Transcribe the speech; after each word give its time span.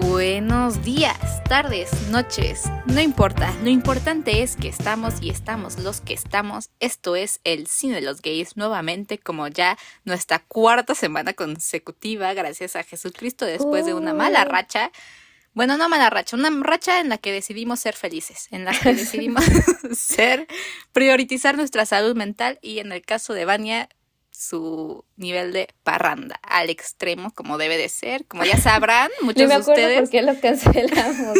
Buenos 0.00 0.82
días, 0.84 1.44
tardes, 1.44 1.90
noches, 2.08 2.62
no 2.86 3.00
importa, 3.00 3.54
lo 3.62 3.68
importante 3.68 4.42
es 4.42 4.56
que 4.56 4.68
estamos 4.68 5.20
y 5.20 5.28
estamos 5.28 5.78
los 5.78 6.00
que 6.00 6.14
estamos. 6.14 6.70
Esto 6.80 7.14
es 7.14 7.40
el 7.44 7.66
cine 7.66 7.96
de 7.96 8.00
los 8.00 8.22
gays 8.22 8.56
nuevamente, 8.56 9.18
como 9.18 9.48
ya 9.48 9.76
nuestra 10.04 10.38
cuarta 10.38 10.94
semana 10.94 11.34
consecutiva, 11.34 12.32
gracias 12.32 12.74
a 12.74 12.84
Jesucristo, 12.84 13.44
después 13.44 13.84
de 13.84 13.92
una 13.92 14.14
mala 14.14 14.44
racha. 14.44 14.90
Bueno, 15.52 15.76
no 15.76 15.90
mala 15.90 16.08
racha, 16.08 16.36
una 16.36 16.50
racha 16.62 17.00
en 17.00 17.10
la 17.10 17.18
que 17.18 17.30
decidimos 17.30 17.80
ser 17.80 17.94
felices, 17.94 18.48
en 18.50 18.64
la 18.64 18.72
que 18.72 18.94
decidimos 18.94 19.44
ser, 19.92 20.46
priorizar 20.92 21.56
nuestra 21.56 21.84
salud 21.84 22.16
mental 22.16 22.58
y 22.62 22.78
en 22.78 22.92
el 22.92 23.02
caso 23.02 23.34
de 23.34 23.44
Vania, 23.44 23.90
su 24.32 25.04
nivel 25.16 25.52
de 25.52 25.68
parranda 25.84 26.40
al 26.42 26.68
extremo, 26.70 27.30
como 27.34 27.58
debe 27.58 27.76
de 27.76 27.88
ser. 27.88 28.26
Como 28.26 28.44
ya 28.44 28.56
sabrán, 28.56 29.10
muchos 29.22 29.42
me 29.42 29.48
de 29.48 29.54
acuerdo 29.54 29.72
ustedes. 29.82 30.00
por 30.00 30.10
qué 30.10 30.22
lo 30.22 30.40
cancelamos. 30.40 31.38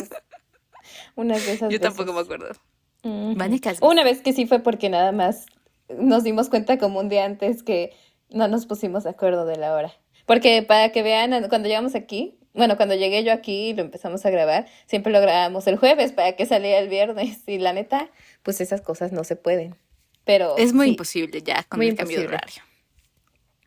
Una 1.17 1.39
de 1.39 1.53
esas 1.53 1.71
Yo 1.73 1.81
tampoco 1.81 2.13
me 2.13 2.23
veces. 2.23 2.35
acuerdo. 2.35 2.61
Vania 3.05 3.59
Casvis. 3.61 3.83
Una 3.83 4.05
vez 4.05 4.21
que 4.23 4.33
sí 4.33 4.47
fue 4.47 4.61
porque 4.61 4.89
nada 4.89 5.11
más 5.13 5.47
nos 5.89 6.23
dimos 6.25 6.49
cuenta 6.49 6.79
como 6.79 7.01
un 7.01 7.09
día 7.09 7.25
antes 7.25 7.63
que 7.63 7.93
no 8.31 8.47
nos 8.49 8.67
pusimos 8.67 9.05
de 9.05 9.11
acuerdo 9.11 9.45
de 9.45 9.57
la 9.57 9.75
hora. 9.75 9.93
Porque 10.27 10.63
para 10.63 10.93
que 10.93 11.03
vean, 11.03 11.49
cuando 11.49 11.69
llegamos 11.69 11.95
aquí, 11.95 12.39
bueno, 12.55 12.77
cuando 12.77 12.95
llegué 12.95 13.25
yo 13.25 13.33
aquí 13.33 13.71
y 13.71 13.75
lo 13.75 13.83
empezamos 13.83 14.25
a 14.25 14.31
grabar, 14.31 14.67
siempre 14.87 15.13
lo 15.13 15.21
grabamos 15.21 15.67
el 15.67 15.77
jueves 15.77 16.13
para 16.13 16.37
que 16.37 16.47
saliera 16.47 16.79
el 16.79 16.89
viernes. 16.89 17.41
Y 17.49 17.59
la 17.59 17.73
neta, 17.73 18.09
pues 18.43 18.61
esas 18.61 18.81
cosas 18.81 19.11
no 19.13 19.25
se 19.25 19.37
pueden. 19.37 19.75
Pero 20.25 20.57
Es 20.57 20.73
muy 20.73 20.87
sí, 20.87 20.91
imposible 20.93 21.43
ya 21.43 21.65
con 21.65 21.79
Muy 21.81 21.89
el 21.89 21.97
cambio 21.97 22.21
de 22.21 22.27
horario. 22.29 22.63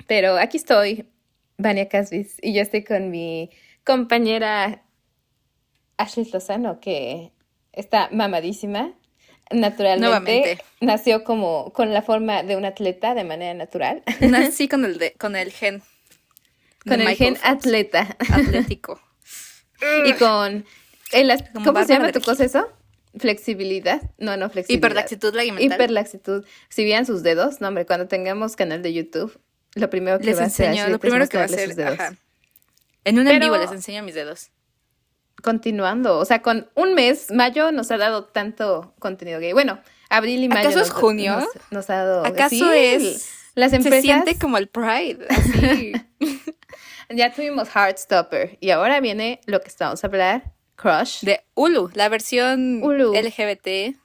Pero 0.07 0.37
aquí 0.37 0.57
estoy, 0.57 1.07
Vania 1.57 1.87
Casvis, 1.89 2.37
y 2.41 2.53
yo 2.53 2.61
estoy 2.61 2.83
con 2.83 3.09
mi 3.11 3.49
compañera 3.83 4.83
Ashley 5.97 6.29
Lozano, 6.31 6.79
que 6.79 7.31
está 7.71 8.09
mamadísima. 8.11 8.93
Naturalmente, 9.51 10.05
Nuevamente. 10.05 10.63
nació 10.81 11.23
como 11.23 11.71
con 11.71 11.93
la 11.93 12.01
forma 12.01 12.41
de 12.41 12.55
un 12.55 12.65
atleta 12.65 13.13
de 13.13 13.23
manera 13.23 13.53
natural, 13.53 14.01
Nací 14.21 14.67
con 14.69 14.85
el, 14.85 14.97
de, 14.97 15.13
con 15.13 15.35
el 15.35 15.51
gen. 15.51 15.83
con 16.83 16.99
el 16.99 17.07
Michael 17.07 17.37
gen 17.37 17.37
atleta 17.43 18.17
atlético. 18.31 18.99
y 20.05 20.13
con 20.13 20.65
el, 21.11 21.43
¿cómo 21.63 21.83
se 21.83 21.93
llama 21.93 22.11
tu 22.11 22.21
cosa 22.21 22.43
eso? 22.43 22.67
Flexibilidad, 23.17 24.01
no, 24.17 24.35
no 24.35 24.49
flexibilidad. 24.49 24.89
Hiperlaxitud 24.89 25.33
ligamentaria. 25.35 25.75
Hiperlaxitud. 25.75 26.45
Si 26.69 26.83
vieran 26.83 27.05
sus 27.05 27.23
dedos, 27.23 27.61
no 27.61 27.67
hombre, 27.67 27.85
cuando 27.85 28.07
tengamos 28.07 28.55
canal 28.55 28.81
de 28.81 28.93
YouTube, 28.93 29.39
lo 29.75 29.89
primero 29.89 30.17
que 30.19 30.25
Les 30.25 30.37
va 30.39 30.43
a 30.43 30.45
hacer 30.47 30.67
enseño, 30.69 30.87
lo 30.89 30.95
es 30.95 30.99
primero 31.01 31.27
que 31.27 31.37
va 31.37 31.43
a 31.43 31.45
hacer. 31.45 31.67
sus 31.67 31.75
dedos. 31.75 31.99
Ajá. 31.99 32.15
En 33.03 33.19
un 33.19 33.27
en 33.27 33.33
Pero- 33.39 33.45
vivo 33.53 33.57
les 33.57 33.71
enseño 33.71 34.01
mis 34.03 34.15
dedos. 34.15 34.49
continuando. 35.43 36.17
O 36.17 36.25
sea, 36.25 36.41
con 36.41 36.69
un 36.75 36.93
mes, 36.95 37.29
mayo 37.31 37.71
nos 37.71 37.91
ha 37.91 37.97
dado 37.97 38.23
tanto 38.25 38.93
contenido 38.99 39.39
gay. 39.39 39.53
Bueno, 39.53 39.79
abril 40.09 40.43
y 40.43 40.47
mayo. 40.47 40.61
¿Acaso 40.69 40.81
es 40.81 40.89
nos- 40.89 40.97
junio? 40.99 41.35
Nos, 41.39 41.49
nos 41.71 41.89
ha 41.89 41.97
dado. 41.97 42.25
¿Acaso 42.25 42.55
sí, 42.55 42.63
es- 42.73 43.29
Las 43.53 43.71
empresas. 43.73 43.99
Se 44.01 44.07
siente 44.07 44.37
como 44.39 44.57
el 44.57 44.67
Pride. 44.67 45.25
Así. 45.29 45.93
Ya 47.09 47.31
tuvimos 47.31 47.69
Heartstopper. 47.69 48.57
Y 48.61 48.71
ahora 48.71 48.99
viene 48.99 49.39
lo 49.45 49.61
que 49.61 49.67
estamos 49.67 50.03
a 50.03 50.07
hablar: 50.07 50.53
Crush. 50.75 51.21
de 51.21 51.41
Hulu, 51.53 51.91
la 51.93 52.09
versión 52.09 52.81
Hulu. 52.83 53.13
LGBT. 53.13 53.95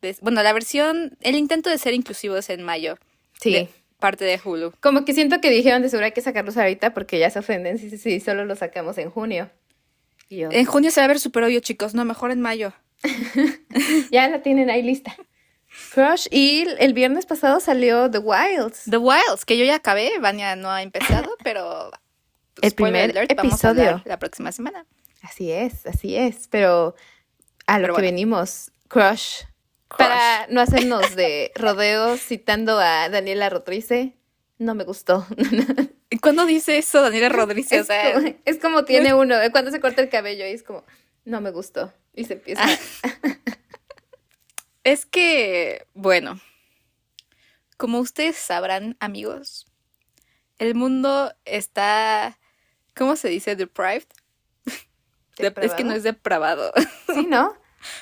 de- 0.00 0.16
bueno, 0.20 0.40
la 0.44 0.52
versión, 0.52 1.16
el 1.20 1.34
intento 1.34 1.68
de 1.68 1.78
ser 1.78 1.94
inclusivos 1.94 2.48
en 2.50 2.62
mayo. 2.62 2.96
sí. 3.40 3.52
de 3.52 3.68
parte 4.04 4.26
de 4.26 4.38
Hulu. 4.44 4.74
Como 4.80 5.06
que 5.06 5.14
siento 5.14 5.40
que 5.40 5.48
dijeron 5.48 5.80
de 5.80 5.88
seguro 5.88 6.04
hay 6.04 6.12
que 6.12 6.20
sacarlos 6.20 6.58
ahorita 6.58 6.92
porque 6.92 7.18
ya 7.18 7.30
se 7.30 7.38
ofenden 7.38 7.78
si, 7.78 7.88
si, 7.88 7.96
si 7.96 8.20
solo 8.20 8.44
los 8.44 8.58
sacamos 8.58 8.98
en 8.98 9.08
junio. 9.08 9.50
Yo, 10.28 10.50
En 10.52 10.66
junio 10.66 10.90
se 10.90 11.00
va 11.00 11.06
a 11.06 11.08
ver 11.08 11.18
super 11.18 11.42
obvio, 11.42 11.60
chicos. 11.60 11.94
No, 11.94 12.04
mejor 12.04 12.30
en 12.30 12.42
mayo. 12.42 12.74
ya 14.10 14.28
la 14.28 14.42
tienen 14.42 14.68
ahí 14.68 14.82
lista. 14.82 15.16
Crush. 15.94 16.26
Y 16.30 16.66
el 16.80 16.92
viernes 16.92 17.24
pasado 17.24 17.60
salió 17.60 18.10
The 18.10 18.18
Wilds. 18.18 18.82
The 18.90 18.98
Wilds, 18.98 19.46
que 19.46 19.56
yo 19.56 19.64
ya 19.64 19.76
acabé. 19.76 20.18
Vania 20.20 20.54
no 20.54 20.68
ha 20.70 20.82
empezado, 20.82 21.34
pero. 21.42 21.90
El 22.60 22.72
primer 22.72 23.14
vamos 23.36 23.64
a 23.64 23.70
episodio. 23.70 24.02
la 24.04 24.18
próxima 24.18 24.52
semana. 24.52 24.84
Así 25.22 25.50
es, 25.50 25.86
así 25.86 26.14
es. 26.14 26.46
Pero 26.50 26.94
a 27.66 27.78
lo 27.78 27.84
Pero 27.84 27.94
que 27.94 28.02
bueno. 28.02 28.12
venimos, 28.14 28.70
Crush. 28.88 29.44
Para 29.88 30.46
no 30.48 30.60
hacernos 30.60 31.14
de 31.14 31.52
rodeos 31.54 32.20
citando 32.20 32.78
a 32.78 33.08
Daniela 33.08 33.48
Rotrice, 33.50 34.16
no 34.58 34.74
me 34.74 34.84
gustó. 34.84 35.26
¿Y 36.10 36.18
cuándo 36.18 36.46
dice 36.46 36.78
eso 36.78 37.02
Daniela 37.02 37.28
Rodríguez? 37.28 37.72
O 37.72 37.80
es, 37.82 37.86
sea, 37.86 38.14
como, 38.14 38.34
es 38.44 38.58
como 38.58 38.84
tiene 38.84 39.14
uno, 39.14 39.36
cuando 39.52 39.70
se 39.70 39.80
corta 39.80 40.02
el 40.02 40.08
cabello 40.08 40.46
y 40.46 40.50
es 40.50 40.62
como, 40.62 40.84
no 41.24 41.40
me 41.40 41.50
gustó. 41.50 41.92
Y 42.14 42.24
se 42.24 42.34
empieza. 42.34 42.64
es 44.84 45.06
que, 45.06 45.86
bueno, 45.94 46.40
como 47.76 47.98
ustedes 48.00 48.36
sabrán, 48.36 48.96
amigos, 49.00 49.66
el 50.58 50.74
mundo 50.74 51.34
está, 51.44 52.38
¿cómo 52.94 53.16
se 53.16 53.28
dice? 53.28 53.56
Deprived. 53.56 54.06
De- 54.64 54.74
es 54.76 55.34
que 55.36 55.42
¿Depravado? 55.42 55.84
no 55.84 55.92
es 55.94 56.02
depravado. 56.02 56.72
Sí, 57.12 57.26
¿no? 57.28 57.54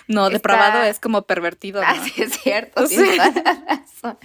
No, 0.08 0.26
Está- 0.26 0.38
depravado 0.38 0.82
es 0.84 0.98
como 1.00 1.22
pervertido. 1.22 1.80
¿no? 1.82 1.86
Ah, 1.88 2.02
sí, 2.04 2.22
es 2.22 2.32
cierto. 2.40 2.82
La 3.16 3.30
razón. 3.66 4.18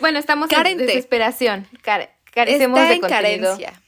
Bueno, 0.00 0.18
estamos 0.18 0.48
Carente. 0.48 0.84
en 0.84 0.86
desesperación. 0.88 1.66
Care- 1.82 2.10
carecemos 2.32 2.78
Está 2.78 2.88
de 2.88 2.94
en 2.94 3.00
contenido. 3.00 3.56
carencia. 3.56 3.82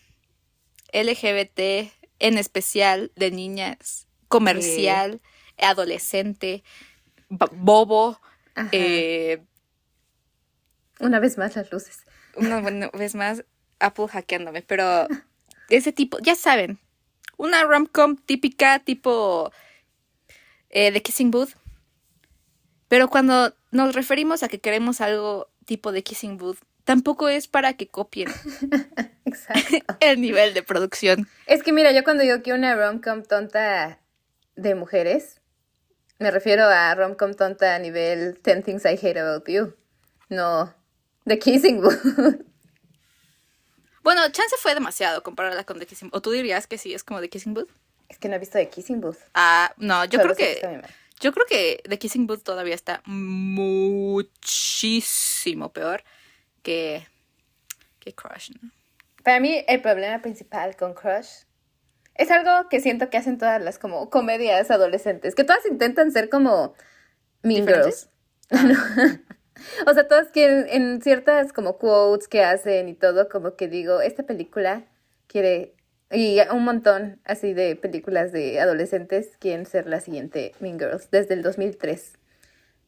LGBT, 0.93 1.93
en 2.19 2.39
especial 2.39 3.11
de 3.17 3.31
niñas, 3.31 4.07
comercial, 4.29 5.21
adolescente, 5.59 6.63
bo- 7.29 7.49
bobo, 7.53 8.21
eh, 8.73 9.43
Una 11.01 11.19
vez 11.19 11.39
más 11.39 11.57
las 11.57 11.73
luces. 11.73 12.05
una 12.37 12.61
buena 12.61 12.91
vez 12.93 13.15
más, 13.15 13.45
Apple 13.81 14.09
hackeándome, 14.09 14.63
pero 14.63 15.09
ese 15.71 15.93
tipo, 15.93 16.19
ya 16.21 16.35
saben, 16.35 16.79
una 17.39 17.65
rom-com 17.65 18.17
típica 18.17 18.79
tipo 18.79 19.51
eh, 20.73 20.91
de 20.91 21.03
Kissing 21.03 21.31
Booth, 21.31 21.51
pero 22.89 23.09
cuando 23.09 23.55
nos 23.71 23.95
referimos 23.95 24.43
a 24.43 24.49
que 24.49 24.61
queremos 24.61 25.01
algo 25.01 25.49
tipo 25.65 25.93
de 25.93 26.03
Kissing 26.03 26.37
Booth, 26.37 26.59
tampoco 26.85 27.29
es 27.29 27.47
para 27.47 27.75
que 27.75 27.87
copien 27.87 28.29
Exacto. 29.25 29.97
el 30.01 30.21
nivel 30.21 30.53
de 30.55 30.63
producción. 30.63 31.29
es 31.47 31.63
que 31.63 31.73
mira, 31.73 31.93
yo 31.93 32.05
cuando 32.05 32.23
digo 32.23 32.43
que 32.43 32.53
una 32.53 32.75
rom-com 32.75 33.23
tonta 33.23 34.01
de 34.57 34.75
mujeres, 34.75 35.41
me 36.19 36.31
refiero 36.31 36.65
a 36.65 36.95
rom-com 36.95 37.35
tonta 37.35 37.75
a 37.75 37.79
nivel 37.79 38.41
10 38.43 38.65
Things 38.65 38.85
I 38.85 38.99
Hate 39.01 39.21
About 39.21 39.49
You. 39.49 39.75
No, 40.29 40.75
The 41.25 41.39
Kissing 41.39 41.81
Booth. 41.81 42.45
Bueno, 44.03 44.23
chance 44.31 44.57
fue 44.59 44.75
demasiado 44.75 45.23
compararla 45.23 45.65
con 45.65 45.79
The 45.79 45.87
Kissing 45.87 46.09
Booth. 46.11 46.19
¿O 46.19 46.23
tú 46.23 46.31
dirías 46.33 46.67
que 46.67 46.79
sí 46.79 46.93
es 46.93 47.05
como 47.05 47.21
The 47.21 47.29
Kissing 47.29 47.55
Booth? 47.55 47.71
Es 48.13 48.19
que 48.19 48.29
no 48.29 48.37
he 48.37 48.39
visto 48.39 48.59
The 48.59 48.69
Kissing 48.69 49.01
Booth. 49.01 49.19
Ah, 49.35 49.73
no, 49.79 50.05
yo 50.05 50.21
Solo 50.21 50.35
creo 50.35 50.49
que 50.61 50.83
yo 51.21 51.33
creo 51.33 51.47
que 51.47 51.83
The 51.89 51.99
Kissing 51.99 52.27
Booth 52.27 52.43
todavía 52.43 52.75
está 52.75 53.03
muchísimo 53.07 54.43
peor 55.73 56.05
que 56.63 57.07
que 57.99 58.13
Crush, 58.15 58.51
¿no? 58.61 58.71
Para 59.23 59.41
mí 59.41 59.65
el 59.69 59.81
problema 59.81 60.21
principal 60.21 60.77
con 60.77 60.95
Crush 60.95 61.45
es 62.15 62.31
algo 62.31 62.69
que 62.69 62.81
siento 62.81 63.09
que 63.09 63.17
hacen 63.17 63.39
todas 63.39 63.63
las 63.63 63.79
como 63.79 64.11
comedias 64.11 64.71
adolescentes, 64.71 65.35
que 65.35 65.45
todas 65.45 65.65
intentan 65.67 66.11
ser 66.11 66.29
como 66.29 66.75
Mean. 67.43 67.67
Girls. 67.67 68.11
o 69.87 69.95
sea, 69.95 70.09
todas 70.09 70.29
quieren 70.29 70.67
en 70.69 71.01
ciertas 71.01 71.53
como 71.53 71.79
quotes 71.79 72.29
que 72.29 72.43
hacen 72.43 72.89
y 72.89 72.95
todo, 72.95 73.29
como 73.29 73.57
que 73.57 73.69
digo, 73.69 74.01
esta 74.01 74.25
película 74.25 74.85
quiere 75.27 75.75
y 76.13 76.39
un 76.53 76.65
montón 76.65 77.21
así 77.25 77.55
de 77.55 77.75
películas 77.77 78.33
de 78.33 78.61
adolescentes 78.61 79.31
quieren 79.39 79.67
ser 79.67 79.87
la 79.87 80.01
siguiente 80.01 80.53
Mean 80.61 80.79
Girls 80.79 81.11
desde 81.11 81.35
el 81.35 81.43
2003. 81.43 82.19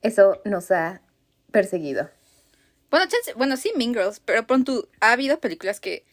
Eso 0.03 0.41
nos 0.45 0.71
ha 0.71 1.01
perseguido. 1.51 2.11
Bueno, 2.91 3.07
chance, 3.09 3.33
bueno, 3.35 3.57
sí 3.57 3.73
Mean 3.77 3.95
Girls, 3.95 4.21
pero 4.21 4.47
pronto 4.47 4.89
ha 5.01 5.13
habido 5.13 5.41
películas 5.41 5.81
que 5.81 6.05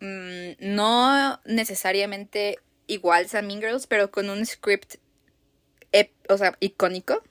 mm, 0.00 0.52
no 0.74 1.40
necesariamente 1.44 2.58
igual 2.86 3.26
a 3.32 3.42
Mean 3.42 3.60
Girls, 3.60 3.86
pero 3.86 4.10
con 4.10 4.30
un 4.30 4.44
script 4.46 4.96
ep- 5.92 6.12
o 6.28 6.38
sea, 6.38 6.56
icónico. 6.60 7.22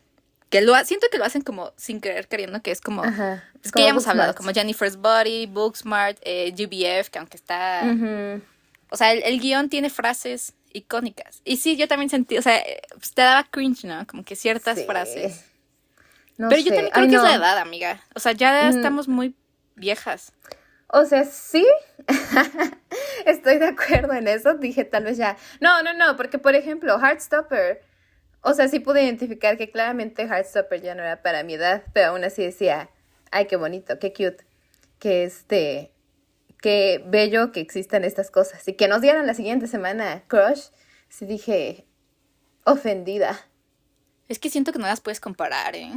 Que 0.49 0.61
lo 0.61 0.75
ha- 0.75 0.85
siento 0.85 1.07
que 1.11 1.17
lo 1.17 1.25
hacen 1.25 1.41
como 1.41 1.73
sin 1.75 1.99
querer 2.01 2.27
queriendo, 2.27 2.61
que 2.61 2.71
es 2.71 2.79
como 2.81 3.03
Ajá. 3.03 3.43
Es 3.63 3.71
que 3.71 3.81
ya 3.81 3.89
hemos 3.89 4.07
hablado, 4.07 4.35
como 4.35 4.51
Jennifer's 4.51 4.95
Body, 4.97 5.47
Booksmart, 5.47 6.19
eh, 6.21 6.53
UBF, 6.53 7.09
que 7.09 7.19
aunque 7.19 7.35
está... 7.37 7.81
Ujú. 7.83 8.41
O 8.95 8.97
sea, 8.97 9.11
el, 9.11 9.21
el 9.23 9.41
guion 9.41 9.67
tiene 9.69 9.89
frases 9.89 10.53
icónicas. 10.71 11.41
Y 11.43 11.57
sí, 11.57 11.75
yo 11.75 11.89
también 11.89 12.09
sentí, 12.09 12.37
o 12.37 12.41
sea, 12.41 12.55
eh, 12.57 12.81
pues, 12.93 13.13
te 13.13 13.21
daba 13.23 13.43
cringe, 13.43 13.83
¿no? 13.83 14.07
Como 14.07 14.23
que 14.23 14.37
ciertas 14.37 14.79
Sí. 14.79 14.85
frases. 14.85 15.43
No 16.37 16.47
Pero 16.47 16.61
yo 16.61 16.69
también 16.69 16.91
creo 16.91 17.03
Ay, 17.03 17.09
que 17.09 17.15
es 17.17 17.21
la 17.21 17.35
edad, 17.35 17.57
amiga. 17.57 18.01
O 18.15 18.21
sea, 18.21 18.31
ya 18.31 18.63
Mm. 18.69 18.75
estamos 18.77 19.09
muy 19.09 19.35
viejas. 19.75 20.31
O 20.87 21.03
sea, 21.03 21.25
sí. 21.25 21.67
Estoy 23.25 23.57
de 23.59 23.67
acuerdo 23.67 24.13
en 24.13 24.27
eso. 24.29 24.53
Dije, 24.55 24.85
tal 24.85 25.03
vez 25.03 25.17
ya. 25.17 25.35
No, 25.59 25.83
no, 25.83 25.93
no, 25.93 26.15
porque 26.15 26.37
por 26.39 26.55
ejemplo, 26.55 26.97
Heartstopper. 26.99 27.81
O 28.41 28.53
sea, 28.53 28.67
sí 28.67 28.79
pude 28.79 29.03
identificar 29.03 29.57
que 29.57 29.71
claramente 29.71 30.23
Heartstopper 30.23 30.81
ya 30.81 30.95
no 30.95 31.03
era 31.03 31.21
para 31.21 31.43
mi 31.43 31.55
edad, 31.55 31.83
pero 31.93 32.09
aún 32.11 32.23
así 32.23 32.43
decía, 32.43 32.89
ay, 33.31 33.47
qué 33.47 33.55
bonito, 33.55 33.97
qué 33.99 34.13
cute. 34.13 34.45
Que 34.99 35.23
este. 35.23 35.91
Qué 36.65 36.99
bello 37.05 37.51
que 37.51 37.59
existan 37.59 38.03
estas 38.03 38.31
cosas. 38.31 38.67
Y 38.67 38.73
que 38.73 38.87
nos 38.87 38.99
dieran 38.99 39.27
la 39.27 39.35
siguiente 39.35 39.67
semana 39.67 40.23
Crush. 40.25 40.69
Sí 41.09 41.27
dije, 41.27 41.85
ofendida. 42.63 43.39
Es 44.27 44.39
que 44.39 44.49
siento 44.49 44.73
que 44.73 44.79
no 44.79 44.87
las 44.87 44.99
puedes 44.99 45.19
comparar, 45.19 45.75
¿eh? 45.75 45.91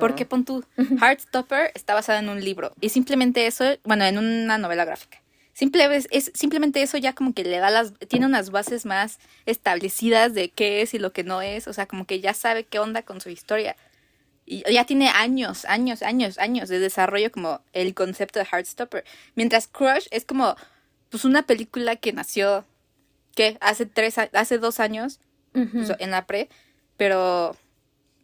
Porque 0.00 0.24
pon 0.24 0.46
tu 0.46 0.64
Heartstopper 0.78 1.72
está 1.74 1.92
basada 1.92 2.20
en 2.20 2.30
un 2.30 2.42
libro 2.42 2.72
y 2.80 2.88
simplemente 2.88 3.46
eso, 3.46 3.66
bueno, 3.84 4.06
en 4.06 4.16
una 4.16 4.56
novela 4.56 4.86
gráfica. 4.86 5.20
Simple, 5.52 5.86
es, 6.10 6.32
simplemente 6.32 6.80
eso 6.80 6.96
ya 6.96 7.12
como 7.12 7.34
que 7.34 7.44
le 7.44 7.58
da 7.58 7.68
las, 7.68 7.92
tiene 8.08 8.24
unas 8.24 8.48
bases 8.48 8.86
más 8.86 9.18
establecidas 9.44 10.32
de 10.32 10.48
qué 10.48 10.80
es 10.80 10.94
y 10.94 10.98
lo 10.98 11.12
que 11.12 11.22
no 11.22 11.42
es, 11.42 11.68
o 11.68 11.74
sea, 11.74 11.84
como 11.84 12.06
que 12.06 12.20
ya 12.20 12.32
sabe 12.32 12.64
qué 12.64 12.78
onda 12.78 13.02
con 13.02 13.20
su 13.20 13.28
historia. 13.28 13.76
Y 14.46 14.62
ya 14.72 14.84
tiene 14.84 15.08
años, 15.08 15.64
años, 15.64 16.02
años, 16.02 16.38
años 16.38 16.68
de 16.68 16.78
desarrollo 16.78 17.32
como 17.32 17.62
el 17.72 17.94
concepto 17.94 18.38
de 18.38 18.44
Heartstopper. 18.44 19.04
Mientras 19.34 19.68
Crush 19.68 20.06
es 20.10 20.24
como, 20.24 20.56
pues 21.08 21.24
una 21.24 21.44
película 21.44 21.96
que 21.96 22.12
nació, 22.12 22.64
¿qué? 23.34 23.56
Hace 23.60 23.86
tres, 23.86 24.16
hace 24.18 24.58
dos 24.58 24.80
años, 24.80 25.20
pues, 25.52 25.92
en 25.98 26.10
la 26.10 26.26
pre, 26.26 26.48
pero 26.96 27.56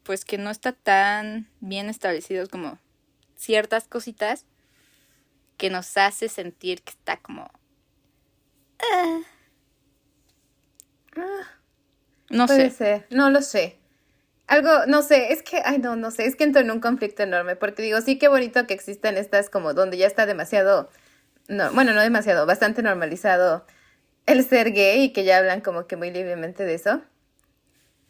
pues 0.03 0.25
que 0.25 0.39
no 0.39 0.51
está 0.51 0.73
tan 0.73 1.49
bien 1.61 1.89
establecidos 1.89 2.49
como 2.49 2.79
ciertas 3.37 3.87
cositas 3.87 4.45
que 5.57 5.71
nos 5.71 5.97
hace 5.97 6.29
sentir 6.29 6.83
que 6.83 6.91
está 6.91 7.17
como... 7.19 7.51
Ah. 8.83 9.21
no 12.31 12.49
sé. 12.49 13.07
No 13.11 13.31
lo 13.31 13.43
sé. 13.43 13.80
Algo, 14.51 14.85
no 14.89 15.03
sé, 15.03 15.33
es 15.33 15.45
que, 15.45 15.63
ay, 15.65 15.79
no, 15.79 15.95
no 15.95 16.11
sé, 16.11 16.27
es 16.27 16.35
que 16.35 16.43
entro 16.43 16.61
en 16.61 16.73
un 16.73 16.81
conflicto 16.81 17.23
enorme, 17.23 17.55
porque 17.55 17.83
digo, 17.83 18.01
sí, 18.01 18.19
qué 18.19 18.27
bonito 18.27 18.67
que 18.67 18.75
existan 18.75 19.17
estas 19.17 19.49
como 19.49 19.75
donde 19.75 19.97
ya 19.97 20.09
está 20.09 20.27
demasiado, 20.27 20.91
no, 21.47 21.73
bueno, 21.73 21.93
no 21.93 22.01
demasiado, 22.01 22.47
bastante 22.47 22.83
normalizado 22.83 23.65
el 24.27 24.45
ser 24.45 24.73
gay 24.73 25.05
y 25.05 25.13
que 25.13 25.23
ya 25.23 25.39
hablan 25.39 25.61
como 25.61 25.87
que 25.87 25.95
muy 25.95 26.11
libremente 26.11 26.65
de 26.65 26.75
eso. 26.75 27.01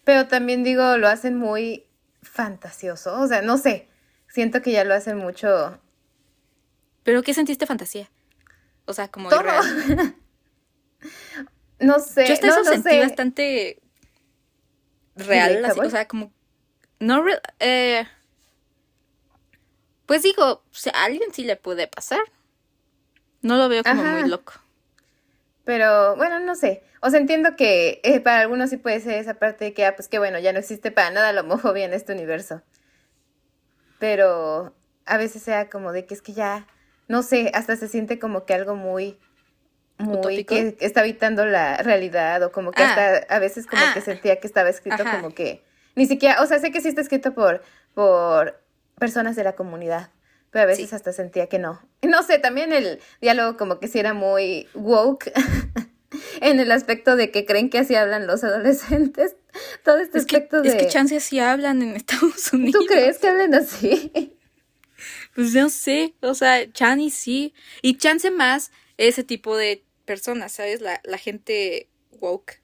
Pero 0.04 0.28
también 0.28 0.64
digo, 0.64 0.96
lo 0.96 1.08
hacen 1.08 1.36
muy 1.36 1.84
fantasioso. 2.22 3.20
O 3.20 3.26
sea, 3.26 3.42
no 3.42 3.58
sé. 3.58 3.88
Siento 4.26 4.62
que 4.62 4.72
ya 4.72 4.84
lo 4.84 4.94
hacen 4.94 5.18
mucho. 5.18 5.78
¿Pero 7.02 7.22
qué 7.22 7.34
sentiste 7.34 7.66
fantasía? 7.66 8.08
O 8.86 8.94
sea, 8.94 9.08
como 9.08 9.28
Todo. 9.28 9.42
no 11.80 11.98
sé. 11.98 12.26
Yo 12.26 12.32
hasta 12.32 12.46
no, 12.46 12.52
eso 12.54 12.64
sentí 12.64 12.98
bastante 12.98 13.82
real. 15.26 15.64
Así, 15.64 15.80
o 15.80 15.90
sea, 15.90 16.06
como. 16.08 16.32
No. 16.98 17.24
Eh, 17.58 18.06
pues 20.06 20.22
digo, 20.22 20.62
a 20.92 21.04
alguien 21.04 21.32
sí 21.32 21.44
le 21.44 21.56
puede 21.56 21.86
pasar. 21.86 22.20
No 23.42 23.56
lo 23.56 23.68
veo 23.68 23.82
como 23.84 24.02
muy 24.02 24.28
loco. 24.28 24.54
Pero 25.64 26.16
bueno, 26.16 26.40
no 26.40 26.54
sé. 26.54 26.82
O 27.00 27.10
sea, 27.10 27.20
entiendo 27.20 27.56
que 27.56 28.00
eh, 28.02 28.20
para 28.20 28.40
algunos 28.40 28.70
sí 28.70 28.76
puede 28.76 29.00
ser 29.00 29.14
esa 29.14 29.34
parte 29.34 29.66
de 29.66 29.72
que, 29.72 29.86
ah, 29.86 29.94
pues 29.96 30.08
que 30.08 30.18
bueno, 30.18 30.38
ya 30.38 30.52
no 30.52 30.58
existe 30.58 30.90
para 30.90 31.10
nada 31.10 31.32
la 31.32 31.40
homofobia 31.42 31.84
en 31.84 31.94
este 31.94 32.12
universo. 32.12 32.62
Pero 33.98 34.74
a 35.06 35.16
veces 35.16 35.42
sea 35.42 35.70
como 35.70 35.92
de 35.92 36.06
que 36.06 36.14
es 36.14 36.22
que 36.22 36.32
ya, 36.32 36.66
no 37.08 37.22
sé, 37.22 37.50
hasta 37.54 37.76
se 37.76 37.88
siente 37.88 38.18
como 38.18 38.44
que 38.44 38.54
algo 38.54 38.74
muy, 38.74 39.18
muy 40.00 40.44
que 40.44 40.76
está 40.80 41.00
habitando 41.00 41.44
la 41.46 41.76
realidad 41.78 42.42
o 42.42 42.52
como 42.52 42.72
que 42.72 42.82
hasta 42.82 43.16
ah. 43.16 43.36
a 43.36 43.38
veces 43.38 43.66
como 43.66 43.82
que 43.92 44.00
ah. 44.00 44.02
sentía 44.02 44.36
que 44.36 44.46
estaba 44.46 44.68
escrito 44.68 45.04
como 45.04 45.34
que 45.34 45.62
ni 45.96 46.06
siquiera, 46.06 46.42
o 46.42 46.46
sea, 46.46 46.58
sé 46.58 46.70
que 46.70 46.80
sí 46.80 46.88
está 46.88 47.00
escrito 47.00 47.34
por, 47.34 47.62
por 47.94 48.60
personas 48.98 49.36
de 49.36 49.44
la 49.44 49.54
comunidad, 49.54 50.10
pero 50.50 50.62
a 50.64 50.66
veces 50.66 50.92
hasta 50.92 51.12
sentía 51.12 51.48
que 51.48 51.58
no. 51.58 51.80
No 52.02 52.22
sé, 52.22 52.38
también 52.38 52.72
el 52.72 53.00
diálogo 53.20 53.56
como 53.56 53.78
que 53.78 53.88
sí 53.88 53.98
era 53.98 54.14
muy 54.14 54.68
woke 54.74 55.32
en 56.40 56.60
el 56.60 56.70
aspecto 56.72 57.16
de 57.16 57.30
que 57.30 57.44
creen 57.44 57.70
que 57.70 57.78
así 57.78 57.94
hablan 57.94 58.26
los 58.26 58.44
adolescentes. 58.44 59.36
Todo 59.84 59.98
este 59.98 60.18
aspecto 60.18 60.62
de... 60.62 60.68
Es 60.68 60.74
que 60.76 60.88
chance 60.88 61.16
así 61.16 61.40
hablan 61.40 61.82
en 61.82 61.96
Estados 61.96 62.52
Unidos. 62.52 62.80
¿Tú 62.80 62.86
crees 62.86 63.18
que 63.18 63.28
hablan 63.28 63.54
así? 63.54 64.36
Pues 65.34 65.54
no 65.54 65.70
sé, 65.70 66.14
o 66.22 66.34
sea, 66.34 66.70
chani 66.72 67.08
sí. 67.08 67.54
Y 67.82 67.96
chance 67.96 68.30
más 68.32 68.72
ese 68.98 69.22
tipo 69.22 69.56
de 69.56 69.84
personas, 70.10 70.50
¿sabes? 70.50 70.80
La, 70.80 71.00
la 71.04 71.18
gente 71.18 71.88
woke. 72.18 72.60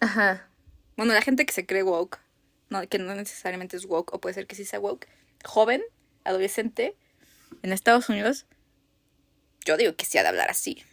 Ajá. 0.00 0.48
Bueno, 0.96 1.12
la 1.12 1.22
gente 1.22 1.44
que 1.44 1.52
se 1.52 1.66
cree 1.66 1.82
woke, 1.82 2.20
no, 2.68 2.86
que 2.88 3.00
no 3.00 3.12
necesariamente 3.16 3.76
es 3.76 3.84
woke, 3.86 4.14
o 4.14 4.20
puede 4.20 4.34
ser 4.34 4.46
que 4.46 4.54
sí 4.54 4.64
sea 4.64 4.78
woke, 4.78 5.08
joven, 5.44 5.82
adolescente, 6.22 6.96
en 7.64 7.72
Estados 7.72 8.08
Unidos, 8.08 8.46
yo 9.64 9.76
digo 9.76 9.96
que 9.96 10.04
sí 10.04 10.18
ha 10.18 10.22
de 10.22 10.28
hablar 10.28 10.52
así. 10.52 10.84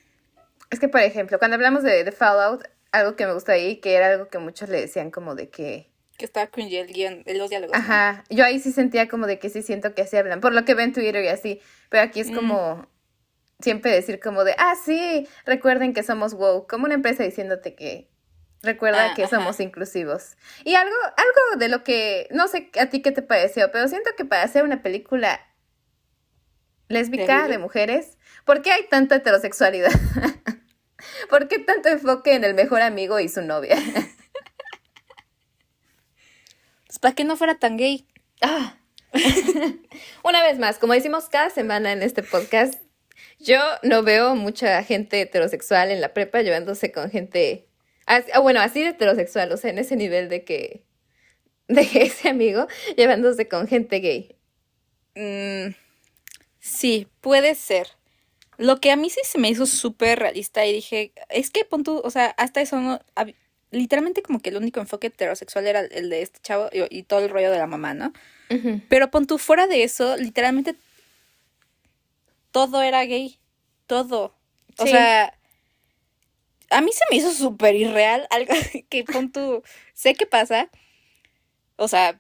Es 0.71 0.79
que, 0.79 0.87
por 0.87 1.01
ejemplo, 1.01 1.37
cuando 1.37 1.53
hablamos 1.53 1.83
de, 1.83 2.03
de 2.03 2.11
Fallout, 2.11 2.63
algo 2.91 3.15
que 3.15 3.27
me 3.27 3.33
gusta 3.33 3.51
ahí, 3.51 3.75
que 3.75 3.93
era 3.93 4.07
algo 4.07 4.27
que 4.27 4.39
muchos 4.39 4.69
le 4.69 4.81
decían 4.81 5.11
como 5.11 5.35
de 5.35 5.49
que... 5.49 5.91
Que 6.17 6.25
estaba 6.25 6.47
cringy 6.47 6.77
el 6.77 6.87
guion, 6.87 7.23
los 7.27 7.51
diálogos. 7.51 7.77
Ajá, 7.77 8.23
yo 8.31 8.43
ahí 8.43 8.59
sí 8.59 8.71
sentía 8.71 9.07
como 9.07 9.27
de 9.27 9.37
que 9.37 9.51
sí 9.51 9.61
siento 9.61 9.93
que 9.93 10.01
así 10.01 10.17
hablan, 10.17 10.41
por 10.41 10.51
lo 10.51 10.65
que 10.65 10.73
ven 10.73 10.93
Twitter 10.93 11.23
y 11.23 11.27
así, 11.27 11.61
pero 11.89 12.01
aquí 12.01 12.21
es 12.21 12.31
mm. 12.31 12.87
Siempre 13.61 13.91
decir 13.91 14.19
como 14.19 14.43
de, 14.43 14.55
ah, 14.57 14.75
sí, 14.83 15.27
recuerden 15.45 15.93
que 15.93 16.03
somos 16.03 16.33
wow, 16.33 16.67
como 16.67 16.85
una 16.85 16.95
empresa 16.95 17.23
diciéndote 17.23 17.75
que 17.75 18.09
recuerda 18.61 19.11
ah, 19.11 19.13
que 19.15 19.27
somos 19.27 19.59
inclusivos. 19.59 20.37
Y 20.63 20.75
algo, 20.75 20.95
algo 21.17 21.59
de 21.59 21.67
lo 21.67 21.83
que, 21.83 22.27
no 22.31 22.47
sé 22.47 22.69
a 22.79 22.87
ti 22.87 23.01
qué 23.01 23.11
te 23.11 23.21
pareció, 23.21 23.71
pero 23.71 23.87
siento 23.87 24.11
que 24.15 24.25
para 24.25 24.43
hacer 24.43 24.63
una 24.63 24.81
película 24.81 25.41
lésbica 26.87 27.47
de 27.47 27.57
mujeres, 27.57 28.17
¿por 28.45 28.61
qué 28.61 28.71
hay 28.71 28.87
tanta 28.87 29.15
heterosexualidad? 29.15 29.91
¿Por 31.29 31.47
qué 31.47 31.59
tanto 31.59 31.89
enfoque 31.89 32.35
en 32.35 32.43
el 32.43 32.53
mejor 32.53 32.81
amigo 32.81 33.19
y 33.19 33.29
su 33.29 33.41
novia? 33.41 33.77
pues 36.85 36.99
para 36.99 37.15
que 37.15 37.23
no 37.23 37.37
fuera 37.37 37.55
tan 37.55 37.77
gay. 37.77 38.07
Ah. 38.41 38.75
Una 40.23 40.43
vez 40.43 40.59
más, 40.59 40.77
como 40.77 40.93
decimos 40.93 41.27
cada 41.29 41.49
semana 41.49 41.91
en 41.91 42.03
este 42.03 42.23
podcast, 42.23 42.75
yo 43.41 43.59
no 43.83 44.03
veo 44.03 44.35
mucha 44.35 44.83
gente 44.83 45.21
heterosexual 45.21 45.91
en 45.91 46.01
la 46.01 46.13
prepa 46.13 46.41
llevándose 46.41 46.91
con 46.91 47.09
gente, 47.09 47.67
ah, 48.05 48.21
bueno, 48.41 48.61
así 48.61 48.81
de 48.81 48.89
heterosexual, 48.89 49.51
o 49.51 49.57
sea, 49.57 49.71
en 49.71 49.79
ese 49.79 49.95
nivel 49.95 50.29
de 50.29 50.43
que, 50.43 50.83
de 51.67 51.81
ese 51.93 52.29
amigo 52.29 52.67
llevándose 52.95 53.47
con 53.47 53.67
gente 53.67 53.99
gay. 53.99 54.35
Mm, 55.15 55.73
sí, 56.59 57.07
puede 57.21 57.55
ser. 57.55 57.87
Lo 58.57 58.79
que 58.79 58.91
a 58.91 58.95
mí 58.95 59.09
sí 59.09 59.21
se 59.23 59.39
me 59.39 59.49
hizo 59.49 59.65
súper 59.65 60.19
realista 60.19 60.65
y 60.65 60.73
dije, 60.73 61.13
es 61.29 61.49
que 61.49 61.65
pon 61.65 61.83
tú, 61.83 61.99
o 62.03 62.09
sea, 62.11 62.27
hasta 62.37 62.61
eso 62.61 62.79
no, 62.79 63.01
literalmente 63.71 64.21
como 64.21 64.39
que 64.39 64.49
el 64.49 64.57
único 64.57 64.79
enfoque 64.79 65.07
heterosexual 65.07 65.65
era 65.65 65.79
el 65.79 66.09
de 66.09 66.21
este 66.21 66.39
chavo 66.41 66.69
y, 66.71 67.03
todo 67.03 67.21
el 67.21 67.29
rollo 67.29 67.49
de 67.49 67.57
la 67.57 67.67
mamá, 67.67 67.93
¿no? 67.93 68.13
Pero 68.89 69.09
pon 69.09 69.25
tú, 69.27 69.37
fuera 69.37 69.65
de 69.65 69.83
eso, 69.83 70.17
literalmente 70.17 70.75
todo 72.51 72.81
era 72.81 73.03
gay, 73.05 73.39
todo. 73.87 74.35
O 74.77 74.85
sea, 74.85 75.37
a 76.69 76.81
mí 76.81 76.91
se 76.91 77.03
me 77.09 77.17
hizo 77.17 77.31
súper 77.33 77.75
irreal, 77.75 78.27
algo 78.29 78.53
que 78.89 79.03
pon 79.03 79.31
tú, 79.31 79.63
sé 79.93 80.13
que 80.15 80.25
pasa, 80.25 80.69
o 81.75 81.87
sea, 81.87 82.19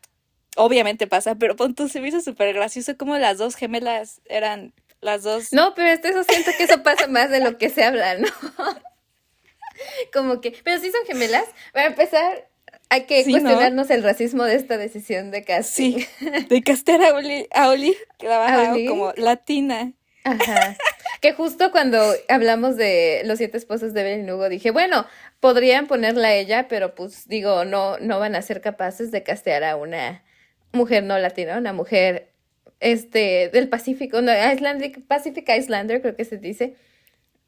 obviamente 0.55 1.07
pasa, 1.07 1.35
pero 1.35 1.55
pon 1.55 1.75
tú, 1.75 1.87
se 1.87 2.01
me 2.01 2.09
hizo 2.09 2.21
súper 2.21 2.53
gracioso 2.53 2.97
como 2.97 3.17
las 3.17 3.37
dos 3.37 3.55
gemelas 3.55 4.21
eran 4.25 4.73
las 5.01 5.23
dos. 5.23 5.51
No, 5.51 5.73
pero 5.73 5.89
este, 5.89 6.09
eso 6.09 6.23
siento 6.23 6.51
que 6.57 6.65
eso 6.65 6.83
pasa 6.83 7.07
más 7.07 7.29
de 7.29 7.39
lo 7.39 7.57
que 7.57 7.69
se 7.69 7.83
habla, 7.83 8.17
¿no? 8.17 8.27
Como 10.13 10.41
que, 10.41 10.55
pero 10.63 10.79
sí 10.79 10.91
son 10.91 11.05
gemelas. 11.07 11.45
Para 11.73 11.87
empezar, 11.87 12.47
hay 12.89 13.05
que 13.05 13.23
cuestionarnos 13.23 13.89
el 13.89 14.03
racismo 14.03 14.43
de 14.43 14.55
esta 14.55 14.77
decisión 14.77 15.31
de 15.31 15.43
casting. 15.43 15.99
Sí, 15.99 16.07
de 16.49 16.61
castear 16.61 17.01
a 17.01 17.15
Oli, 17.15 17.47
a 17.51 17.69
Oli 17.69 17.97
que 18.19 18.27
la 18.27 18.75
como 18.87 19.11
latina. 19.15 19.93
Ajá. 20.23 20.77
que 21.21 21.33
justo 21.33 21.71
cuando 21.71 21.99
hablamos 22.29 22.77
de 22.77 23.21
los 23.25 23.37
siete 23.37 23.57
esposos 23.57 23.93
de 23.93 24.01
Evelyn 24.01 24.29
Hugo, 24.29 24.49
dije, 24.49 24.71
bueno, 24.71 25.05
podrían 25.39 25.87
ponerla 25.87 26.29
a 26.29 26.33
ella, 26.33 26.67
pero 26.67 26.95
pues 26.95 27.27
digo, 27.27 27.65
no, 27.65 27.97
no 27.99 28.19
van 28.19 28.35
a 28.35 28.41
ser 28.41 28.61
capaces 28.61 29.11
de 29.11 29.23
castear 29.23 29.63
a 29.63 29.75
una 29.75 30.23
mujer 30.71 31.03
no 31.03 31.17
latina, 31.17 31.57
una 31.57 31.73
mujer 31.73 32.31
este, 32.79 33.49
del 33.49 33.69
Pacífico, 33.69 34.21
no, 34.21 34.31
Icelandic, 34.31 35.05
Pacific 35.05 35.47
Islander, 35.49 36.01
creo 36.01 36.15
que 36.15 36.25
se 36.25 36.37
dice. 36.37 36.75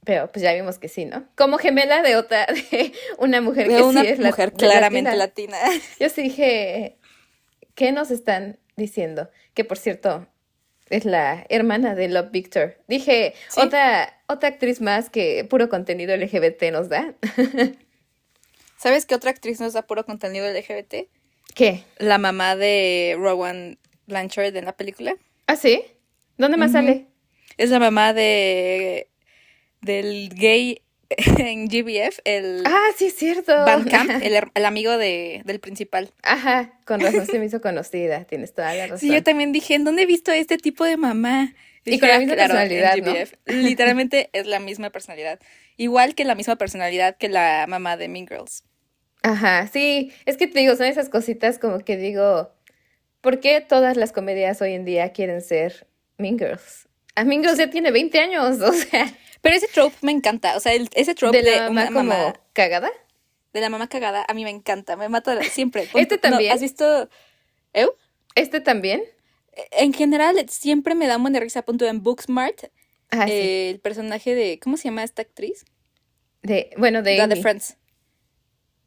Pero 0.05 0.29
pues 0.31 0.43
ya 0.43 0.53
vimos 0.53 0.79
que 0.79 0.89
sí, 0.89 1.05
¿no? 1.05 1.25
Como 1.35 1.57
gemela 1.57 2.01
de 2.01 2.17
otra, 2.17 2.45
de 2.71 2.91
una 3.17 3.41
mujer 3.41 3.67
que 3.67 3.77
sí 3.77 4.07
es 4.07 4.19
mujer 4.19 4.51
claramente 4.53 5.15
latina. 5.15 5.57
Yo 5.99 6.09
sí 6.09 6.23
dije, 6.23 6.97
¿qué 7.73 7.91
nos 7.91 8.11
están 8.11 8.59
diciendo? 8.75 9.29
Que 9.53 9.63
por 9.63 9.77
cierto, 9.77 10.27
es 10.89 11.05
la 11.05 11.45
hermana 11.49 11.95
de 11.95 12.09
Love 12.09 12.31
Victor. 12.31 12.77
Dije, 12.87 13.33
otra, 13.57 14.21
otra 14.27 14.49
actriz 14.49 14.81
más 14.81 15.09
que 15.09 15.45
puro 15.45 15.69
contenido 15.69 16.15
LGBT 16.15 16.71
nos 16.71 16.89
da. 16.89 17.15
¿Sabes 18.77 19.05
qué 19.05 19.15
otra 19.15 19.31
actriz 19.31 19.59
nos 19.59 19.73
da 19.73 19.83
puro 19.83 20.05
contenido 20.05 20.45
LGBT? 20.51 21.07
¿Qué? 21.55 21.83
La 21.97 22.17
mamá 22.17 22.55
de 22.55 23.15
Rowan 23.17 23.79
Blanchard 24.07 24.55
en 24.55 24.65
la 24.65 24.75
película. 24.75 25.15
¿Ah, 25.47 25.55
sí? 25.55 25.83
¿Dónde 26.37 26.57
más 26.57 26.71
sale? 26.71 27.07
Es 27.57 27.69
la 27.69 27.79
mamá 27.79 28.13
de 28.13 29.07
del 29.81 30.29
gay 30.29 30.82
en 31.37 31.67
GBF, 31.67 32.19
el 32.25 32.63
Ah, 32.65 32.87
sí, 32.97 33.05
es 33.07 33.15
cierto. 33.15 33.53
El, 34.21 34.39
el 34.53 34.65
amigo 34.65 34.97
de, 34.97 35.41
del 35.45 35.59
principal. 35.59 36.11
Ajá, 36.21 36.73
con 36.85 37.01
razón 37.01 37.25
se 37.25 37.39
me 37.39 37.45
hizo 37.45 37.61
conocida, 37.61 38.25
tienes 38.25 38.53
toda 38.53 38.73
la 38.73 38.83
razón. 38.87 38.99
Sí, 38.99 39.11
yo 39.13 39.23
también 39.23 39.51
dije, 39.51 39.75
¿en 39.75 39.83
dónde 39.83 40.03
he 40.03 40.05
visto 40.05 40.31
este 40.31 40.57
tipo 40.57 40.83
de 40.85 40.97
mamá? 40.97 41.53
Y 41.85 41.99
con 41.99 42.07
la 42.09 42.15
"Ah, 42.15 42.19
misma 42.19 42.35
claro, 42.35 42.53
en 42.53 42.69
personalidad, 42.69 42.97
¿no? 42.97 43.11
GBF". 43.13 43.33
Literalmente 43.45 44.29
es 44.33 44.47
la 44.47 44.59
misma 44.59 44.89
personalidad. 44.89 45.39
Igual 45.75 46.15
que 46.15 46.23
la 46.23 46.35
misma 46.35 46.55
personalidad 46.55 47.17
que 47.17 47.27
la 47.29 47.65
mamá 47.67 47.97
de 47.97 48.07
Mean 48.07 48.27
Girls. 48.27 48.63
Ajá, 49.21 49.67
sí, 49.71 50.11
es 50.25 50.37
que 50.37 50.47
te 50.47 50.59
digo, 50.59 50.75
son 50.75 50.85
esas 50.85 51.09
cositas 51.09 51.59
como 51.59 51.79
que 51.79 51.97
digo, 51.97 52.53
¿por 53.21 53.39
qué 53.39 53.61
todas 53.61 53.97
las 53.97 54.11
comedias 54.11 54.61
hoy 54.61 54.73
en 54.73 54.85
día 54.85 55.11
quieren 55.13 55.41
ser 55.41 55.87
Mean 56.17 56.37
Girls? 56.37 56.87
A 57.15 57.23
Mean 57.25 57.41
Girls 57.41 57.57
ya 57.57 57.69
tiene 57.69 57.91
20 57.91 58.19
años, 58.19 58.59
o 58.61 58.71
sea, 58.73 59.05
Pero 59.43 59.55
ese 59.55 59.67
trope 59.67 59.95
me 60.01 60.11
encanta. 60.11 60.57
O 60.57 60.59
sea, 60.59 60.73
el- 60.73 60.89
ese 60.95 61.13
trope 61.13 61.43
de 61.43 61.51
de, 61.51 61.55
la 61.57 61.63
mamá 61.69 61.81
una 61.81 61.85
como 61.87 62.03
mamá, 62.09 62.33
cagada. 62.53 62.89
de 63.53 63.61
la 63.61 63.69
mamá 63.69 63.87
cagada, 63.89 64.25
a 64.27 64.33
mí 64.33 64.43
me 64.43 64.49
encanta. 64.49 64.95
Me 64.95 65.07
mata 65.09 65.39
siempre. 65.43 65.87
Este 65.93 66.15
No, 66.15 66.21
también. 66.21 66.51
¿Has 66.53 66.61
visto? 66.61 67.07
¿Eu? 67.73 67.95
Este 68.33 68.59
también. 68.61 69.03
En 69.71 69.93
general, 69.93 70.43
siempre 70.49 70.95
me 70.95 71.05
da 71.05 71.17
un 71.17 71.23
buen 71.23 71.33
de 71.33 71.39
risa. 71.41 71.61
Punto 71.61 71.85
en 71.85 72.01
Booksmart. 72.01 72.63
Ah, 73.11 73.27
sí. 73.27 73.33
eh, 73.33 73.69
el 73.69 73.79
personaje 73.79 74.33
de. 74.33 74.59
¿Cómo 74.59 74.77
se 74.77 74.85
llama 74.85 75.03
esta 75.03 75.21
actriz? 75.21 75.65
De, 76.41 76.71
bueno, 76.77 77.03
de 77.03 77.17
La 77.17 77.27
de. 77.27 77.35
Friends. 77.35 77.77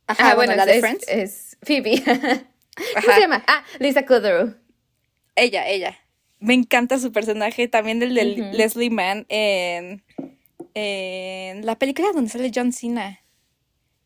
Ajá, 0.08 0.32
Ah, 0.32 0.34
bueno, 0.34 0.54
bueno, 0.54 0.56
la 0.56 0.66
de 0.66 0.74
es, 0.74 0.80
Friends. 0.80 1.08
es 1.08 1.58
Phoebe. 1.62 2.02
¿Cómo 2.94 3.14
se 3.14 3.20
llama? 3.20 3.44
Ah, 3.46 3.64
Lisa 3.78 4.04
Kudrow. 4.06 4.54
Ella, 5.36 5.68
ella. 5.68 5.96
Me 6.38 6.54
encanta 6.54 6.98
su 6.98 7.12
personaje. 7.12 7.68
También 7.68 8.02
el 8.02 8.14
de. 8.14 8.24
Leslie 8.52 8.90
Mann 8.90 9.26
en, 9.28 10.02
en 10.78 11.64
la 11.64 11.76
película 11.78 12.08
donde 12.12 12.30
sale 12.30 12.52
John 12.54 12.70
Cena. 12.72 13.20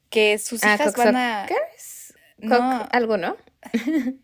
Que 0.08 0.38
sus 0.38 0.62
Ah, 0.62 0.74
hijas 0.76 0.94
van 0.94 1.16
a. 1.16 1.46
Cocksuckers. 1.48 2.14
No. 2.38 2.56
Cock, 2.56 2.88
algo, 2.92 3.16
¿no? 3.16 3.36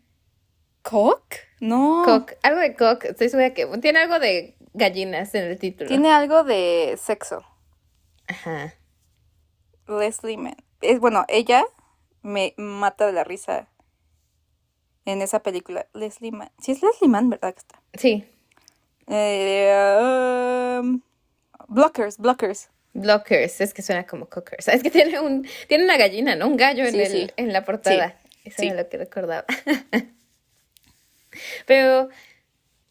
¿Cock? 0.81 1.35
No. 1.59 2.03
Cock, 2.05 2.33
algo 2.43 2.61
de 2.61 2.75
cock. 2.75 3.03
Estoy 3.03 3.29
segura 3.29 3.53
que 3.53 3.65
tiene 3.81 3.99
algo 3.99 4.19
de 4.19 4.55
gallinas 4.73 5.35
en 5.35 5.43
el 5.43 5.59
título. 5.59 5.87
Tiene 5.89 6.11
algo 6.11 6.43
de 6.43 6.97
sexo. 7.01 7.43
Ajá. 8.27 8.73
Leslie 9.87 10.37
Mann. 10.37 10.55
Es, 10.81 10.99
bueno, 10.99 11.25
ella 11.27 11.65
me 12.21 12.53
mata 12.57 13.05
de 13.05 13.13
la 13.13 13.23
risa 13.25 13.67
en 15.05 15.21
esa 15.21 15.39
película. 15.43 15.87
Leslie 15.93 16.31
Mann. 16.31 16.51
Sí, 16.61 16.71
es 16.71 16.81
Leslie 16.81 17.09
Mann, 17.09 17.29
¿verdad 17.29 17.53
que 17.53 17.59
está? 17.59 17.81
Sí. 17.93 18.25
Eh, 19.07 20.79
um, 20.81 21.01
blockers, 21.67 22.17
blockers. 22.17 22.69
Blockers, 22.93 23.61
es 23.61 23.73
que 23.73 23.81
suena 23.81 24.05
como 24.07 24.27
cockers. 24.27 24.67
Es 24.73 24.81
que 24.81 24.89
tiene 24.89 25.19
un, 25.19 25.47
tiene 25.67 25.83
una 25.83 25.97
gallina, 25.97 26.35
¿no? 26.35 26.47
Un 26.47 26.57
gallo 26.57 26.85
en, 26.85 26.93
Sí, 26.93 27.01
el, 27.01 27.11
sí. 27.11 27.27
en 27.37 27.53
la 27.53 27.63
portada. 27.63 28.19
Eso 28.43 28.57
sí. 28.59 28.67
era 28.67 28.81
lo 28.83 28.89
que 28.89 28.97
recordaba. 28.97 29.45
pero, 31.65 32.09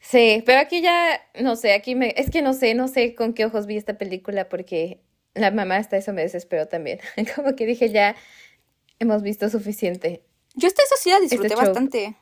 sí, 0.00 0.42
pero 0.46 0.60
aquí 0.60 0.80
ya, 0.82 1.20
no 1.40 1.56
sé, 1.56 1.72
aquí 1.72 1.94
me, 1.94 2.14
es 2.16 2.30
que 2.30 2.42
no 2.42 2.52
sé, 2.52 2.74
no 2.74 2.88
sé 2.88 3.14
con 3.14 3.32
qué 3.34 3.44
ojos 3.46 3.66
vi 3.66 3.76
esta 3.76 3.98
película 3.98 4.48
porque 4.48 5.00
la 5.34 5.50
mamá 5.50 5.76
hasta 5.76 5.96
eso 5.96 6.12
me 6.12 6.22
desesperó 6.22 6.66
también. 6.68 7.00
Como 7.34 7.56
que 7.56 7.66
dije, 7.66 7.90
ya 7.90 8.14
hemos 8.98 9.22
visto 9.22 9.48
suficiente. 9.48 10.22
Yo 10.54 10.68
esta 10.68 10.82
esa 10.82 10.96
sí 10.96 11.10
la 11.10 11.20
disfruté 11.20 11.48
trope. 11.48 11.64
bastante. 11.66 12.16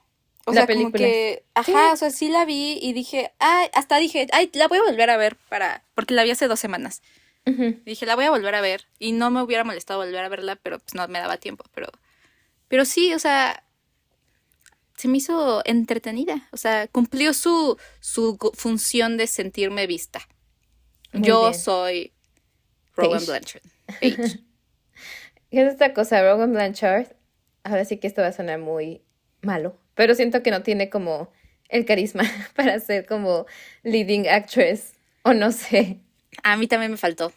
O 0.46 0.52
La 0.52 0.58
sea, 0.62 0.66
película. 0.66 0.90
como 0.92 0.98
que, 0.98 1.44
ajá, 1.54 1.64
Sí. 1.88 1.92
o 1.92 1.96
sea, 1.96 2.10
sí 2.10 2.28
la 2.28 2.44
vi 2.44 2.78
y 2.82 2.92
dije, 2.92 3.32
ay, 3.38 3.68
hasta 3.72 3.96
dije, 3.96 4.26
ay, 4.32 4.50
la 4.54 4.68
voy 4.68 4.78
a 4.78 4.82
volver 4.82 5.08
a 5.10 5.16
ver 5.16 5.36
para, 5.48 5.84
porque 5.94 6.14
la 6.14 6.22
vi 6.24 6.30
hace 6.30 6.48
dos 6.48 6.60
semanas. 6.60 7.02
Dije, 7.46 8.06
la 8.06 8.14
voy 8.16 8.24
a 8.24 8.30
volver 8.30 8.54
a 8.54 8.62
ver 8.62 8.86
y 8.98 9.12
no 9.12 9.30
me 9.30 9.42
hubiera 9.42 9.64
molestado 9.64 10.00
volver 10.00 10.24
a 10.24 10.28
verla, 10.30 10.56
pero 10.56 10.78
pues 10.78 10.94
no 10.94 11.06
me 11.08 11.18
daba 11.18 11.36
tiempo, 11.36 11.64
pero, 11.74 11.88
pero 12.68 12.86
sí, 12.86 13.12
o 13.12 13.18
sea, 13.18 13.64
se 14.96 15.08
me 15.08 15.18
hizo 15.18 15.60
entretenida, 15.66 16.48
o 16.52 16.56
sea, 16.56 16.88
cumplió 16.88 17.34
su, 17.34 17.76
su 18.00 18.38
función 18.54 19.18
de 19.18 19.26
sentirme 19.26 19.86
vista. 19.86 20.26
Muy 21.12 21.22
Yo 21.28 21.42
bien. 21.50 21.54
soy 21.54 22.12
Rowan. 22.96 23.24
Blanchard. 23.26 23.62
¿Qué 24.00 25.60
es 25.62 25.72
esta 25.72 25.92
cosa? 25.94 26.22
Rogan 26.22 26.52
Blanchard. 26.52 27.08
Ahora 27.62 27.84
sí 27.84 27.98
que 27.98 28.06
esto 28.06 28.22
va 28.22 28.28
a 28.28 28.32
sonar 28.32 28.58
muy 28.58 29.02
malo, 29.42 29.76
pero 29.94 30.14
siento 30.14 30.42
que 30.42 30.50
no 30.50 30.62
tiene 30.62 30.90
como 30.90 31.32
el 31.68 31.84
carisma 31.84 32.22
para 32.56 32.78
ser 32.80 33.06
como 33.06 33.46
leading 33.82 34.28
actress, 34.28 34.92
o 35.22 35.32
no 35.34 35.52
sé. 35.52 35.98
A 36.42 36.56
mí 36.56 36.66
también 36.66 36.90
me 36.90 36.96
faltó. 36.98 37.32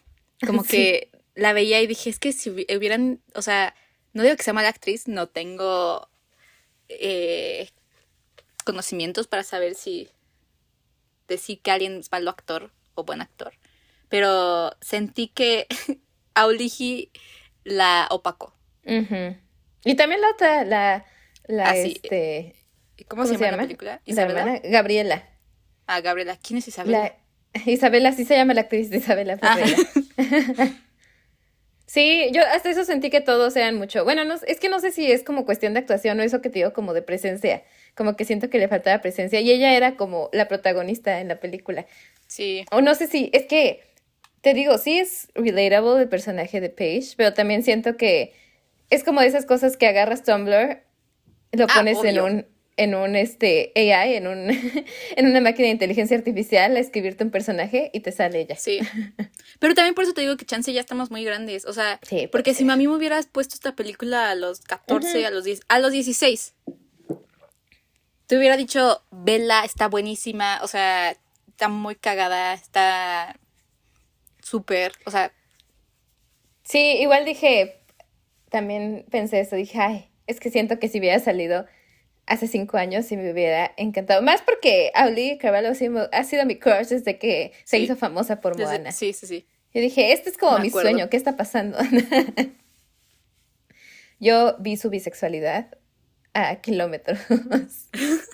Como 0.45 0.63
Sí. 0.63 0.69
que 0.69 1.11
la 1.35 1.53
veía 1.53 1.81
y 1.81 1.87
dije, 1.87 2.09
es 2.09 2.19
que 2.19 2.33
si 2.33 2.49
hubi- 2.49 2.77
hubieran, 2.77 3.21
o 3.35 3.41
sea, 3.41 3.75
no 4.13 4.23
digo 4.23 4.35
que 4.35 4.43
sea 4.43 4.53
mala 4.53 4.69
actriz, 4.69 5.07
no 5.07 5.27
tengo 5.27 6.09
eh, 6.89 7.69
conocimientos 8.63 9.27
para 9.27 9.43
saber 9.43 9.75
si 9.75 10.09
decir 11.27 11.61
que 11.61 11.71
alguien 11.71 11.97
es 11.97 12.11
malo 12.11 12.29
actor 12.31 12.71
o 12.95 13.03
buen 13.03 13.21
actor. 13.21 13.53
Pero 14.09 14.71
sentí 14.81 15.27
que 15.27 15.67
Aulihi 16.33 17.11
la 17.63 18.07
opacó. 18.09 18.53
Ujú. 18.85 19.35
Y 19.83 19.95
también 19.95 20.21
la 20.21 20.29
otra, 20.31 20.63
la, 20.63 21.05
la 21.47 21.69
Ah, 21.69 21.73
sí. 21.73 21.99
este, 22.03 22.55
¿Cómo, 23.07 23.25
se, 23.25 23.37
llama, 23.37 23.57
la 23.57 23.63
película? 23.63 24.01
La 24.05 24.11
Isabela. 24.11 24.39
hermana, 24.39 24.61
Gabriela. 24.63 25.29
Ah, 25.85 26.01
Gabriela. 26.01 26.37
¿Quién 26.41 26.57
es 26.57 26.67
Isabela? 26.67 27.15
La, 27.53 27.61
Isabela, 27.65 28.11
sí 28.11 28.25
se 28.25 28.35
llama 28.35 28.53
la 28.53 28.61
actriz 28.61 28.89
de 28.89 28.97
Isabela 28.97 29.37
Ah. 29.41 29.57
Sí, 31.87 32.29
yo 32.33 32.41
hasta 32.53 32.69
eso 32.69 32.83
sentí 32.83 33.09
que 33.09 33.21
todos 33.21 33.55
eran 33.55 33.77
mucho. 33.77 34.03
Bueno, 34.03 34.25
no, 34.25 34.35
es 34.45 34.59
que 34.59 34.67
no 34.67 34.81
sé 34.81 34.91
si 34.91 35.09
es 35.09 35.23
como 35.23 35.45
cuestión 35.45 35.73
de 35.73 35.79
actuación 35.79 36.19
o 36.19 36.23
eso 36.23 36.41
que 36.41 36.49
te 36.49 36.59
digo 36.59 36.73
como 36.73 36.93
de 36.93 37.01
presencia. 37.01 37.63
Como 37.95 38.17
que 38.17 38.25
siento 38.25 38.49
que 38.49 38.59
le 38.59 38.67
faltaba 38.67 39.01
presencia. 39.01 39.39
Y 39.39 39.49
ella 39.51 39.73
era 39.73 39.95
como 39.95 40.29
la 40.33 40.49
protagonista 40.49 41.21
en 41.21 41.29
la 41.29 41.39
película. 41.39 41.85
Sí. 42.27 42.65
O 42.71 42.81
no 42.81 42.93
sé 42.93 43.07
si, 43.07 43.29
es 43.31 43.45
que, 43.45 43.83
te 44.41 44.53
digo, 44.53 44.77
sí 44.77 44.99
es 44.99 45.29
relatable 45.33 46.01
el 46.01 46.09
personaje 46.09 46.59
de 46.59 46.69
Paige, 46.69 47.13
pero 47.15 47.33
también 47.33 47.63
siento 47.63 47.95
que 47.95 48.33
es 48.89 49.05
como 49.05 49.21
de 49.21 49.27
esas 49.27 49.45
cosas 49.45 49.77
que 49.77 49.87
agarras 49.87 50.23
Tumblr, 50.23 50.83
lo 51.51 51.65
Ah, 51.69 51.73
pones 51.75 52.03
en 52.03 52.19
un, 52.19 52.45
en 52.77 52.95
un 52.95 53.15
este 53.15 53.71
AI, 53.75 54.15
en 54.15 54.27
un, 54.27 54.49
en 55.15 55.25
una 55.25 55.41
máquina 55.41 55.67
de 55.67 55.73
inteligencia 55.73 56.17
artificial, 56.17 56.75
a 56.75 56.79
escribirte 56.79 57.23
un 57.23 57.31
personaje 57.31 57.89
y 57.93 58.01
te 58.01 58.11
sale 58.11 58.41
ella. 58.41 58.55
Sí. 58.55 58.79
Pero 59.59 59.73
también 59.73 59.95
por 59.95 60.03
eso 60.03 60.13
te 60.13 60.21
digo 60.21 60.37
que 60.37 60.45
chance 60.45 60.71
ya 60.73 60.81
estamos 60.81 61.09
muy 61.11 61.23
grandes. 61.23 61.65
O 61.65 61.73
sea, 61.73 61.99
Sí, 62.03 62.27
porque 62.31 62.53
si 62.53 62.69
a 62.69 62.75
mí 62.75 62.87
me 62.87 62.95
hubieras 62.95 63.27
puesto 63.27 63.55
esta 63.55 63.75
película 63.75 64.29
a 64.31 64.35
los 64.35 64.61
14, 64.61 65.25
a 65.25 65.31
los 65.31 65.43
10, 65.43 65.61
a 65.67 65.79
los 65.79 65.91
16, 65.91 66.53
te 68.27 68.37
hubiera 68.37 68.57
dicho, 68.57 69.01
Bella 69.09 69.63
está 69.63 69.87
buenísima, 69.87 70.59
o 70.61 70.67
sea, 70.67 71.15
está 71.47 71.69
muy 71.69 71.95
cagada, 71.95 72.53
está 72.53 73.39
súper, 74.41 74.91
o 75.05 75.11
sea, 75.11 75.31
Sí, 76.63 76.97
igual 76.99 77.23
dije, 77.23 77.79
también 78.49 79.05
pensé 79.09 79.39
eso, 79.39 79.55
dije, 79.55 79.79
ay, 79.79 80.09
es 80.27 80.39
que 80.39 80.49
siento 80.51 80.79
que 80.79 80.89
si 80.89 80.99
hubiera 80.99 81.19
salido 81.19 81.65
hace 82.25 82.47
cinco 82.47 82.77
años 82.77 83.05
sí 83.05 83.15
me 83.17 83.31
hubiera 83.31 83.71
encantado. 83.77 84.21
Más 84.21 84.41
porque 84.41 84.91
Auli 84.93 85.37
Carvalho 85.37 85.69
ha 85.69 86.23
sido 86.23 86.45
mi 86.45 86.57
crush 86.59 86.87
desde 86.89 87.17
que 87.17 87.53
se 87.63 87.79
hizo 87.79 87.95
famosa 87.95 88.41
por 88.41 88.55
desde- 88.55 88.71
Moana. 88.73 88.91
sí, 88.91 89.13
sí, 89.13 89.25
sí. 89.27 89.47
Yo 89.73 89.81
dije, 89.81 90.11
este 90.13 90.29
es 90.29 90.37
como 90.37 90.53
Me 90.57 90.63
mi 90.63 90.67
acuerdo. 90.69 90.89
sueño, 90.89 91.09
¿qué 91.09 91.17
está 91.17 91.35
pasando? 91.37 91.77
Yo 94.19 94.55
vi 94.59 94.77
su 94.77 94.89
bisexualidad 94.89 95.77
a 96.33 96.55
kilómetros. 96.61 97.19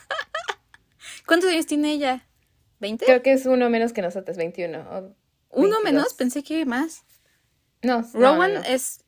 ¿Cuántos 1.25 1.49
años 1.49 1.65
tiene 1.65 1.91
ella? 1.91 2.25
¿20? 2.81 3.05
Creo 3.05 3.21
que 3.21 3.33
es 3.33 3.45
uno 3.45 3.69
menos 3.69 3.93
que 3.93 4.01
nosotros, 4.01 4.37
21. 4.37 4.79
o 4.79 4.97
Uno 5.51 5.51
22. 5.51 5.83
menos, 5.83 6.13
pensé 6.13 6.43
que 6.43 6.65
más. 6.65 7.03
No, 7.81 8.01
Rowan 8.13 8.53
no, 8.55 8.59
no. 8.61 8.65
es... 8.65 9.03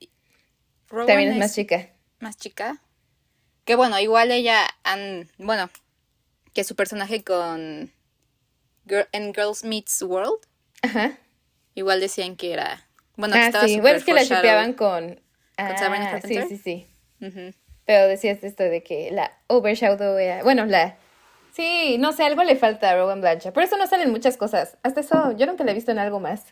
Rowan 0.89 1.07
También 1.07 1.31
es 1.31 1.37
más 1.37 1.55
chica. 1.55 1.89
Más 2.19 2.37
chica. 2.37 2.81
Que 3.65 3.75
bueno, 3.75 3.99
igual 3.99 4.31
ella 4.31 4.67
han, 4.83 5.29
bueno, 5.37 5.69
que 6.53 6.63
su 6.63 6.75
personaje 6.75 7.23
con 7.23 7.91
Girl- 8.87 9.07
en 9.11 9.33
Girls 9.33 9.63
Meets 9.63 10.01
World, 10.03 10.39
Ajá. 10.81 11.17
igual 11.73 11.99
decían 11.99 12.35
que 12.35 12.53
era, 12.53 12.87
bueno, 13.15 13.33
que 13.33 13.39
ah, 13.41 13.45
estaba 13.47 13.67
sí. 13.67 13.79
Bueno, 13.79 13.97
es 13.97 14.03
que 14.03 14.13
la 14.13 14.23
shipeaban 14.23 14.73
con... 14.73 15.19
Sabrina 15.57 16.11
Ah, 16.11 16.21
sí, 16.21 16.35
Carpenter? 16.35 16.47
sí, 16.49 16.57
sí. 16.57 16.87
Ujú. 17.21 17.53
Pero 17.85 18.07
decías 18.07 18.43
esto 18.43 18.63
de 18.63 18.83
que 18.83 19.09
la 19.11 19.31
overshadow 19.47 20.17
era... 20.17 20.43
Bueno, 20.43 20.65
la... 20.65 20.97
Sí, 21.53 21.97
no 21.97 22.11
sé, 22.11 22.23
algo 22.23 22.43
le 22.43 22.57
falta 22.57 22.89
a 22.91 22.95
Rowan 22.97 23.21
Blanchard. 23.21 23.53
Por 23.53 23.63
eso 23.63 23.77
no 23.77 23.87
salen 23.87 24.11
muchas 24.11 24.35
cosas. 24.35 24.77
Hasta 24.83 24.99
eso, 24.99 25.31
yo 25.37 25.45
nunca 25.45 25.63
la 25.63 25.71
he 25.71 25.73
visto 25.73 25.91
en 25.91 25.99
algo 25.99 26.19
más. 26.19 26.43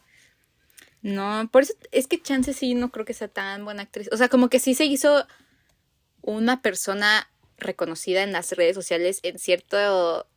No, 1.02 1.50
por 1.52 1.64
eso 1.64 1.74
es 1.92 2.08
que 2.08 2.22
Chance 2.22 2.54
sí 2.54 2.76
no 2.76 2.90
creo 2.90 3.04
que 3.06 3.14
sea 3.14 3.28
tan 3.28 3.66
buena 3.66 3.84
actriz. 3.84 4.10
O 4.14 4.18
sea, 4.18 4.30
como 4.30 4.48
que 4.48 4.60
sí 4.60 4.74
se 4.74 4.86
hizo 4.86 5.28
una 6.24 6.62
persona 6.62 7.30
reconocida 7.58 8.24
en 8.24 8.32
las 8.32 8.52
redes 8.54 8.76
sociales 8.76 9.20
en 9.24 9.38
cierto 9.38 10.28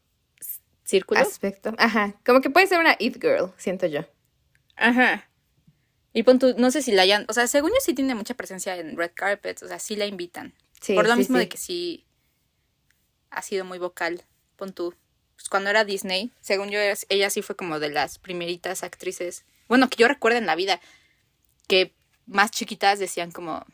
círculo. 0.84 1.20
Aspecto. 1.20 1.74
Ajá. 1.78 2.14
Como 2.24 2.40
que 2.40 2.50
puede 2.50 2.66
ser 2.66 2.78
una 2.78 2.96
It 2.98 3.20
Girl, 3.20 3.52
siento 3.56 3.86
yo. 3.86 4.02
Ajá. 4.76 5.28
Y 6.12 6.22
pon 6.22 6.38
tú, 6.38 6.54
no 6.56 6.70
sé 6.70 6.82
si 6.82 6.92
la 6.92 7.02
hayan, 7.02 7.26
o 7.28 7.32
sea, 7.32 7.46
según 7.46 7.70
yo 7.70 7.76
sí 7.80 7.94
tiene 7.94 8.14
mucha 8.14 8.34
presencia 8.34 8.76
en 8.76 8.96
red 8.96 9.12
carpets, 9.14 9.62
o 9.62 9.68
sea, 9.68 9.78
sí 9.78 9.96
la 9.96 10.06
invitan. 10.06 10.54
Sí, 10.80 10.94
Por 10.94 11.08
lo 11.08 11.16
mismo 11.16 11.38
de 11.38 11.48
que 11.48 11.58
sí 11.58 12.06
ha 13.30 13.42
sido 13.42 13.64
muy 13.64 13.78
vocal. 13.78 14.22
Pon 14.56 14.72
tú, 14.72 14.94
pues 15.34 15.48
cuando 15.48 15.68
era 15.70 15.84
Disney, 15.84 16.32
según 16.40 16.70
yo, 16.70 16.78
ella 17.08 17.30
sí 17.30 17.42
fue 17.42 17.56
como 17.56 17.78
de 17.78 17.90
las 17.90 18.18
primeritas 18.18 18.82
actrices, 18.82 19.44
bueno, 19.68 19.90
que 19.90 19.96
yo 19.96 20.08
recuerdo 20.08 20.38
en 20.38 20.46
la 20.46 20.54
vida, 20.54 20.80
que 21.66 21.94
más 22.26 22.50
chiquitas 22.50 22.98
decían 22.98 23.30
como, 23.30 23.64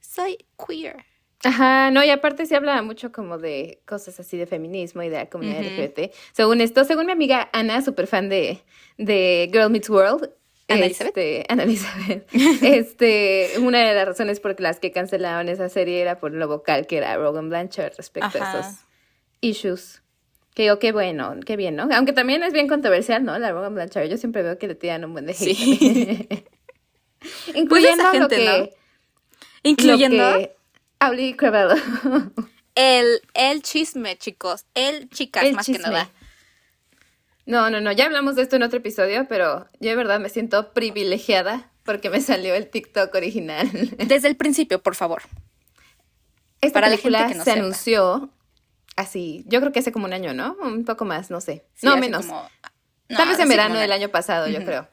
soy 0.00 0.46
queer. 0.66 1.04
Ajá, 1.42 1.90
no, 1.90 2.04
y 2.04 2.10
aparte 2.10 2.44
se 2.44 2.54
habla 2.54 2.82
mucho 2.82 3.12
como 3.12 3.38
de 3.38 3.80
cosas 3.86 4.20
así 4.20 4.36
de 4.36 4.46
feminismo 4.46 5.02
y 5.02 5.08
de 5.08 5.16
la 5.16 5.26
comunidad 5.26 5.62
LGBT. 5.62 6.12
Según 6.32 6.60
esto, 6.60 6.84
según 6.84 7.06
mi 7.06 7.12
amiga 7.12 7.48
Ana, 7.52 7.80
súper 7.80 8.06
fan 8.06 8.28
de, 8.28 8.60
de 8.98 9.48
Girl 9.50 9.70
Meets 9.70 9.88
World, 9.88 10.30
Ana 10.68 10.86
Elizabeth. 10.86 11.16
Este, 11.16 11.46
Ana 11.48 11.62
Elizabeth. 11.64 12.28
este, 12.62 13.52
una 13.58 13.78
de 13.78 13.94
las 13.94 14.06
razones 14.06 14.38
por 14.38 14.60
las 14.60 14.78
que 14.78 14.92
cancelaron 14.92 15.48
esa 15.48 15.68
serie 15.68 16.00
era 16.00 16.18
por 16.18 16.32
lo 16.32 16.46
vocal 16.46 16.86
que 16.86 16.98
era 16.98 17.16
Rogan 17.16 17.48
Blanchard 17.48 17.94
respecto 17.96 18.42
a 18.42 18.58
esos 18.60 18.76
issues. 19.40 20.02
Que 20.54 20.64
digo, 20.64 20.78
qué 20.78 20.92
bueno, 20.92 21.34
qué 21.44 21.56
bien, 21.56 21.76
¿no? 21.76 21.88
Aunque 21.92 22.12
también 22.12 22.42
es 22.42 22.52
bien 22.52 22.68
controversial, 22.68 23.24
¿no? 23.24 23.38
La 23.38 23.52
Rogan 23.52 23.74
Blanchard. 23.74 24.08
Yo 24.08 24.16
siempre 24.16 24.42
veo 24.42 24.58
que 24.58 24.68
le 24.68 24.74
tiran 24.74 25.04
un 25.04 25.12
buen 25.12 25.26
de 25.26 25.32
hate. 25.32 25.38
Sí. 25.38 26.28
Incluyendo 27.54 28.04
pues 28.04 28.18
gente, 28.18 28.18
lo 28.20 28.28
que... 28.28 28.74
Incluyendo... 29.62 30.50
Auli 31.00 31.34
Cravello. 31.34 31.74
el, 32.74 33.20
el 33.34 33.62
chisme, 33.62 34.16
chicos. 34.16 34.66
El 34.74 35.08
chicas, 35.08 35.50
más 35.52 35.66
que 35.66 35.78
nada. 35.78 36.10
No, 37.46 37.70
no, 37.70 37.80
no. 37.80 37.90
Ya 37.90 38.04
hablamos 38.04 38.36
de 38.36 38.42
esto 38.42 38.56
en 38.56 38.62
otro 38.62 38.78
episodio, 38.78 39.26
pero 39.28 39.66
yo 39.80 39.90
de 39.90 39.96
verdad 39.96 40.20
me 40.20 40.28
siento 40.28 40.72
privilegiada 40.72 41.70
porque 41.84 42.10
me 42.10 42.20
salió 42.20 42.54
el 42.54 42.68
TikTok 42.68 43.12
original. 43.14 43.68
Desde 43.98 44.28
el 44.28 44.36
principio, 44.36 44.82
por 44.82 44.94
favor. 44.94 45.22
Esta 46.60 46.74
Para 46.74 46.88
película 46.88 47.22
la 47.22 47.28
gente 47.28 47.44
que 47.44 47.50
se 47.50 47.58
anunció 47.58 48.30
así, 48.96 49.44
yo 49.46 49.60
creo 49.60 49.72
que 49.72 49.78
hace 49.78 49.92
como 49.92 50.04
un 50.04 50.12
año, 50.12 50.34
¿no? 50.34 50.56
Un 50.60 50.84
poco 50.84 51.06
más, 51.06 51.30
no 51.30 51.40
sé. 51.40 51.64
no, 51.82 51.96
menos. 51.96 52.26
Tal 53.08 53.28
vez 53.28 53.38
en 53.38 53.48
verano 53.48 53.78
del 53.78 53.90
año 53.90 54.10
pasado, 54.10 54.46
yo 54.46 54.62
creo. 54.64 54.86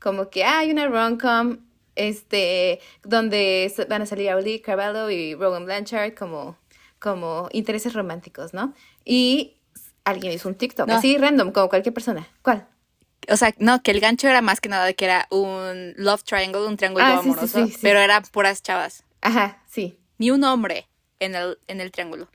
Como 0.00 0.28
que 0.28 0.44
hay 0.44 0.72
una 0.72 0.88
rom-com 0.88 1.58
este, 1.96 2.80
donde 3.02 3.72
van 3.88 4.02
a 4.02 4.06
salir 4.06 4.30
Auli 4.30 4.60
Carvalho 4.60 5.10
y 5.10 5.34
Rowan 5.34 5.64
Blanchard 5.64 6.14
como, 6.14 6.56
como 6.98 7.48
intereses 7.52 7.92
románticos, 7.92 8.54
¿no? 8.54 8.74
Y 9.04 9.56
alguien 10.04 10.32
hizo 10.32 10.48
un 10.48 10.54
TikTok, 10.54 10.88
así 10.90 11.16
random, 11.18 11.52
como 11.52 11.68
cualquier 11.68 11.94
persona. 11.94 12.28
¿Cuál? 12.42 12.66
O 13.28 13.36
sea, 13.36 13.54
no, 13.58 13.82
que 13.82 13.92
el 13.92 14.00
gancho 14.00 14.28
era 14.28 14.42
más 14.42 14.60
que 14.60 14.68
nada 14.68 14.92
que 14.92 15.04
era 15.04 15.26
un 15.30 15.94
love 15.96 16.24
triangle, 16.24 16.66
un 16.66 16.76
triángulo 16.76 17.04
ah, 17.04 17.18
amoroso, 17.18 17.68
pero 17.80 18.00
eran 18.00 18.22
puras 18.24 18.62
chavas. 18.62 19.04
Ajá, 19.20 19.62
sí. 19.68 19.98
Ni 20.18 20.30
un 20.30 20.42
hombre 20.44 20.88
en 21.20 21.34
el, 21.34 21.58
en 21.68 21.80
el 21.80 21.92
triángulo. 21.92 22.28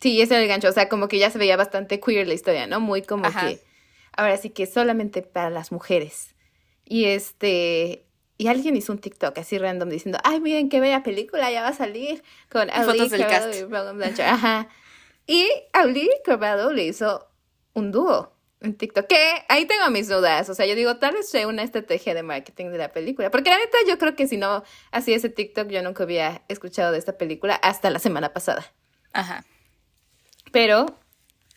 Sí, 0.00 0.20
ese 0.20 0.34
era 0.34 0.42
el 0.42 0.48
gancho, 0.48 0.68
o 0.68 0.72
sea, 0.72 0.88
como 0.88 1.08
que 1.08 1.18
ya 1.18 1.30
se 1.30 1.38
veía 1.38 1.56
bastante 1.56 2.00
queer 2.00 2.26
la 2.26 2.34
historia, 2.34 2.66
¿no? 2.66 2.80
Muy 2.80 3.02
como 3.02 3.30
que, 3.30 3.60
ahora 4.12 4.36
sí 4.36 4.50
que 4.50 4.66
solamente 4.66 5.22
para 5.22 5.50
las 5.50 5.72
mujeres. 5.72 6.34
Y 6.84 7.04
este, 7.04 8.04
y 8.40 8.48
alguien 8.48 8.74
hizo 8.74 8.90
un 8.90 8.98
TikTok 8.98 9.36
así 9.36 9.58
random 9.58 9.90
diciendo, 9.90 10.18
ay, 10.24 10.40
miren 10.40 10.70
qué 10.70 10.80
bella 10.80 11.02
película, 11.02 11.50
ya 11.50 11.60
va 11.60 11.68
a 11.68 11.74
salir 11.74 12.22
con 12.50 12.70
fotos 12.70 13.10
del 13.10 13.26
cast. 13.26 13.54
y 13.54 14.22
Ajá. 14.22 14.66
Y 15.26 15.46
Ali 15.74 16.08
Corbado 16.24 16.72
le 16.72 16.84
hizo 16.84 17.28
un 17.74 17.92
dúo 17.92 18.32
en 18.62 18.78
TikTok. 18.78 19.08
Que 19.08 19.44
ahí 19.50 19.66
tengo 19.66 19.90
mis 19.90 20.08
dudas. 20.08 20.48
O 20.48 20.54
sea, 20.54 20.64
yo 20.64 20.74
digo, 20.74 20.96
tal 20.96 21.16
vez 21.16 21.28
sea 21.28 21.46
una 21.48 21.62
estrategia 21.62 22.14
de 22.14 22.22
marketing 22.22 22.70
de 22.70 22.78
la 22.78 22.88
película. 22.88 23.30
Porque 23.30 23.50
la 23.50 23.58
neta, 23.58 23.76
yo 23.86 23.98
creo 23.98 24.16
que 24.16 24.26
si 24.26 24.38
no 24.38 24.64
hacía 24.90 25.16
ese 25.16 25.28
TikTok, 25.28 25.68
yo 25.68 25.82
nunca 25.82 26.04
había 26.04 26.42
escuchado 26.48 26.92
de 26.92 26.98
esta 26.98 27.18
película 27.18 27.56
hasta 27.56 27.90
la 27.90 27.98
semana 27.98 28.32
pasada. 28.32 28.72
Ajá. 29.12 29.44
Pero 30.50 30.86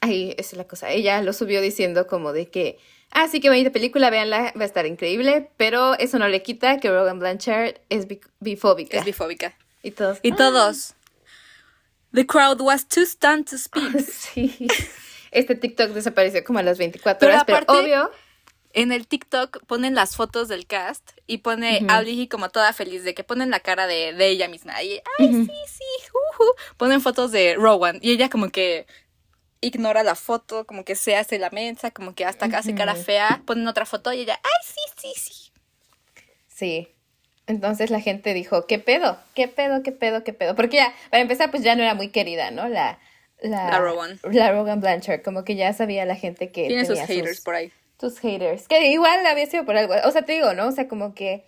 ahí 0.02 0.36
es 0.38 0.52
la 0.52 0.68
cosa. 0.68 0.90
Ella 0.90 1.22
lo 1.22 1.32
subió 1.32 1.62
diciendo 1.62 2.08
como 2.08 2.34
de 2.34 2.50
que 2.50 2.78
Así 3.14 3.40
que 3.40 3.50
bonita 3.50 3.70
película, 3.70 4.10
véanla, 4.10 4.54
va 4.58 4.64
a 4.64 4.66
estar 4.66 4.88
increíble, 4.88 5.52
pero 5.56 5.98
eso 6.00 6.18
no 6.18 6.28
le 6.28 6.42
quita 6.42 6.80
que 6.80 6.90
Rogan 6.90 7.20
Blanchard 7.20 7.76
es 7.90 8.08
bifóbica. 8.40 8.98
Es 8.98 9.06
bifóbica. 9.06 9.56
Y 9.84 9.92
todos. 9.92 10.18
Y 10.24 10.32
todos. 10.32 10.96
The 12.12 12.26
crowd 12.26 12.60
was 12.62 12.88
too 12.88 13.06
stunned 13.06 13.46
to 13.50 13.58
speak. 13.58 14.00
sí. 14.08 14.68
Este 15.32 15.56
TikTok 15.56 15.92
desapareció 15.92 16.44
como 16.44 16.60
a 16.60 16.64
las 16.64 16.78
24 16.78 17.28
horas, 17.28 17.44
pero 17.46 17.66
obvio. 17.68 18.12
En 18.76 18.92
el 18.92 19.08
TikTok 19.08 19.64
ponen 19.68 19.94
las 19.94 20.16
fotos 20.16 20.48
del 20.48 20.66
cast 20.66 21.12
y 21.28 21.40
pone 21.40 21.86
uh 21.86 22.30
como 22.30 22.50
toda 22.50 22.74
feliz 22.74 23.04
de 23.04 23.14
que 23.14 23.24
ponen 23.24 23.52
la 23.52 23.60
cara 23.60 23.86
de, 23.86 24.16
ella 24.28 24.48
misma. 24.48 24.82
Y, 24.82 25.00
ay, 25.20 25.28
sí, 25.28 25.52
sí, 25.68 25.84
Ponen 26.78 27.00
fotos 27.02 27.32
de 27.32 27.54
Rowan 27.56 28.00
y 28.02 28.12
ella 28.12 28.30
como 28.30 28.50
que 28.50 28.88
ignora 29.64 30.04
la 30.04 30.16
foto, 30.16 30.66
como 30.66 30.84
que 30.84 30.96
se 30.96 31.16
hace 31.16 31.40
la 31.40 31.50
mensa, 31.50 31.92
como 31.92 32.14
que 32.14 32.26
hasta 32.26 32.46
hace 32.46 32.76
cara 32.76 32.96
fea, 32.96 33.42
ponen 33.46 33.68
otra 33.68 33.86
foto 33.86 34.12
y 34.14 34.22
ella, 34.22 34.40
ay, 34.44 34.52
sí, 34.64 34.82
sí, 34.98 35.14
sí. 35.16 35.52
Sí. 36.48 36.88
Entonces 37.48 37.90
la 37.90 38.00
gente 38.00 38.34
dijo, 38.34 38.68
¿qué 38.68 38.80
pedo? 38.80 39.18
¿Qué 39.34 39.48
pedo? 39.48 39.84
¿Qué 39.84 39.92
pedo? 39.92 40.24
¿Qué 40.24 40.34
pedo? 40.34 40.56
Porque 40.56 40.78
ya, 40.78 40.94
para 41.10 41.22
empezar, 41.22 41.52
pues 41.52 41.64
ya 41.64 41.76
no 41.76 41.84
era 41.84 41.94
muy 41.94 42.10
querida, 42.10 42.52
¿no? 42.52 42.70
La, 42.70 43.00
la, 43.42 43.70
la 43.70 43.80
Rowan. 43.80 44.20
La 44.24 44.52
Rogan 44.52 44.80
Blanchard, 44.80 45.22
como 45.24 45.44
que 45.44 45.56
ya 45.56 45.74
sabía 45.74 46.06
la 46.06 46.16
gente 46.16 46.52
que... 46.52 46.68
Tiene 46.68 46.86
sus 46.86 47.00
haters 47.00 47.42
por 47.42 47.56
ahí. 47.56 47.72
Sus 48.00 48.20
haters. 48.20 48.68
Que 48.68 48.92
igual 48.92 49.26
había 49.26 49.46
sido 49.46 49.66
por 49.66 49.76
algo. 49.76 49.94
O 50.06 50.12
sea, 50.12 50.24
te 50.24 50.34
digo, 50.34 50.54
¿no? 50.54 50.68
O 50.68 50.72
sea, 50.72 50.88
como 50.88 51.14
que... 51.14 51.46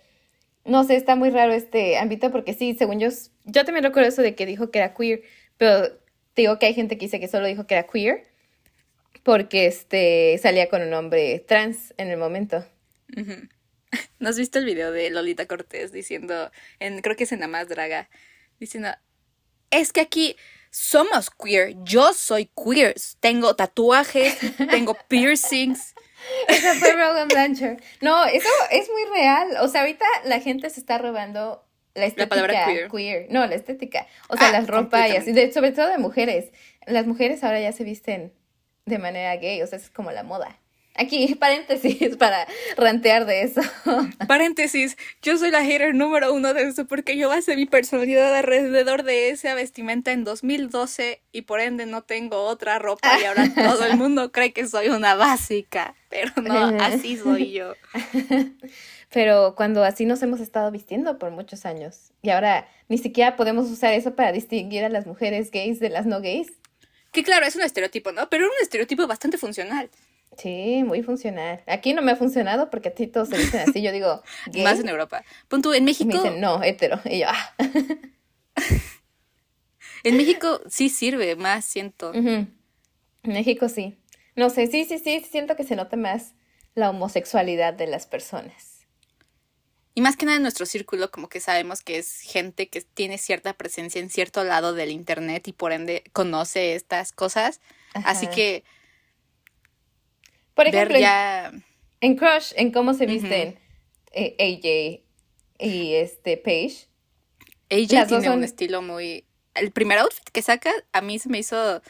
No 0.64 0.84
sé, 0.84 0.96
está 0.96 1.14
muy 1.14 1.30
raro 1.30 1.52
este 1.52 1.96
ámbito 1.96 2.30
porque 2.32 2.52
sí, 2.52 2.74
según 2.74 2.98
yo... 2.98 3.08
Yo 3.44 3.64
también 3.64 3.84
recuerdo 3.84 4.08
eso 4.08 4.22
de 4.22 4.34
que 4.34 4.46
dijo 4.46 4.70
que 4.70 4.80
era 4.80 4.94
queer, 4.94 5.22
pero 5.56 5.88
digo 6.42 6.58
que 6.58 6.66
hay 6.66 6.74
gente 6.74 6.98
que 6.98 7.06
dice 7.06 7.20
que 7.20 7.28
solo 7.28 7.46
dijo 7.46 7.66
que 7.66 7.74
era 7.74 7.86
queer 7.86 8.24
porque 9.26 9.66
este 9.66 10.38
salía 10.40 10.68
con 10.68 10.82
un 10.82 10.94
hombre 10.94 11.40
trans 11.40 11.92
en 11.96 12.10
el 12.10 12.16
momento. 12.16 12.64
¿No 14.20 14.28
has 14.28 14.38
visto 14.38 14.60
el 14.60 14.64
video 14.64 14.92
de 14.92 15.10
Lolita 15.10 15.46
Cortés 15.46 15.90
diciendo, 15.90 16.50
en, 16.78 17.02
creo 17.02 17.16
que 17.16 17.24
es 17.24 17.32
en 17.32 17.40
la 17.40 17.48
más 17.48 17.68
draga, 17.68 18.08
diciendo, 18.60 18.90
es 19.70 19.92
que 19.92 20.00
aquí 20.00 20.36
somos 20.70 21.30
queer, 21.30 21.74
yo 21.82 22.12
soy 22.12 22.50
queer, 22.54 22.94
tengo 23.18 23.56
tatuajes, 23.56 24.38
tengo 24.70 24.96
piercings. 25.08 25.94
Esa 26.48 26.74
fue 26.74 26.92
Rogan 26.92 27.28
Blanchard. 27.28 27.80
No, 28.00 28.26
eso 28.26 28.48
es 28.70 28.88
muy 28.90 29.04
real. 29.12 29.56
O 29.60 29.68
sea, 29.68 29.80
ahorita 29.82 30.04
la 30.24 30.40
gente 30.40 30.70
se 30.70 30.80
está 30.80 30.98
robando 30.98 31.65
la 31.96 32.06
estética 32.06 32.88
queer. 32.90 33.26
No, 33.30 33.46
la 33.46 33.54
estética. 33.54 34.06
O 34.28 34.36
sea, 34.36 34.48
ah, 34.48 34.52
las 34.52 34.66
ropas 34.66 35.10
y 35.10 35.16
así, 35.16 35.52
sobre 35.52 35.72
todo 35.72 35.88
de 35.88 35.98
mujeres. 35.98 36.52
Las 36.86 37.06
mujeres 37.06 37.42
ahora 37.42 37.60
ya 37.60 37.72
se 37.72 37.84
visten 37.84 38.32
de 38.84 38.98
manera 38.98 39.34
gay, 39.36 39.62
o 39.62 39.66
sea, 39.66 39.78
es 39.78 39.90
como 39.90 40.12
la 40.12 40.22
moda. 40.22 40.60
Aquí, 40.98 41.34
paréntesis 41.40 42.16
para 42.16 42.46
rantear 42.76 43.26
de 43.26 43.42
eso. 43.42 43.60
Paréntesis, 44.28 44.96
yo 45.22 45.36
soy 45.36 45.50
la 45.50 45.62
hater 45.62 45.94
número 45.94 46.32
uno 46.32 46.54
de 46.54 46.62
eso 46.62 46.86
porque 46.86 47.16
yo 47.16 47.28
basé 47.28 47.56
mi 47.56 47.66
personalidad 47.66 48.34
alrededor 48.34 49.02
de 49.02 49.30
esa 49.30 49.54
vestimenta 49.54 50.12
en 50.12 50.24
2012 50.24 51.20
y 51.32 51.42
por 51.42 51.60
ende 51.60 51.86
no 51.86 52.02
tengo 52.02 52.44
otra 52.44 52.78
ropa 52.78 53.20
y 53.20 53.24
ahora 53.24 53.48
todo 53.54 53.84
el 53.84 53.96
mundo 53.96 54.32
cree 54.32 54.52
que 54.52 54.66
soy 54.66 54.88
una 54.88 55.14
básica, 55.14 55.94
pero 56.08 56.32
no, 56.42 56.82
así 56.82 57.16
soy 57.16 57.52
yo. 57.52 57.74
Pero 59.12 59.54
cuando 59.56 59.84
así 59.84 60.04
nos 60.04 60.22
hemos 60.22 60.40
estado 60.40 60.70
vistiendo 60.70 61.18
por 61.18 61.30
muchos 61.30 61.64
años 61.64 62.12
y 62.22 62.30
ahora 62.30 62.68
ni 62.88 62.98
siquiera 62.98 63.36
podemos 63.36 63.70
usar 63.70 63.94
eso 63.94 64.16
para 64.16 64.32
distinguir 64.32 64.84
a 64.84 64.88
las 64.88 65.06
mujeres 65.06 65.50
gays 65.50 65.80
de 65.80 65.90
las 65.90 66.06
no 66.06 66.20
gays. 66.20 66.52
Que 67.12 67.22
claro, 67.22 67.46
es 67.46 67.56
un 67.56 67.62
estereotipo, 67.62 68.12
¿no? 68.12 68.28
Pero 68.28 68.44
es 68.44 68.50
un 68.50 68.62
estereotipo 68.62 69.06
bastante 69.06 69.38
funcional. 69.38 69.90
Sí, 70.36 70.82
muy 70.84 71.02
funcional. 71.02 71.62
Aquí 71.66 71.94
no 71.94 72.02
me 72.02 72.12
ha 72.12 72.16
funcionado 72.16 72.68
porque 72.68 72.90
a 72.90 72.94
ti 72.94 73.06
todos 73.06 73.28
se 73.28 73.38
dicen 73.38 73.68
así. 73.68 73.80
Yo 73.80 73.92
digo, 73.92 74.22
Más 74.62 74.80
en 74.80 74.88
Europa. 74.88 75.24
Punto, 75.48 75.72
en 75.72 75.84
México. 75.84 76.08
me 76.08 76.14
dicen, 76.14 76.40
no, 76.40 76.62
hetero. 76.62 77.00
Y 77.04 77.20
yo, 77.20 77.26
ah. 77.28 77.54
en 80.04 80.16
México 80.16 80.60
sí 80.68 80.90
sirve 80.90 81.36
más, 81.36 81.64
siento. 81.64 82.12
En 82.12 82.52
México 83.22 83.68
sí. 83.68 83.96
No 84.34 84.50
sé, 84.50 84.66
sí, 84.66 84.84
sí, 84.84 84.98
sí, 84.98 85.20
siento 85.20 85.56
que 85.56 85.64
se 85.64 85.76
nota 85.76 85.96
más 85.96 86.34
la 86.74 86.90
homosexualidad 86.90 87.72
de 87.72 87.86
las 87.86 88.06
personas. 88.06 88.75
Y 89.96 90.02
más 90.02 90.14
que 90.18 90.26
nada 90.26 90.36
en 90.36 90.42
nuestro 90.42 90.66
círculo, 90.66 91.10
como 91.10 91.30
que 91.30 91.40
sabemos 91.40 91.80
que 91.80 91.96
es 91.96 92.20
gente 92.20 92.68
que 92.68 92.82
tiene 92.82 93.16
cierta 93.16 93.54
presencia 93.54 93.98
en 93.98 94.10
cierto 94.10 94.44
lado 94.44 94.74
del 94.74 94.90
internet 94.90 95.48
y 95.48 95.54
por 95.54 95.72
ende 95.72 96.04
conoce 96.12 96.74
estas 96.74 97.12
cosas. 97.12 97.62
Así 98.04 98.26
que. 98.26 98.62
Por 100.54 100.66
ejemplo, 100.66 100.98
en 102.02 102.16
Crush, 102.16 102.52
en 102.56 102.72
cómo 102.72 102.92
se 102.92 103.06
visten 103.06 103.58
eh, 104.12 104.36
AJ 104.38 105.64
y 105.66 105.94
este 105.94 106.36
Paige. 106.36 106.88
AJ 107.70 108.06
tiene 108.06 108.28
un 108.28 108.44
estilo 108.44 108.82
muy. 108.82 109.24
El 109.54 109.72
primer 109.72 109.96
outfit 110.00 110.28
que 110.28 110.42
saca, 110.42 110.72
a 110.92 111.00
mí 111.00 111.18
se 111.18 111.30
me 111.30 111.38
hizo 111.38 111.80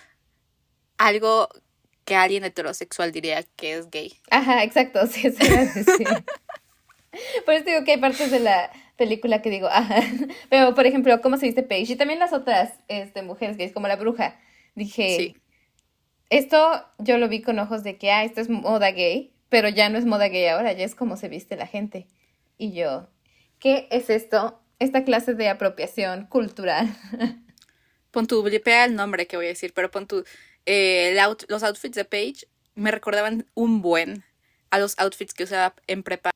algo 0.96 1.48
que 2.04 2.14
alguien 2.14 2.44
heterosexual 2.44 3.10
diría 3.10 3.42
que 3.56 3.74
es 3.74 3.90
gay. 3.90 4.16
Ajá, 4.30 4.62
exacto, 4.62 5.04
sí, 5.08 5.28
sí. 5.32 6.04
Por 7.44 7.54
eso 7.54 7.64
digo 7.64 7.84
que 7.84 7.92
hay 7.92 8.00
partes 8.00 8.30
de 8.30 8.40
la 8.40 8.70
película 8.96 9.42
que 9.42 9.50
digo, 9.50 9.68
ajá. 9.68 10.00
Pero, 10.50 10.74
por 10.74 10.86
ejemplo, 10.86 11.20
¿cómo 11.20 11.36
se 11.36 11.46
dice 11.46 11.62
Paige? 11.62 11.94
Y 11.94 11.96
también 11.96 12.18
las 12.18 12.32
otras 12.32 12.72
este, 12.88 13.22
mujeres 13.22 13.56
gays, 13.56 13.72
como 13.72 13.88
la 13.88 13.96
bruja. 13.96 14.38
Dije, 14.74 15.16
sí. 15.16 15.36
esto 16.30 16.84
yo 16.98 17.18
lo 17.18 17.28
vi 17.28 17.42
con 17.42 17.58
ojos 17.58 17.82
de 17.82 17.96
que, 17.96 18.10
ah, 18.10 18.24
esto 18.24 18.40
es 18.40 18.48
moda 18.48 18.90
gay, 18.90 19.32
pero 19.48 19.68
ya 19.68 19.88
no 19.88 19.98
es 19.98 20.04
moda 20.04 20.28
gay 20.28 20.46
ahora, 20.46 20.72
ya 20.72 20.84
es 20.84 20.94
como 20.94 21.16
se 21.16 21.28
viste 21.28 21.56
la 21.56 21.66
gente. 21.66 22.06
Y 22.58 22.72
yo, 22.72 23.08
¿qué 23.58 23.88
es 23.90 24.10
esto? 24.10 24.60
Esta 24.78 25.04
clase 25.04 25.34
de 25.34 25.48
apropiación 25.48 26.26
cultural. 26.26 26.88
Pon 28.10 28.26
tu, 28.26 28.42
blipea 28.42 28.86
el 28.86 28.94
nombre 28.94 29.26
que 29.26 29.36
voy 29.36 29.46
a 29.46 29.50
decir, 29.50 29.72
pero 29.74 29.90
pon 29.90 30.06
tu, 30.06 30.24
eh, 30.64 31.14
los 31.48 31.62
outfits 31.62 31.96
de 31.96 32.06
Paige 32.06 32.46
me 32.74 32.90
recordaban 32.90 33.46
un 33.54 33.82
buen 33.82 34.24
a 34.70 34.78
los 34.78 34.98
outfits 34.98 35.34
que 35.34 35.44
usaba 35.44 35.74
en 35.86 36.02
prepa. 36.02 36.30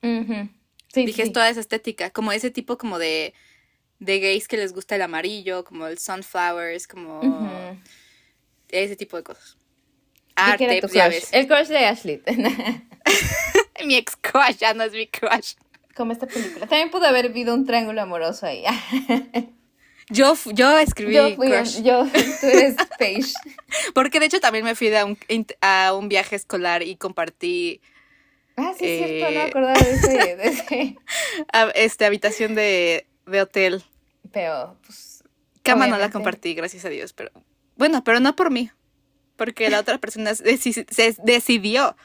Dije, 0.00 1.22
es 1.22 1.32
toda 1.32 1.48
esa 1.48 1.60
estética, 1.60 2.10
como 2.10 2.32
ese 2.32 2.50
tipo 2.50 2.78
como 2.78 2.98
de, 2.98 3.34
de 3.98 4.20
gays 4.20 4.48
que 4.48 4.56
les 4.56 4.72
gusta 4.72 4.96
el 4.96 5.02
amarillo, 5.02 5.64
como 5.64 5.86
el 5.86 5.98
sunflowers, 5.98 6.86
como 6.86 7.76
ese 8.68 8.96
tipo 8.96 9.16
de 9.16 9.22
cosas. 9.22 9.56
Arte, 10.34 10.80
pues, 10.80 11.32
El 11.32 11.48
crush 11.48 11.66
de 11.66 11.78
Ashley. 11.78 12.22
mi 13.84 13.96
ex 13.96 14.16
crush, 14.16 14.56
ya 14.58 14.74
no 14.74 14.84
es 14.84 14.92
mi 14.92 15.06
crush. 15.06 15.54
Como 15.96 16.12
esta 16.12 16.26
película. 16.26 16.66
También 16.66 16.90
pudo 16.90 17.06
haber 17.06 17.26
habido 17.26 17.54
un 17.54 17.66
triángulo 17.66 18.00
amoroso 18.00 18.46
ahí. 18.46 18.64
Yo, 20.10 20.34
yo 20.54 20.78
escribí 20.78 21.12
yo 21.12 21.34
fui, 21.36 21.48
crush. 21.48 21.82
Yo, 21.82 22.06
tú 22.06 22.46
eres 22.46 22.76
Paige. 22.98 23.30
Porque 23.94 24.18
de 24.18 24.24
hecho 24.24 24.40
también 24.40 24.64
me 24.64 24.74
fui 24.74 24.94
a 24.94 25.04
un, 25.04 25.18
a 25.60 25.92
un 25.92 26.08
viaje 26.08 26.34
escolar 26.34 26.82
y 26.82 26.96
compartí 26.96 27.82
Ah, 28.58 28.74
sí, 28.76 28.84
es 28.84 29.06
cierto, 29.06 29.24
no 29.26 29.30
me 29.30 29.36
eh, 29.36 29.48
acordaba 29.48 29.78
de 29.78 29.90
ese. 29.92 30.36
De 30.36 30.48
ese. 30.48 30.96
este, 31.74 32.04
habitación 32.04 32.54
de, 32.54 33.06
de 33.26 33.42
hotel. 33.42 33.84
Pero, 34.32 34.76
pues. 34.84 35.22
Cama 35.62 35.86
no 35.86 35.98
la 35.98 36.10
compartí, 36.10 36.54
gracias 36.54 36.84
a 36.84 36.88
Dios, 36.88 37.12
pero. 37.12 37.30
Bueno, 37.76 38.02
pero 38.02 38.20
no 38.20 38.34
por 38.34 38.50
mí. 38.50 38.70
Porque 39.36 39.70
la 39.70 39.78
otra 39.78 39.98
persona 39.98 40.34
se 40.34 41.16
decidió 41.22 41.96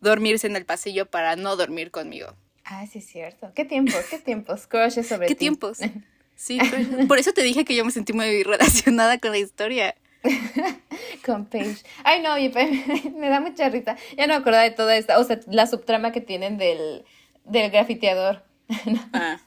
dormirse 0.00 0.48
en 0.48 0.56
el 0.56 0.64
pasillo 0.64 1.06
para 1.06 1.36
no 1.36 1.54
dormir 1.54 1.92
conmigo. 1.92 2.34
Ah, 2.64 2.84
sí, 2.90 2.98
es 2.98 3.06
cierto. 3.06 3.52
¿Qué 3.54 3.64
tiempos? 3.64 4.04
¿Qué 4.10 4.18
tiempos? 4.18 4.66
Crushes 4.66 5.06
sobre 5.06 5.28
¿Qué 5.28 5.34
tiempos? 5.34 5.78
Sí, 6.34 6.58
por 7.06 7.18
eso 7.20 7.32
te 7.32 7.42
dije 7.42 7.64
que 7.64 7.76
yo 7.76 7.84
me 7.84 7.92
sentí 7.92 8.12
muy 8.12 8.42
relacionada 8.42 9.18
con 9.18 9.30
la 9.30 9.38
historia. 9.38 9.94
con 11.24 11.46
Paige. 11.46 11.82
Ay, 12.04 12.22
no, 12.22 12.34
me 13.18 13.28
da 13.28 13.40
mucha 13.40 13.68
risa. 13.68 13.96
Ya 14.16 14.26
no 14.26 14.34
me 14.34 14.40
acordaba 14.40 14.62
de 14.62 14.70
toda 14.70 14.96
esta, 14.96 15.18
o 15.18 15.24
sea, 15.24 15.40
la 15.46 15.66
subtrama 15.66 16.12
que 16.12 16.20
tienen 16.20 16.58
del, 16.58 17.04
del 17.44 17.70
grafiteador. 17.70 18.42
ah. 19.12 19.40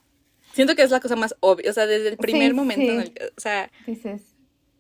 Siento 0.53 0.75
que 0.75 0.83
es 0.83 0.91
la 0.91 1.01
cosa 1.01 1.15
más 1.15 1.35
obvia, 1.41 1.69
o 1.69 1.73
sea, 1.73 1.85
desde 1.85 2.09
el 2.09 2.17
primer 2.17 2.53
momento 2.53 2.89
en 2.89 3.01
el 3.01 3.13
o 3.37 3.41
sea... 3.41 3.69
Dices, 3.85 4.21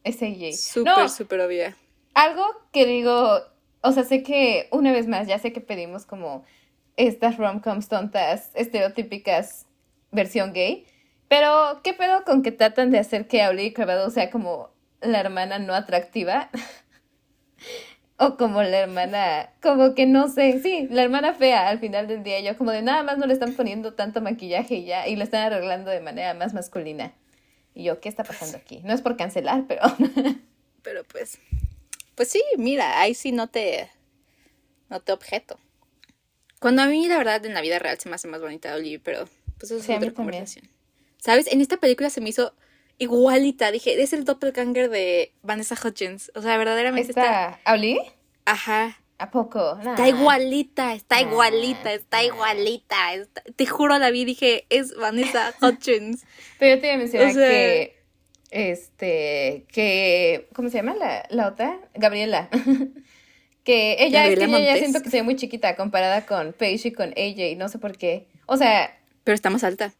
es 0.05 0.21
AJ. 0.21 0.53
Súper, 0.53 1.09
súper 1.09 1.41
obvia. 1.41 1.75
Algo 2.13 2.45
que 2.71 2.85
digo, 2.85 3.41
o 3.81 3.91
sea, 3.91 4.05
sé 4.05 4.23
que, 4.23 4.69
una 4.71 4.93
vez 4.93 5.07
más, 5.07 5.27
ya 5.27 5.37
sé 5.37 5.51
que 5.51 5.59
pedimos 5.59 6.05
como 6.05 6.45
estas 6.95 7.35
rom-coms 7.35 7.89
tontas, 7.89 8.51
estereotípicas, 8.55 9.65
versión 10.11 10.53
gay, 10.53 10.85
pero, 11.27 11.81
¿qué 11.83 11.93
pedo 11.93 12.23
con 12.23 12.43
que 12.43 12.51
tratan 12.51 12.91
de 12.91 12.99
hacer 12.99 13.27
que 13.27 13.41
Auli 13.41 13.73
Cravado 13.73 14.09
sea 14.09 14.29
como 14.29 14.69
la 15.01 15.19
hermana 15.19 15.59
no 15.59 15.73
atractiva. 15.73 16.49
o 18.17 18.37
como 18.37 18.63
la 18.63 18.79
hermana, 18.79 19.49
como 19.61 19.93
que 19.93 20.05
no 20.05 20.29
sé, 20.29 20.61
sí, 20.61 20.87
la 20.89 21.03
hermana 21.03 21.33
fea 21.33 21.67
al 21.67 21.79
final 21.79 22.07
del 22.07 22.23
día, 22.23 22.39
yo 22.39 22.57
como 22.57 22.71
de 22.71 22.81
nada 22.81 23.03
más 23.03 23.17
no 23.17 23.25
le 23.25 23.33
están 23.33 23.53
poniendo 23.53 23.93
tanto 23.93 24.21
maquillaje 24.21 24.75
y 24.75 24.85
ya, 24.85 25.07
y 25.07 25.15
la 25.15 25.25
están 25.25 25.41
arreglando 25.41 25.91
de 25.91 25.99
manera 25.99 26.33
más 26.33 26.53
masculina. 26.53 27.13
Y 27.73 27.83
yo, 27.83 27.99
¿qué 27.99 28.07
está 28.07 28.23
pasando 28.23 28.57
aquí? 28.57 28.81
No 28.85 28.93
es 28.93 29.01
por 29.01 29.17
cancelar, 29.17 29.65
pero... 29.67 29.81
pero 30.81 31.03
pues, 31.03 31.39
pues 32.15 32.29
sí, 32.29 32.41
mira, 32.57 33.01
ahí 33.01 33.13
sí 33.15 33.33
no 33.33 33.47
te, 33.47 33.89
no 34.89 35.01
te 35.01 35.11
objeto. 35.11 35.59
Cuando 36.59 36.83
a 36.83 36.87
mí 36.87 37.07
la 37.07 37.17
verdad 37.17 37.45
en 37.45 37.53
la 37.53 37.61
vida 37.61 37.79
real 37.79 37.99
se 37.99 38.07
me 38.07 38.15
hace 38.15 38.29
más 38.29 38.39
bonita 38.39 38.73
Olivia, 38.75 39.01
pero 39.03 39.27
pues 39.57 39.71
eso 39.71 39.91
es 39.91 39.97
otra 39.97 40.13
conversación. 40.13 40.69
¿Sabes? 41.17 41.51
En 41.51 41.59
esta 41.59 41.77
película 41.77 42.09
se 42.09 42.21
me 42.21 42.29
hizo 42.29 42.53
igualita. 42.97 43.71
Dije, 43.71 44.01
es 44.01 44.13
el 44.13 44.25
doppelganger 44.25 44.89
de 44.89 45.33
Vanessa 45.41 45.75
Hudgens. 45.75 46.31
O 46.35 46.41
sea, 46.41 46.57
verdaderamente 46.57 47.11
está. 47.11 47.59
¿Está 47.65 48.11
Ajá. 48.45 48.97
¿A 49.17 49.31
poco? 49.31 49.77
Está 49.79 50.09
igualita, 50.09 50.93
está 50.93 51.21
igualita, 51.21 51.93
está 51.93 52.23
igualita. 52.23 52.97
Te 53.55 53.65
juro, 53.65 53.97
la 53.97 54.11
vi 54.11 54.25
dije, 54.25 54.65
es 54.69 54.93
Vanessa 54.95 55.53
Hudgens. 55.61 56.25
Pero 56.59 56.75
yo 56.75 56.81
te 56.81 56.87
iba 56.87 56.95
a 56.95 56.97
mencionar 56.97 57.33
que. 57.33 57.95
Este. 58.51 59.65
Que. 59.71 60.49
¿Cómo 60.53 60.69
se 60.69 60.77
llama 60.77 60.95
la, 60.95 61.25
la 61.29 61.47
otra? 61.47 61.79
Gabriela. 61.93 62.49
que 63.63 63.95
ella 63.99 64.27
es 64.27 64.37
que 64.37 64.47
ya 64.47 64.77
siento 64.77 65.01
que 65.01 65.09
se 65.09 65.17
ve 65.17 65.23
muy 65.23 65.37
chiquita 65.37 65.75
comparada 65.75 66.25
con 66.25 66.53
Paige 66.53 66.89
y 66.89 66.91
con 66.91 67.09
AJ. 67.11 67.57
No 67.57 67.69
sé 67.69 67.79
por 67.79 67.97
qué. 67.97 68.27
O 68.47 68.57
sea. 68.57 68.99
Pero 69.23 69.35
está 69.35 69.49
más 69.49 69.63
alta. 69.63 69.93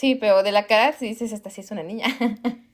Sí, 0.00 0.14
pero 0.14 0.42
de 0.42 0.50
la 0.50 0.66
cara 0.66 0.94
si 0.94 1.08
dices, 1.08 1.30
esta 1.30 1.50
sí 1.50 1.60
es 1.60 1.70
una 1.70 1.82
niña. 1.82 2.06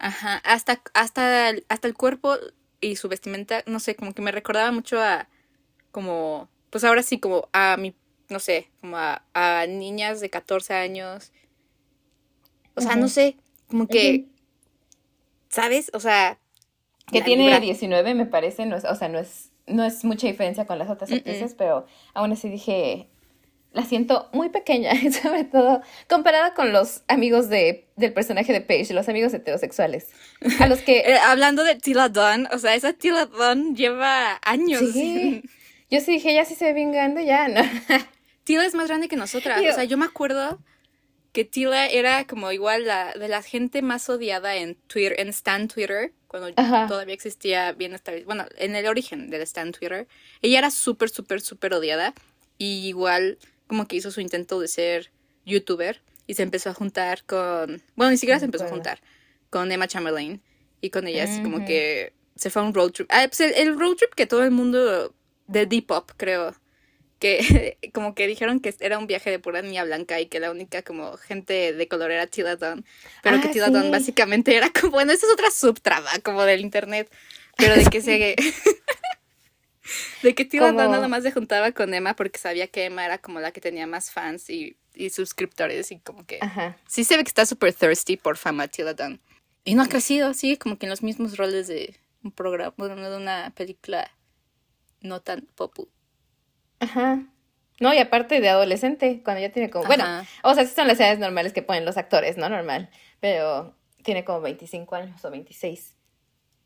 Ajá, 0.00 0.38
hasta, 0.38 0.82
hasta, 0.92 1.52
hasta 1.68 1.86
el 1.86 1.94
cuerpo 1.94 2.34
y 2.80 2.96
su 2.96 3.08
vestimenta, 3.08 3.62
no 3.66 3.78
sé, 3.78 3.94
como 3.94 4.12
que 4.12 4.22
me 4.22 4.32
recordaba 4.32 4.72
mucho 4.72 5.00
a, 5.00 5.28
como, 5.92 6.48
pues 6.70 6.82
ahora 6.82 7.04
sí, 7.04 7.20
como 7.20 7.48
a 7.52 7.76
mi, 7.76 7.94
no 8.28 8.40
sé, 8.40 8.72
como 8.80 8.96
a, 8.96 9.22
a 9.34 9.66
niñas 9.68 10.20
de 10.20 10.30
14 10.30 10.74
años. 10.74 11.30
O 12.74 12.80
sea, 12.80 12.96
no 12.96 13.06
sé, 13.06 13.36
como 13.68 13.86
que, 13.86 14.26
¿sabes? 15.48 15.92
O 15.94 16.00
sea... 16.00 16.40
Que 17.06 17.22
tiene 17.22 17.60
19, 17.60 18.14
me 18.14 18.26
parece, 18.26 18.66
no 18.66 18.74
es, 18.74 18.84
o 18.84 18.96
sea, 18.96 19.08
no 19.08 19.20
es, 19.20 19.52
no 19.68 19.84
es 19.84 20.04
mucha 20.04 20.26
diferencia 20.26 20.66
con 20.66 20.80
las 20.80 20.90
otras 20.90 21.12
actrices, 21.12 21.54
pero 21.54 21.86
aún 22.14 22.32
así 22.32 22.48
dije, 22.48 23.08
la 23.72 23.84
siento 23.84 24.28
muy 24.32 24.48
pequeña, 24.48 24.92
sobre 25.22 25.44
todo 25.44 25.82
comparada 26.08 26.54
con 26.54 26.72
los 26.72 27.02
amigos 27.08 27.48
de, 27.48 27.86
del 27.96 28.12
personaje 28.12 28.52
de 28.52 28.60
Paige, 28.60 28.94
los 28.94 29.08
amigos 29.08 29.32
heterosexuales. 29.34 30.08
A 30.60 30.66
los 30.66 30.80
que. 30.80 30.98
Eh, 31.08 31.16
hablando 31.16 31.64
de 31.64 31.76
Tila 31.76 32.08
Dawn, 32.08 32.48
o 32.52 32.58
sea, 32.58 32.74
esa 32.74 32.92
Tila 32.92 33.26
Dawn 33.26 33.76
lleva 33.76 34.40
años. 34.42 34.82
Sí. 34.92 35.42
Yo 35.90 36.00
sí 36.00 36.12
dije, 36.12 36.34
ya 36.34 36.44
sí 36.44 36.54
se 36.54 36.66
ve 36.66 36.72
bien 36.74 36.92
grande, 36.92 37.24
ya, 37.24 37.48
¿no? 37.48 37.62
Tila 38.44 38.66
es 38.66 38.74
más 38.74 38.88
grande 38.88 39.08
que 39.08 39.16
nosotras. 39.16 39.58
O 39.58 39.72
sea, 39.72 39.84
yo 39.84 39.96
me 39.96 40.04
acuerdo 40.04 40.58
que 41.32 41.46
Tila 41.46 41.86
era 41.86 42.26
como 42.26 42.52
igual 42.52 42.84
la 42.84 43.12
de 43.14 43.28
la 43.28 43.40
gente 43.42 43.80
más 43.80 44.10
odiada 44.10 44.56
en 44.56 44.74
Twitter, 44.74 45.14
en 45.18 45.28
Stan 45.28 45.66
Twitter, 45.66 46.12
cuando 46.26 46.52
todavía 46.52 47.14
existía 47.14 47.72
bien 47.72 47.94
establecido. 47.94 48.26
Bueno, 48.26 48.44
en 48.58 48.76
el 48.76 48.86
origen 48.86 49.30
del 49.30 49.40
Stan 49.42 49.72
Twitter. 49.72 50.06
Ella 50.42 50.58
era 50.58 50.70
súper, 50.70 51.08
súper, 51.08 51.40
súper 51.40 51.72
odiada. 51.72 52.12
Y 52.58 52.88
igual 52.88 53.38
como 53.68 53.86
que 53.86 53.96
hizo 53.96 54.10
su 54.10 54.20
intento 54.20 54.58
de 54.58 54.66
ser 54.66 55.12
youtuber 55.46 56.00
y 56.26 56.34
se 56.34 56.42
empezó 56.42 56.70
a 56.70 56.74
juntar 56.74 57.24
con, 57.24 57.82
bueno, 57.94 58.10
ni 58.10 58.16
siquiera 58.18 58.38
se 58.38 58.46
empezó 58.46 58.64
a 58.64 58.68
juntar 58.68 59.00
con 59.50 59.70
Emma 59.70 59.86
Chamberlain 59.86 60.42
y 60.80 60.90
con 60.90 61.06
ella 61.06 61.24
así 61.24 61.42
como 61.42 61.64
que 61.64 62.12
se 62.36 62.50
fue 62.50 62.62
a 62.62 62.64
un 62.64 62.74
road 62.74 62.90
trip. 62.90 63.08
Ah, 63.10 63.26
pues 63.28 63.40
el, 63.40 63.78
road 63.78 63.96
trip 63.96 64.14
que 64.14 64.26
todo 64.26 64.44
el 64.44 64.50
mundo 64.50 65.14
de 65.46 65.66
Depop, 65.66 66.10
creo, 66.16 66.54
que 67.18 67.78
como 67.94 68.14
que 68.14 68.26
dijeron 68.26 68.60
que 68.60 68.74
era 68.80 68.98
un 68.98 69.06
viaje 69.06 69.30
de 69.30 69.38
pura 69.38 69.62
niña 69.62 69.84
blanca 69.84 70.20
y 70.20 70.26
que 70.26 70.40
la 70.40 70.50
única 70.50 70.82
como 70.82 71.16
gente 71.16 71.72
de 71.72 71.88
color 71.88 72.10
era 72.10 72.26
Tila 72.26 72.56
Dawn, 72.56 72.84
pero 73.22 73.40
que 73.40 73.48
ah, 73.48 73.50
Tila 73.50 73.68
básicamente 73.90 74.56
era 74.56 74.70
como, 74.70 74.92
bueno, 74.92 75.12
esa 75.12 75.26
es 75.26 75.32
otra 75.32 75.50
subtrama 75.50 76.10
como 76.22 76.44
del 76.44 76.60
internet, 76.60 77.10
pero 77.56 77.74
de 77.74 77.84
que 77.86 78.00
se 78.02 78.36
de 80.22 80.34
que 80.34 80.44
Tila 80.44 80.72
nada 80.72 81.08
más 81.08 81.22
se 81.22 81.32
juntaba 81.32 81.72
con 81.72 81.94
Emma 81.94 82.14
porque 82.14 82.38
sabía 82.38 82.66
que 82.68 82.86
Emma 82.86 83.04
era 83.04 83.18
como 83.18 83.40
la 83.40 83.52
que 83.52 83.60
tenía 83.60 83.86
más 83.86 84.10
fans 84.10 84.50
y, 84.50 84.76
suscriptores 85.10 85.92
y 85.92 86.00
como 86.00 86.26
que 86.26 86.40
sí 86.88 87.04
se 87.04 87.16
ve 87.16 87.22
que 87.22 87.28
está 87.28 87.46
súper 87.46 87.72
thirsty 87.72 88.16
por 88.16 88.36
fama 88.36 88.66
Tila 88.66 88.96
Y 89.64 89.74
no 89.74 89.82
ha 89.82 89.88
crecido, 89.88 90.34
sigue 90.34 90.58
como 90.58 90.76
que 90.76 90.86
en 90.86 90.90
los 90.90 91.02
mismos 91.02 91.36
roles 91.36 91.68
de 91.68 91.94
un 92.24 92.32
programa, 92.32 92.74
bueno, 92.76 93.10
de 93.10 93.16
una 93.16 93.52
película 93.54 94.10
no 95.00 95.20
tan 95.20 95.42
popu. 95.54 95.88
Ajá. 96.80 97.22
No, 97.80 97.94
y 97.94 97.98
aparte 97.98 98.40
de 98.40 98.48
adolescente, 98.48 99.20
cuando 99.22 99.40
ya 99.40 99.52
tiene 99.52 99.70
como, 99.70 99.86
bueno, 99.86 100.04
o 100.42 100.54
sea, 100.54 100.64
esas 100.64 100.74
son 100.74 100.88
las 100.88 100.98
edades 100.98 101.20
normales 101.20 101.52
que 101.52 101.62
ponen 101.62 101.84
los 101.84 101.96
actores, 101.96 102.36
¿no? 102.36 102.48
Normal, 102.48 102.90
pero 103.20 103.76
tiene 104.02 104.24
como 104.24 104.40
25 104.40 104.96
años 104.96 105.24
o 105.24 105.30
26. 105.30 105.94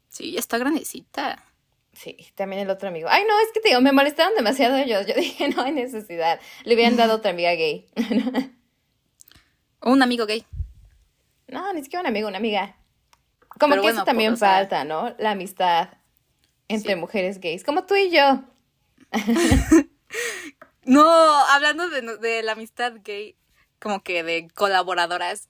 Sí, 0.08 0.36
está 0.38 0.58
grandecita. 0.58 1.44
Sí, 1.92 2.16
también 2.34 2.62
el 2.62 2.70
otro 2.70 2.88
amigo. 2.88 3.08
Ay, 3.10 3.24
no, 3.28 3.38
es 3.40 3.52
que 3.52 3.60
te 3.60 3.68
digo, 3.68 3.80
me 3.82 3.92
molestaron 3.92 4.34
demasiado 4.34 4.76
ellos. 4.76 5.06
Yo 5.06 5.14
dije, 5.16 5.48
no 5.50 5.62
hay 5.62 5.72
necesidad. 5.72 6.40
Le 6.64 6.74
hubieran 6.74 6.96
dado 6.96 7.14
otra 7.16 7.30
amiga 7.32 7.52
gay. 7.52 7.86
O 9.84 9.90
un 9.90 10.00
amigo 10.02 10.26
gay. 10.26 10.46
No, 11.48 11.72
ni 11.72 11.82
siquiera 11.82 12.02
un 12.02 12.06
amigo, 12.06 12.28
una 12.28 12.38
amiga. 12.38 12.76
Como 13.58 13.72
Pero 13.72 13.82
que 13.82 13.86
bueno, 13.86 13.98
eso 13.98 14.04
también 14.04 14.30
pues, 14.32 14.38
sea- 14.40 14.52
falta, 14.58 14.84
¿no? 14.84 15.14
La 15.18 15.32
amistad 15.32 15.88
entre 16.68 16.94
Sí. 16.94 17.00
mujeres 17.00 17.40
gays, 17.40 17.64
como 17.64 17.84
tú 17.84 17.96
y 17.96 18.10
yo. 18.10 18.44
No, 20.84 21.04
hablando 21.46 21.88
de, 21.88 22.16
de 22.18 22.42
la 22.42 22.52
amistad 22.52 22.94
gay, 23.04 23.36
como 23.80 24.02
que 24.02 24.22
de 24.24 24.48
colaboradoras. 24.54 25.48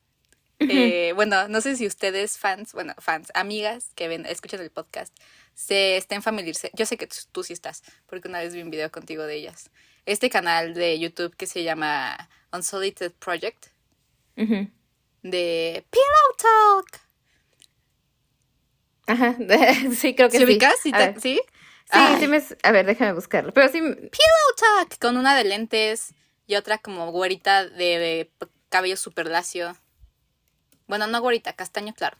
eh, 0.59 1.13
bueno, 1.15 1.49
no 1.49 1.61
sé 1.61 1.75
si 1.77 1.87
ustedes 1.87 2.39
fans, 2.39 2.73
bueno, 2.73 2.95
fans, 2.99 3.31
amigas 3.35 3.91
que 3.95 4.09
ven, 4.09 4.27
escuchan 4.27 4.61
el 4.61 4.71
podcast, 4.71 5.13
se 5.63 5.97
estén 5.97 6.23
familiarizados. 6.23 6.73
Yo 6.77 6.87
sé 6.87 6.97
que 6.97 7.09
tú, 7.31 7.45
sí 7.45 7.53
estás, 7.53 7.83
porque 8.07 8.29
una 8.29 8.41
vez 8.41 8.53
vi 8.53 8.63
un 8.63 8.71
video 8.71 8.91
contigo 8.91 9.23
de 9.25 9.37
ellas. 9.37 9.71
Este 10.07 10.29
canal 10.29 10.75
de 10.75 10.99
YouTube 10.99 11.37
que 11.37 11.47
se 11.47 11.63
llama 11.63 12.29
Unsolicited 12.53 13.13
Project 13.13 13.67
Ujú. 14.37 14.69
de 15.23 15.87
Pillow 15.91 16.37
Talk. 16.37 17.01
Ajá, 19.07 19.37
sí, 19.95 20.15
creo 20.17 20.29
que 20.29 20.39
¿Se 20.39 20.39
sí. 20.39 20.45
ubicas? 20.45 20.75
¿Sí? 20.83 20.91
Te-. 20.91 21.21
¿Sí? 21.21 21.41
Sí, 21.93 22.01
sí 22.19 22.27
me... 22.27 22.43
A 22.63 22.73
ver, 22.73 22.87
déjame 22.87 23.13
buscarlo. 23.13 23.53
Pero 23.53 23.69
sí, 23.69 23.81
Pillow 23.81 24.09
Talk, 24.57 24.99
con 24.99 25.17
una 25.17 25.37
de 25.37 25.45
lentes 25.45 26.15
y 26.49 26.57
otra 26.57 26.79
como 26.79 27.13
güerita 27.13 27.67
de, 27.69 28.33
cabello 28.69 28.97
súper 28.97 29.29
lacio. 29.29 29.77
Bueno, 30.89 31.07
no 31.07 31.21
güerita, 31.21 31.53
castaño 31.53 31.95
claro. 31.95 32.17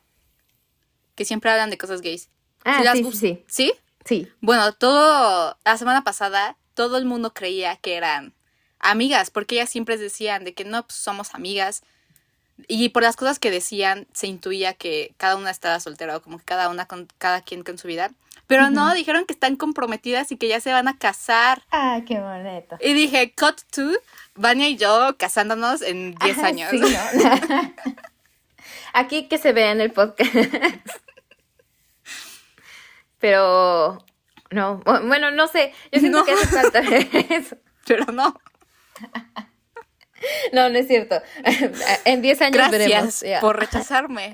Que 1.17 1.25
siempre 1.25 1.51
hablan 1.51 1.71
de 1.71 1.79
cosas 1.79 2.03
gays. 2.03 2.29
Ah, 2.65 2.79
¿Sí 2.79 2.85
las 2.85 3.17
sí, 3.19 3.45
sí, 3.47 3.73
¿Sí? 4.05 4.29
Bueno, 4.41 4.73
todo, 4.73 5.57
la 5.65 5.77
semana 5.77 6.03
pasada, 6.05 6.57
todo 6.75 6.99
el 6.99 7.05
mundo 7.05 7.33
creía 7.33 7.77
que 7.77 7.95
eran 7.95 8.35
amigas, 8.81 9.31
porque 9.31 9.57
ellas 9.57 9.71
siempre 9.71 9.97
decían 9.97 10.45
de 10.45 10.55
que 10.55 10.65
no, 10.65 10.83
pues 10.83 10.95
somos 10.95 11.35
amigas. 11.35 11.83
Y 12.69 12.91
por 12.91 13.03
las 13.03 13.17
cosas 13.17 13.39
que 13.39 13.51
decían, 13.51 14.07
se 14.13 14.27
intuía 14.27 14.75
que 14.75 15.15
cada 15.17 15.37
una 15.37 15.51
estaba 15.51 15.81
soltera 15.81 16.17
o 16.17 16.23
como 16.23 16.39
que 16.39 16.45
cada 16.45 16.69
una 16.69 16.87
con 16.87 17.09
cada 17.19 17.41
quien 17.41 17.63
con 17.63 17.79
su 17.79 17.89
vida. 17.89 18.11
Pero 18.47 18.71
no, 18.71 18.93
dijeron 18.93 19.25
que 19.25 19.33
están 19.33 19.57
comprometidas 19.57 20.31
y 20.31 20.37
que 20.37 20.49
ya 20.49 20.61
se 20.61 20.73
van 20.73 20.87
a 20.87 20.99
casar. 20.99 21.63
Ah, 21.71 22.01
qué 22.07 22.21
bonito. 22.21 22.77
Y 22.81 22.93
dije, 22.93 23.33
cut 23.35 23.63
to, 23.71 23.93
Vania 24.35 24.69
y 24.69 24.77
yo 24.77 25.17
casándonos 25.17 25.81
en 25.81 26.15
10 26.17 26.39
Ajá, 26.39 26.47
años. 26.49 26.71
sí, 26.71 26.79
¿no? 26.79 26.89
Aquí 28.93 29.27
que 29.29 29.39
se 29.39 29.53
vea 29.53 29.73
en 29.73 29.81
el 29.81 29.93
podcast. 29.93 30.35
Pero 33.23 34.05
no, 34.51 34.81
bu- 34.85 35.07
bueno, 35.07 35.31
no 35.31 35.47
sé. 35.49 35.73
Yo 35.91 36.01
siento 36.01 36.19
No. 36.19 36.25
que 36.27 36.33
hace 36.33 36.47
falta 36.49 36.81
eso. 37.35 37.57
Pero 37.87 38.05
no. 38.13 38.39
No, 40.53 40.69
no 40.69 40.79
es 40.79 40.87
cierto. 40.87 41.21
En 42.05 42.23
10 42.23 42.43
años 42.43 42.71
veremos. 42.71 42.93
Gracias 42.93 43.21
ya. 43.29 43.41
por 43.41 43.59
rechazarme. 43.59 44.33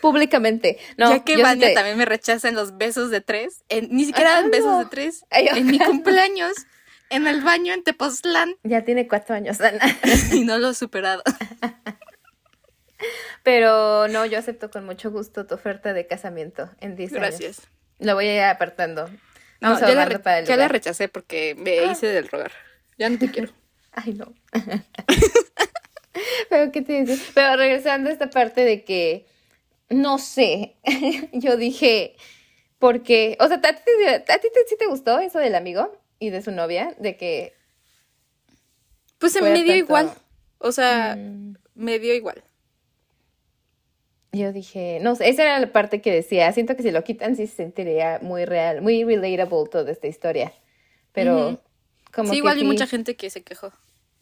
Públicamente. 0.00 0.78
No, 0.96 1.10
ya 1.10 1.22
que 1.22 1.36
Vania 1.42 1.68
te- 1.68 1.74
también 1.74 1.98
me 1.98 2.06
rechaza 2.06 2.48
en 2.48 2.54
los 2.54 2.78
besos 2.78 3.10
de 3.10 3.20
tres, 3.20 3.62
en- 3.68 3.88
ni 3.90 4.06
siquiera 4.06 4.38
en 4.38 4.46
Ay, 4.46 4.50
besos 4.52 4.78
de 4.78 4.84
tres, 4.86 5.24
Ay, 5.30 5.48
en 5.54 5.66
mi 5.66 5.78
cumpleaños, 5.78 6.52
en 7.10 7.26
el 7.26 7.42
baño 7.42 7.74
en 7.74 7.84
Tepoztlán, 7.84 8.54
Ya 8.62 8.84
tiene 8.84 9.06
cuatro 9.06 9.34
años, 9.34 9.60
Ana. 9.60 9.84
y 10.32 10.44
no 10.44 10.56
lo 10.56 10.70
he 10.70 10.74
superado. 10.74 11.22
Pero 13.42 14.08
no, 14.08 14.24
yo 14.26 14.38
acepto 14.38 14.70
con 14.70 14.84
mucho 14.86 15.10
gusto 15.10 15.46
tu 15.46 15.54
oferta 15.54 15.92
de 15.92 16.06
casamiento 16.06 16.70
en 16.80 16.96
10 16.96 17.12
años. 17.12 17.20
Gracias. 17.22 17.60
Lo 17.98 18.14
voy 18.14 18.26
a 18.28 18.34
ir 18.34 18.42
apartando. 18.42 19.08
No, 19.60 19.78
ya, 19.80 19.94
la, 19.94 20.18
para 20.20 20.38
el 20.40 20.46
la 20.58 20.68
rechacé 20.68 21.08
porque 21.08 21.54
me 21.56 21.84
hice 21.90 22.06
del 22.08 22.28
rogar. 22.28 22.52
Ya 22.98 23.08
no 23.08 23.18
te 23.18 23.30
quiero. 23.30 23.50
Ay, 23.92 24.14
no. 24.14 24.32
Pero, 26.48 26.70
¿qué 26.72 26.82
te 26.82 27.04
dice? 27.04 27.20
Pero 27.34 27.56
regresando 27.56 28.08
a 28.08 28.12
esta 28.12 28.30
parte 28.30 28.64
de 28.64 28.84
que, 28.84 29.26
no 29.90 30.18
sé, 30.18 30.76
yo 31.32 31.56
dije, 31.56 32.16
porque, 32.78 33.36
o 33.40 33.48
sea, 33.48 33.56
¿a 33.56 33.60
ti, 33.72 33.82
te, 33.84 34.32
a 34.32 34.38
ti 34.38 34.48
te- 34.52 34.66
sí 34.68 34.76
te 34.78 34.86
gustó 34.86 35.18
eso 35.18 35.38
del 35.38 35.54
amigo 35.54 36.00
y 36.18 36.30
de 36.30 36.42
su 36.42 36.50
novia? 36.52 36.94
De 36.98 37.16
que... 37.16 37.54
Pues 39.18 39.32
se 39.32 39.40
Fuera 39.40 39.54
me 39.54 39.62
dio 39.62 39.72
tanto- 39.72 39.84
igual. 39.86 40.10
O 40.58 40.72
sea, 40.72 41.16
mm, 41.18 41.54
me 41.74 41.98
dio 41.98 42.14
igual. 42.14 42.42
Yo 44.34 44.52
dije, 44.52 44.98
no 45.00 45.14
sé, 45.14 45.28
esa 45.28 45.42
era 45.42 45.58
la 45.60 45.72
parte 45.72 46.00
que 46.00 46.12
decía, 46.12 46.52
siento 46.52 46.76
que 46.76 46.82
si 46.82 46.90
lo 46.90 47.04
quitan 47.04 47.36
sí 47.36 47.46
se 47.46 47.56
sentiría 47.56 48.18
muy 48.22 48.44
real, 48.44 48.82
muy 48.82 49.04
relatable 49.04 49.68
toda 49.70 49.90
esta 49.90 50.06
historia. 50.06 50.52
Pero, 51.12 51.60
como 52.12 52.28
sí, 52.28 52.32
que 52.32 52.38
igual 52.38 52.58
sí. 52.58 52.64
mucha 52.64 52.86
gente 52.86 53.16
que 53.16 53.30
se 53.30 53.42
quejó 53.42 53.72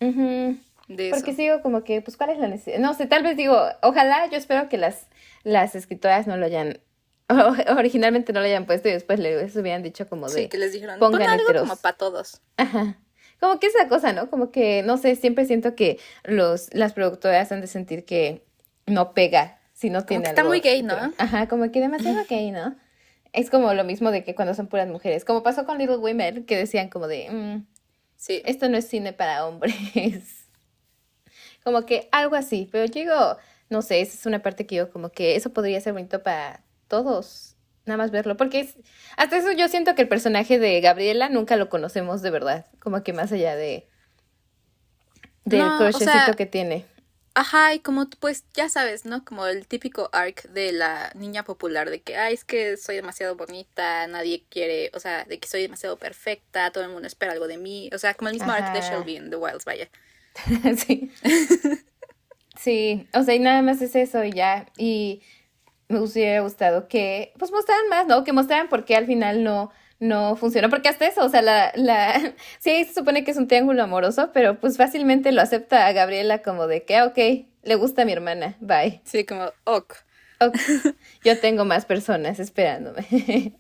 de 0.01 1.09
eso. 1.09 1.17
Porque 1.17 1.35
sigo 1.35 1.63
como 1.63 1.85
que, 1.85 2.03
pues, 2.03 2.17
¿cuál 2.17 2.31
es 2.31 2.39
la 2.39 2.49
necesidad? 2.49 2.79
No 2.79 2.95
sé, 2.95 3.07
tal 3.07 3.23
vez 3.23 3.37
digo, 3.37 3.59
ojalá, 3.83 4.29
yo 4.31 4.37
espero 4.37 4.69
que 4.69 4.77
las, 4.79 5.07
las 5.45 5.75
escritoras 5.75 6.27
no 6.27 6.37
lo 6.37 6.47
hayan, 6.47 6.81
originalmente 7.77 8.33
no 8.33 8.41
lo 8.41 8.47
hayan 8.47 8.67
puesto 8.67 8.89
y 8.89 8.93
después 8.93 9.19
les 9.19 9.55
hubieran 9.57 9.83
dicho 9.83 10.09
como 10.09 10.29
de, 10.29 10.43
Sí, 10.43 10.49
que 10.49 10.59
les 10.59 10.73
dijeron, 10.73 10.99
pongan 10.99 11.21
pon 11.23 11.31
algo 11.31 11.45
heteros. 11.45 11.63
como 11.69 11.77
para 11.77 11.97
todos. 11.97 12.41
ajá. 12.57 12.99
Como 13.41 13.59
que 13.59 13.67
esa 13.67 13.89
cosa, 13.89 14.13
¿no? 14.13 14.31
Como 14.31 14.53
que, 14.53 14.85
no 14.85 14.99
sé, 14.99 15.17
siempre 15.17 15.47
siento 15.47 15.75
que 15.75 15.99
los, 16.23 16.73
las 16.75 16.93
productoras 16.93 17.51
han 17.51 17.61
de 17.61 17.67
sentir 17.67 18.05
que 18.05 18.45
no 18.87 19.15
pega 19.15 19.59
si 19.83 19.91
no 19.91 20.05
tiene 20.05 20.23
que 20.23 20.31
está 20.31 20.45
muy 20.45 20.61
gay, 20.61 20.83
¿no? 20.85 20.95
Ajá, 21.19 21.49
como 21.49 21.69
que 21.73 21.81
demasiado 21.81 22.25
gay, 22.29 22.53
¿no? 22.53 22.77
Es 23.33 23.51
como 23.51 23.75
lo 23.75 23.83
mismo 23.83 24.13
de 24.13 24.23
que 24.23 24.37
cuando 24.37 24.55
son 24.55 24.69
puras 24.69 24.89
mujeres, 24.89 25.25
como 25.25 25.43
pasó 25.43 25.67
con 25.67 25.77
Little 25.79 25.97
Women, 25.97 26.47
que 26.47 26.57
decían 26.57 26.89
como 26.89 27.09
de, 27.09 27.29
mm, 27.29 27.67
Sí. 28.17 28.43
esto 28.45 28.69
no 28.69 28.77
es 28.77 28.87
cine 28.87 29.13
para 29.13 29.45
hombres. 29.45 29.75
Como 31.65 31.87
que 31.87 32.09
algo 32.11 32.35
así, 32.37 32.69
pero 32.73 32.85
yo 32.87 32.93
digo, 32.95 33.37
no 33.71 33.83
sé, 33.83 34.01
esa 34.01 34.15
es 34.15 34.27
una 34.27 34.43
parte 34.43 34.67
que 34.67 34.75
yo 34.75 34.91
como 34.91 35.11
que 35.11 35.37
eso 35.37 35.53
podría 35.53 35.81
ser 35.81 35.93
bonito 35.93 36.21
para 36.23 36.65
todos, 36.89 37.57
nada 37.87 37.99
más 37.99 38.11
verlo, 38.11 38.37
porque 38.37 38.61
es, 38.61 38.77
hasta 39.17 39.37
eso 39.37 39.53
yo 39.53 39.69
siento 39.69 39.95
que 39.95 40.03
el 40.03 40.09
personaje 40.09 40.59
de 40.59 40.81
Gabriela 40.81 41.29
nunca 41.29 41.55
lo 41.57 41.69
conocemos 41.69 42.21
de 42.21 42.31
verdad, 42.31 42.67
como 42.81 43.05
que 43.05 43.13
más 43.13 43.31
allá 43.31 43.55
de 43.55 43.87
del 45.45 45.61
No, 45.61 45.75
o 45.75 45.79
crushecito 45.79 46.13
sea, 46.13 46.35
que 46.37 46.47
tiene. 46.47 46.85
Ajá, 47.35 47.73
y 47.75 47.81
como 47.81 48.09
pues 48.21 48.45
ya 48.53 48.69
sabes, 48.69 49.07
¿no? 49.07 49.25
Como 49.25 49.47
el 49.47 49.67
típico 49.67 50.11
arc 50.13 50.49
de 50.51 50.73
la 50.73 51.11
niña 51.15 51.45
popular 51.45 51.89
de 51.89 52.03
que, 52.03 52.17
ay, 52.17 52.35
es 52.35 52.45
que 52.45 52.77
soy 52.77 52.97
demasiado 52.97 53.37
bonita, 53.37 54.07
nadie 54.07 54.45
quiere, 54.51 54.91
o 54.95 55.01
sea, 55.01 55.25
de 55.25 55.41
que 55.41 55.49
soy 55.49 55.63
demasiado 55.63 55.99
perfecta, 55.99 56.71
todo 56.73 56.85
el 56.85 56.91
mundo 56.91 57.07
espera 57.09 57.33
algo 57.33 57.49
de 57.49 57.57
mí, 57.57 57.89
o 57.95 57.99
sea, 57.99 58.15
como 58.15 58.29
el 58.29 58.35
mismo 58.35 58.53
arc 58.53 58.71
de 58.71 58.81
Ajá. 58.81 58.83
Shelby 58.83 59.17
en 59.17 59.31
The 59.31 59.37
Wilds, 59.37 59.65
vaya. 59.65 59.89
sí. 60.77 61.11
Sí, 62.57 63.09
o 63.15 63.23
sea, 63.23 63.35
y 63.35 63.39
nada 63.41 63.63
más 63.63 63.83
es 63.83 63.97
eso 63.97 64.25
y 64.25 64.33
ya. 64.35 64.67
Y 64.77 65.23
me 65.89 66.01
hubiera 66.01 66.41
gustado 66.43 66.89
que, 66.89 67.35
pues, 67.39 67.53
mostraran 67.53 67.89
más, 67.89 68.07
¿no? 68.07 68.25
Que 68.25 68.33
mostraran 68.33 68.69
por 68.69 68.85
qué 68.85 68.97
al 68.97 69.07
final 69.07 69.45
no, 69.45 69.73
no 70.03 70.35
funcionó. 70.37 70.69
Porque 70.69 70.89
hasta 70.89 71.07
eso, 71.07 71.25
o 71.25 71.29
sea, 71.29 71.43
la, 71.43 71.73
la, 71.77 72.35
sí 72.59 72.85
se 72.85 72.93
supone 72.93 73.23
que 73.25 73.31
es 73.31 73.37
un 73.37 73.47
triángulo 73.47 73.83
amoroso, 73.83 74.31
pero 74.35 74.59
pues 74.59 74.77
fácilmente 74.77 75.31
lo 75.33 75.41
acepta 75.41 75.87
a 75.87 75.93
Gabriela 75.93 76.43
como 76.43 76.67
de 76.67 76.85
que, 76.85 76.97
ah, 76.97 77.07
ok, 77.07 77.19
le 77.63 77.75
gusta 77.77 78.03
a 78.03 78.05
mi 78.05 78.13
hermana, 78.13 78.57
bye. 78.61 79.01
Sí, 79.05 79.25
como, 79.25 79.53
ok. 79.65 79.95
Ok, 80.41 80.57
yo 81.25 81.39
tengo 81.39 81.65
más 81.65 81.87
personas 81.87 82.41
esperándome. 82.41 83.07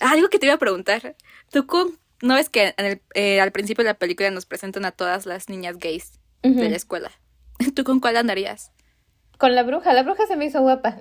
Algo 0.00 0.28
que 0.28 0.38
te 0.38 0.46
iba 0.46 0.54
a 0.54 0.58
preguntar, 0.58 1.16
¿tú 1.50 1.66
no 2.22 2.34
ves 2.34 2.48
que 2.48 2.74
en 2.76 2.86
el- 2.86 3.02
eh, 3.14 3.40
al 3.40 3.50
principio 3.50 3.82
de 3.82 3.90
la 3.90 3.98
película 3.98 4.30
nos 4.30 4.46
presentan 4.46 4.84
a 4.84 4.92
todas 4.92 5.26
las 5.26 5.48
niñas 5.48 5.78
gays 5.78 6.12
de 6.42 6.70
la 6.70 6.76
escuela? 6.76 7.10
¿Tú 7.74 7.82
con 7.82 7.98
cuál 7.98 8.16
andarías? 8.18 8.70
Con 9.38 9.54
la 9.56 9.64
bruja, 9.64 9.92
la 9.94 10.02
bruja 10.04 10.26
se 10.26 10.36
me 10.36 10.44
hizo 10.46 10.60
guapa. 10.62 10.96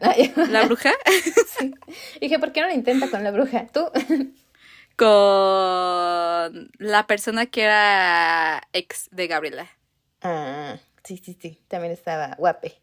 ¿La 0.49 0.63
bruja? 0.65 0.91
Sí. 1.59 1.73
Dije, 2.19 2.39
¿por 2.39 2.51
qué 2.51 2.61
no 2.61 2.67
lo 2.67 2.73
intenta 2.73 3.09
con 3.09 3.23
la 3.23 3.31
bruja? 3.31 3.67
¿Tú? 3.71 3.85
Con 4.95 6.71
la 6.77 7.07
persona 7.07 7.45
que 7.45 7.61
era 7.63 8.61
ex 8.73 9.09
de 9.11 9.27
Gabriela. 9.27 9.69
Ah, 10.21 10.77
sí, 11.03 11.21
sí, 11.23 11.37
sí, 11.39 11.59
también 11.67 11.93
estaba 11.93 12.35
guape, 12.37 12.73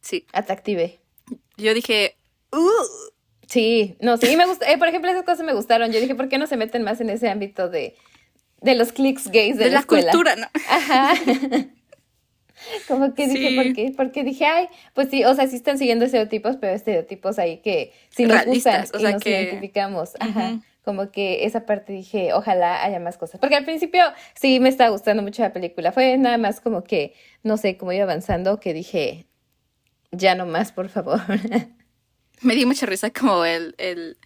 Sí. 0.00 0.26
atractive. 0.32 1.00
Yo 1.56 1.74
dije, 1.74 2.16
"Uh". 2.52 2.68
Sí, 3.48 3.96
no, 4.00 4.16
sí, 4.16 4.34
me 4.36 4.46
gusta. 4.46 4.70
eh, 4.70 4.78
por 4.78 4.88
ejemplo, 4.88 5.10
esas 5.10 5.24
cosas 5.24 5.44
me 5.44 5.52
gustaron. 5.52 5.92
Yo 5.92 6.00
dije, 6.00 6.14
¿por 6.14 6.28
qué 6.28 6.38
no 6.38 6.46
se 6.46 6.56
meten 6.56 6.82
más 6.82 7.00
en 7.02 7.10
ese 7.10 7.28
ámbito 7.28 7.68
de, 7.68 7.96
de 8.62 8.74
los 8.74 8.92
clics 8.92 9.28
gays 9.30 9.58
de, 9.58 9.64
de, 9.64 9.70
la, 9.70 9.80
la, 9.80 9.86
cultura, 9.86 10.36
¿no? 10.36 10.46
Ajá. 10.70 11.14
Como 12.88 13.12
que 13.14 13.26
dije. 13.26 13.54
¿por 13.56 13.74
qué? 13.74 13.92
Porque 13.96 14.24
dije, 14.24 14.46
ay, 14.46 14.68
pues 14.94 15.08
sí, 15.10 15.24
o 15.24 15.34
sea, 15.34 15.46
sí 15.48 15.56
están 15.56 15.78
siguiendo 15.78 16.04
estereotipos, 16.04 16.56
pero 16.56 16.72
estereotipos 16.74 17.38
ahí 17.38 17.58
que 17.58 17.92
sí 18.10 18.22
nos 18.24 18.44
gustan 18.46 18.74
Realistas, 18.74 18.90
o 18.94 18.98
y 18.98 19.00
sea 19.02 19.12
nos 19.12 19.22
que- 19.22 19.30
identificamos. 19.42 20.12
Ajá. 20.20 20.60
Como 20.84 21.10
que 21.10 21.44
esa 21.44 21.64
parte 21.64 21.92
dije, 21.92 22.32
ojalá 22.32 22.82
haya 22.82 22.98
más 22.98 23.16
cosas. 23.16 23.40
Porque 23.40 23.56
al 23.56 23.64
principio 23.64 24.02
sí 24.34 24.58
me 24.58 24.68
estaba 24.68 24.90
gustando 24.90 25.22
mucho 25.22 25.42
la 25.42 25.52
película. 25.52 25.92
Fue 25.92 26.16
nada 26.18 26.38
más 26.38 26.60
como 26.60 26.82
que, 26.82 27.14
no 27.42 27.56
sé, 27.56 27.76
como 27.76 27.92
iba 27.92 28.02
avanzando, 28.04 28.58
que 28.58 28.74
dije, 28.74 29.26
ya 30.10 30.34
no 30.34 30.46
más, 30.46 30.72
por 30.72 30.88
favor. 30.88 31.20
Me 32.42 32.56
dio 32.56 32.66
mucha 32.66 32.86
risa 32.86 33.10
como 33.10 33.44
el, 33.44 33.76
el, 33.78 34.18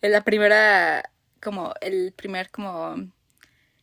el 0.00 0.12
la 0.12 0.24
primera, 0.24 1.10
como 1.42 1.74
el 1.82 2.12
primer 2.12 2.50
como 2.50 2.96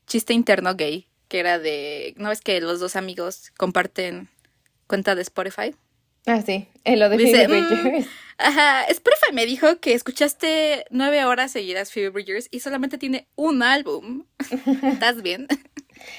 chiste 0.07 0.33
interno 0.33 0.75
gay, 0.75 1.07
que 1.27 1.39
era 1.39 1.59
de, 1.59 2.15
¿no 2.17 2.29
ves 2.29 2.41
que 2.41 2.59
los 2.61 2.79
dos 2.79 2.95
amigos 2.95 3.51
comparten 3.55 4.29
cuenta 4.87 5.13
de 5.13 5.21
Spotify? 5.21 5.75
Ah, 6.25 6.41
sí, 6.41 6.67
en 6.83 6.99
lo 6.99 7.09
de 7.09 7.17
Phoebe 7.17 7.31
Dice, 7.31 7.47
Bridgers. 7.47 8.05
"Mm, 8.05 8.09
ajá, 8.37 8.83
Spotify 8.85 9.33
me 9.33 9.45
dijo 9.45 9.79
que 9.79 9.93
escuchaste 9.93 10.85
nueve 10.89 11.25
horas 11.25 11.51
seguidas 11.51 11.91
Phoebe 11.91 12.09
Bridgers 12.09 12.47
y 12.51 12.61
solamente 12.61 12.97
tiene 12.97 13.27
un 13.35 13.61
álbum. 13.63 14.25
¿Estás 14.83 15.21
bien? 15.21 15.47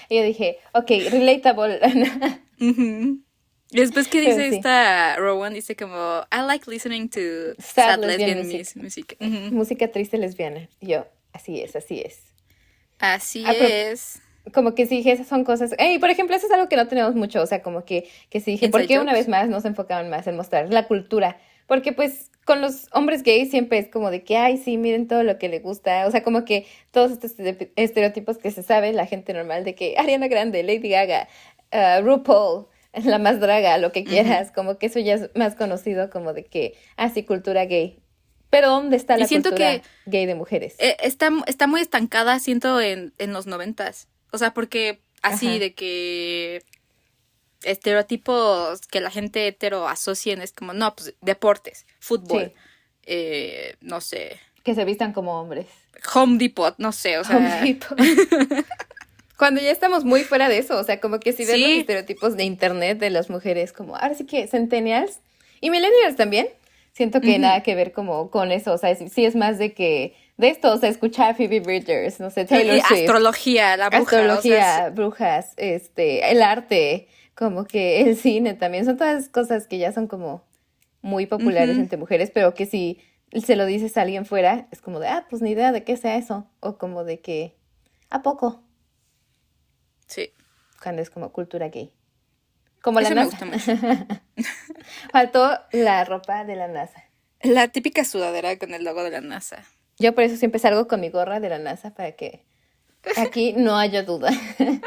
Y 0.09 0.17
yo 0.17 0.23
dije, 0.23 0.59
ok, 0.73 0.91
relatable. 1.11 1.81
Y 3.71 3.81
después 3.81 4.07
que 4.07 4.21
dice 4.21 4.51
sí. 4.51 4.57
esta 4.57 5.17
Rowan, 5.17 5.53
dice 5.53 5.75
como, 5.75 6.25
I 6.31 6.47
like 6.47 6.71
listening 6.71 7.09
to 7.09 7.21
Sad 7.59 7.97
sad, 7.97 8.05
lesbian 8.05 8.39
lesbian 8.39 8.67
music. 8.77 9.17
Música 9.51 9.91
triste 9.91 10.17
lesbiana. 10.17 10.69
Y 10.79 10.89
yo, 10.93 11.09
así 11.33 11.61
es, 11.61 11.75
así 11.75 12.01
es. 12.01 12.21
Así 13.01 13.45
es. 13.49 14.21
Como 14.53 14.75
que 14.75 14.87
sí 14.87 14.97
dije, 14.99 15.13
esas 15.13 15.27
son 15.27 15.43
cosas. 15.45 15.75
Y 15.79 15.99
por 15.99 16.11
ejemplo, 16.11 16.37
eso 16.37 16.47
es 16.47 16.53
algo 16.53 16.69
que 16.69 16.77
no 16.77 16.87
tenemos 16.87 17.15
mucho. 17.15 17.41
O 17.41 17.47
sea, 17.47 17.63
como 17.63 17.85
que, 17.85 18.09
que 18.29 18.41
sí 18.41 18.53
dije, 18.53 18.69
¿por 18.69 18.87
qué 18.87 18.99
una 18.99 19.13
vez 19.15 19.27
más 19.29 19.49
no 19.49 19.61
se 19.61 19.69
enfocaban 19.69 20.11
más 20.11 20.27
en 20.27 20.37
mostrar 20.37 20.71
la 20.73 20.87
cultura? 20.87 21.39
Porque 21.67 21.93
pues 21.93 22.31
con 22.45 22.61
los 22.61 22.89
hombres 22.93 23.23
gays 23.23 23.51
siempre 23.51 23.79
es 23.79 23.89
como 23.89 24.11
de 24.11 24.23
que, 24.23 24.37
ay, 24.37 24.59
sí, 24.59 24.77
miren 24.77 25.09
todo 25.09 25.23
lo 25.23 25.39
que 25.39 25.49
le 25.49 25.61
gusta. 25.61 26.07
O 26.07 26.11
sea, 26.11 26.23
como 26.23 26.45
que 26.45 26.67
todos 26.91 27.11
estos 27.11 27.31
estere- 27.39 27.73
estereotipos 27.77 28.37
que 28.37 28.51
se 28.51 28.63
sabe 28.63 28.93
la 28.93 29.07
gente 29.07 29.33
normal 29.33 29.65
de 29.65 29.75
que 29.75 29.95
Ariana 29.97 30.29
Grande, 30.29 30.63
Lady 30.63 30.91
Gaga, 30.91 31.27
uh, 31.73 32.03
RuPaul, 32.05 32.67
la 33.05 33.19
más 33.19 33.41
draga, 33.41 33.79
lo 33.79 33.93
que 33.93 34.05
quieras. 34.05 34.53
Como 34.53 34.77
que 34.77 34.87
eso 34.87 34.99
ya 34.99 35.15
es 35.15 35.31
más 35.35 35.55
conocido 35.55 36.11
como 36.11 36.35
de 36.35 36.45
que, 36.45 36.75
ah, 36.99 37.09
sí, 37.09 37.23
cultura 37.25 37.65
gay. 37.65 37.99
Pero 38.51 38.69
¿dónde 38.69 38.97
está 38.99 39.17
Y 39.17 39.21
la 39.21 39.27
siento 39.27 39.49
cultura 39.51 39.81
que- 39.81 39.83
gay 40.05 40.27
de 40.27 40.35
mujeres? 40.35 40.77
Eh, 40.79 40.99
está, 41.03 41.31
está 41.47 41.67
muy 41.67 41.81
estancada, 41.81 42.39
siento, 42.41 42.79
en, 42.81 43.15
en 43.17 43.33
los 43.33 43.47
noventas. 43.47 44.07
O 44.35 44.39
sea, 44.39 44.53
porque 44.53 45.01
así 45.23 45.47
Ajá. 45.49 45.59
de 45.59 45.75
que 45.75 46.63
estereotipos 47.63 48.81
que 48.83 49.01
la 49.01 49.11
gente 49.11 49.47
hetero 49.47 49.89
asocien 49.89 50.43
es 50.43 50.53
como, 50.53 50.73
no, 50.73 50.95
pues 50.95 51.15
deportes, 51.21 51.87
fútbol, 51.99 52.53
Sí. 52.55 52.61
eh, 53.07 53.77
no 53.81 54.01
sé, 54.01 54.39
Que 54.65 54.75
se 54.75 54.85
vistan 54.85 55.13
como 55.13 55.39
hombres. 55.41 55.67
Home 56.15 56.39
Depot, 56.39 56.75
no 56.79 56.91
sé, 56.93 57.19
o 57.19 57.25
sea, 57.25 57.37
Home 57.37 57.61
Depot. 57.63 57.97
Cuando 59.39 59.61
ya 59.61 59.71
estamos 59.71 60.05
muy 60.05 60.23
fuera 60.25 60.49
de 60.49 60.59
eso, 60.59 60.79
o 60.79 60.85
sea, 60.85 61.01
como 61.01 61.19
que 61.21 61.33
si 61.33 61.45
ves 61.45 61.55
Sí. 61.57 61.61
los 61.63 61.71
estereotipos 61.81 62.37
de 62.37 62.45
internet 62.45 62.99
de 62.99 63.11
las 63.11 63.31
mujeres, 63.31 63.73
como 63.73 63.97
ahora 63.97 64.15
sí 64.15 64.25
que 64.27 64.47
centennials 64.47 65.19
y 65.61 65.71
millennials 65.71 66.17
también, 66.17 66.49
siento 66.93 67.21
que 67.21 67.39
nada 67.39 67.63
que 67.63 67.75
ver 67.75 67.93
como 67.93 68.31
con 68.31 68.53
eso, 68.53 68.73
o 68.73 68.79
sea, 68.79 68.95
sí, 68.95 69.09
sí 69.09 69.25
es 69.25 69.35
más 69.37 69.59
de 69.59 69.73
que 69.75 70.15
de 70.37 70.49
esto, 70.49 70.73
o 70.73 70.79
sea, 70.79 70.89
escuchar 70.89 71.31
a 71.31 71.35
Phoebe 71.35 71.61
Bridgers, 71.61 72.19
no 72.21 72.31
sé, 72.31 72.45
Taylor 72.45 72.77
y 72.77 72.81
Swift, 72.81 73.01
astrología, 73.01 73.77
la 73.77 73.89
bruja, 73.89 74.03
o 74.03 74.09
sea, 74.09 74.19
astrología, 74.19 74.91
brujas, 74.91 75.55
este, 75.57 76.31
el 76.31 76.43
arte, 76.43 77.09
como 77.35 77.65
que 77.65 78.01
el 78.01 78.17
cine 78.17 78.55
también, 78.55 78.85
son 78.85 78.97
todas 78.97 79.29
cosas 79.29 79.67
que 79.69 79.79
ya 79.79 79.93
son 79.93 80.07
como 80.09 80.45
muy 81.03 81.27
populares 81.27 81.77
entre 81.77 81.99
mujeres, 81.99 82.31
pero 82.33 82.55
que 82.55 82.67
si 82.67 83.01
se 83.45 83.57
lo 83.57 83.67
dices 83.67 83.97
a 83.97 84.03
alguien 84.03 84.27
fuera, 84.27 84.69
es 84.71 84.81
como 84.81 85.01
de, 85.01 85.09
ah, 85.09 85.27
pues 85.31 85.43
ni 85.43 85.51
idea 85.51 85.71
de 85.73 85.85
qué 85.85 85.97
sea 85.97 86.17
eso, 86.17 86.49
o 86.61 86.79
como 86.79 87.05
de 87.05 87.21
que, 87.21 87.57
¿a 88.11 88.23
poco? 88.23 88.63
sí, 90.07 90.31
Cuando 90.83 91.03
es 91.03 91.11
como 91.11 91.33
cultura 91.33 91.69
gay. 91.69 91.93
Como 92.83 93.01
la 93.01 93.09
eso 93.09 93.15
me 93.15 93.25
NASA. 93.25 93.47
gusta 93.47 93.73
mucho. 93.73 94.07
Faltó 95.13 95.59
la 95.73 96.05
ropa 96.05 96.45
de 96.45 96.57
la 96.57 96.69
NASA. 96.69 97.05
La 97.41 97.69
típica 97.69 98.05
sudadera 98.05 98.59
con 98.59 98.75
el 98.75 98.85
logo 98.85 99.03
de 99.03 99.11
la 99.11 99.21
NASA. 99.23 99.65
Yo 99.99 100.15
por 100.15 100.25
eso 100.25 100.37
siempre 100.37 100.59
salgo 100.59 100.89
con 100.89 101.01
mi 101.01 101.09
gorra 101.09 101.41
de 101.41 101.49
la 101.49 101.59
NASA 101.59 101.95
para 101.95 102.13
que 102.13 102.45
aquí 103.17 103.53
no 103.57 103.77
haya 103.77 104.03
duda. 104.03 104.31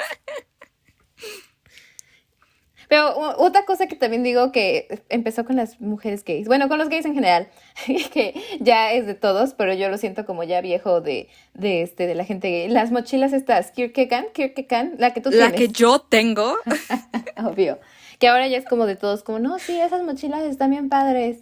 Pero 2.88 3.14
otra 3.38 3.66
cosa 3.66 3.88
que 3.88 3.98
también 3.98 4.24
digo 4.24 4.52
que 4.54 5.04
empezó 5.10 5.44
con 5.44 5.58
las 5.58 5.82
mujeres 5.82 6.24
gays, 6.24 6.48
bueno, 6.48 6.70
con 6.70 6.78
los 6.78 6.88
gays 6.88 7.06
en 7.06 7.14
general, 7.14 7.50
que 8.14 8.34
ya 8.62 8.94
es 8.94 9.06
de 9.06 9.14
todos, 9.14 9.54
pero 9.54 9.74
yo 9.74 9.90
lo 9.90 9.98
siento 9.98 10.26
como 10.26 10.44
ya 10.44 10.62
viejo 10.62 11.02
de, 11.02 11.28
de 11.54 11.82
este, 11.82 12.08
de 12.08 12.16
la 12.16 12.24
gente 12.24 12.50
gay. 12.50 12.70
Las 12.70 12.92
mochilas 12.92 13.34
estas, 13.34 13.72
Kierkegaard, 13.72 14.32
Kierkegaard, 14.32 15.00
la 15.00 15.14
que 15.14 15.20
tú 15.20 15.32
La 15.32 15.52
tienes. 15.52 15.60
que 15.60 15.68
yo 15.68 16.00
tengo. 16.00 16.56
Obvio. 17.46 17.78
Que 18.20 18.30
ahora 18.30 18.48
ya 18.48 18.58
es 18.58 18.66
como 18.66 18.86
de 18.86 18.96
todos, 18.96 19.22
como, 19.22 19.40
no, 19.40 19.60
sí, 19.60 19.78
esas 19.80 20.04
mochilas 20.04 20.44
están 20.44 20.72
bien 20.72 20.88
padres. 20.88 21.40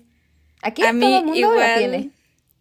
Aquí 0.63 0.82
A 0.84 0.91
todo 0.99 1.19
el 1.19 1.25
mundo 1.25 1.32
la 1.34 1.38
igual, 1.38 1.78
tiene. 1.78 2.10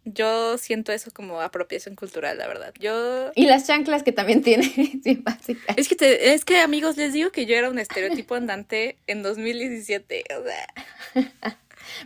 Yo 0.05 0.57
siento 0.57 0.91
eso 0.91 1.11
como 1.11 1.41
apropiación 1.41 1.95
cultural, 1.95 2.37
la 2.37 2.47
verdad. 2.47 2.73
Yo 2.79 3.31
Y 3.35 3.45
las 3.47 3.65
chanclas 3.67 4.03
que 4.03 4.11
también 4.11 4.41
tiene, 4.43 4.63
sí, 5.03 5.15
básicas. 5.21 5.75
Es 5.77 5.87
que, 5.89 5.95
te- 5.95 6.33
es 6.33 6.45
que 6.45 6.59
amigos, 6.59 6.95
les 6.97 7.11
digo 7.13 7.31
que 7.31 7.45
yo 7.45 7.55
era 7.55 7.69
un 7.69 7.79
estereotipo 7.79 8.35
andante 8.35 8.97
en 9.07 9.23
2017, 9.23 10.23
o 10.39 10.43
sea, 10.43 11.23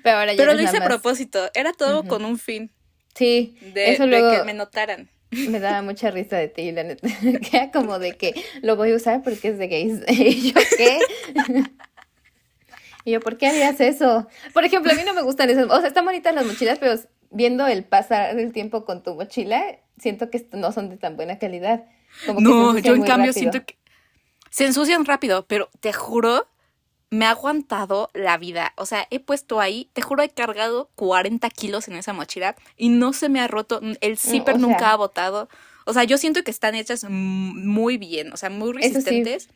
Pero 0.04 0.18
ahora 0.18 0.34
ya 0.34 0.38
pero 0.38 0.54
lo 0.54 0.62
hice 0.62 0.78
a 0.78 0.84
propósito, 0.86 1.50
era 1.54 1.74
todo 1.74 2.04
con 2.06 2.26
un 2.26 2.38
fin, 2.38 2.72
Sí, 3.16 3.58
de, 3.74 3.92
eso 3.92 4.06
de 4.08 4.12
que 4.38 4.44
me 4.46 4.54
notaran. 4.54 5.10
me 5.32 5.60
daba 5.60 5.82
mucha 5.82 6.10
risa 6.12 6.38
de 6.38 6.48
ti, 6.48 6.72
la 6.72 6.84
neta. 6.84 7.08
Que 7.42 7.58
era 7.58 7.72
como 7.72 8.00
de 8.00 8.16
que 8.18 8.34
lo 8.62 8.76
voy 8.76 8.92
a 8.92 8.96
usar 8.96 9.22
porque 9.24 9.50
es 9.50 9.58
de 9.58 9.68
gays. 9.68 10.00
Y 10.08 10.52
yo, 10.52 10.60
¿qué? 10.78 11.00
Y 13.06 13.12
yo, 13.12 13.20
¿por 13.20 13.38
qué 13.38 13.48
harías 13.48 13.80
eso? 13.80 14.28
Por 14.54 14.64
ejemplo, 14.66 14.92
a 14.92 14.96
mí 14.96 15.02
no 15.06 15.14
me 15.14 15.22
gustan 15.22 15.50
esas. 15.50 15.66
O 15.70 15.78
sea, 15.80 15.88
están 15.88 16.06
bonitas 16.06 16.34
las 16.36 16.46
mochilas, 16.46 16.78
pero 16.80 16.96
viendo 17.32 17.68
el 17.68 17.84
pasar 17.84 18.36
del 18.36 18.52
tiempo 18.54 18.86
con 18.86 19.04
tu 19.04 19.15
mochila, 19.15 19.63
siento 20.00 20.30
que 20.30 20.48
no 20.54 20.72
son 20.72 20.89
de 20.89 20.98
tan 20.98 21.15
buena 21.15 21.38
calidad. 21.39 21.86
Como 22.26 22.39
No, 22.42 22.78
yo 22.78 22.94
en 22.96 23.04
cambio 23.04 23.28
rápido. 23.32 23.34
siento 23.34 23.65
que 23.65 23.78
se 24.50 24.65
ensucian 24.65 25.06
rápido, 25.06 25.46
pero 25.46 25.70
te 25.80 25.94
juro, 25.94 26.48
me 27.12 27.26
ha 27.26 27.32
aguantado 27.32 28.10
la 28.13 28.38
vida. 28.38 28.74
O 28.78 28.86
sea, 28.86 29.08
he 29.12 29.20
puesto 29.20 29.60
ahí, 29.60 29.89
te 29.94 30.02
juro, 30.02 30.24
he 30.24 30.30
cargado 30.30 30.89
40 30.96 31.50
kilos 31.50 31.88
en 31.88 31.96
esa 31.96 32.13
mochila 32.13 32.56
y 32.78 32.89
no 32.89 33.13
se 33.13 33.30
me 33.30 33.39
ha 33.42 33.48
roto, 33.48 33.82
el 34.02 34.18
zipper 34.18 34.60
nunca 34.60 34.80
sea- 34.80 34.92
ha 34.94 34.96
botado. 34.96 35.50
O 35.86 35.94
sea, 35.94 36.04
yo 36.04 36.18
siento 36.18 36.44
que 36.44 36.52
están 36.52 36.76
hechas 36.76 37.06
muy 37.10 37.98
bien, 37.98 38.32
o 38.34 38.38
sea, 38.38 38.50
muy 38.50 38.70
Eso 38.70 38.80
sí. 38.80 38.86
resistentes. 38.96 39.50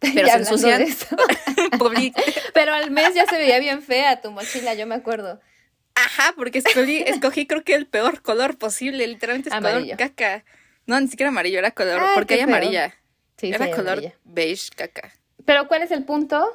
Pero 0.00 0.28
se 0.28 0.34
ensucian. 0.36 0.84
Pero 2.54 2.74
al 2.74 2.90
mes 2.90 3.14
ya 3.14 3.26
se 3.26 3.36
veía 3.38 3.58
bien 3.58 3.82
fea 3.82 4.20
tu 4.20 4.30
mochila, 4.30 4.74
yo 4.74 4.86
me 4.86 4.94
acuerdo. 4.94 5.40
Ajá, 5.94 6.32
porque 6.36 6.58
escogí, 6.58 6.98
escogí 7.06 7.46
creo 7.46 7.62
que 7.64 7.74
el 7.74 7.86
peor 7.86 8.22
color 8.22 8.58
posible, 8.58 9.06
literalmente 9.06 9.48
es 9.50 9.54
Amarillo. 9.54 9.96
color 9.96 10.10
caca. 10.14 10.44
No, 10.86 11.00
ni 11.00 11.08
siquiera 11.08 11.30
amarillo, 11.30 11.58
era 11.58 11.70
color, 11.70 12.00
Ay, 12.00 12.08
porque 12.14 12.34
hay 12.34 12.40
feo. 12.40 12.48
amarilla. 12.48 12.94
Sí, 13.38 13.48
era 13.52 13.64
sí, 13.66 13.70
color 13.72 13.92
amarilla. 13.94 14.14
beige 14.24 14.70
caca. 14.76 15.12
Pero 15.44 15.66
¿cuál 15.68 15.82
es 15.82 15.90
el 15.90 16.04
punto 16.04 16.46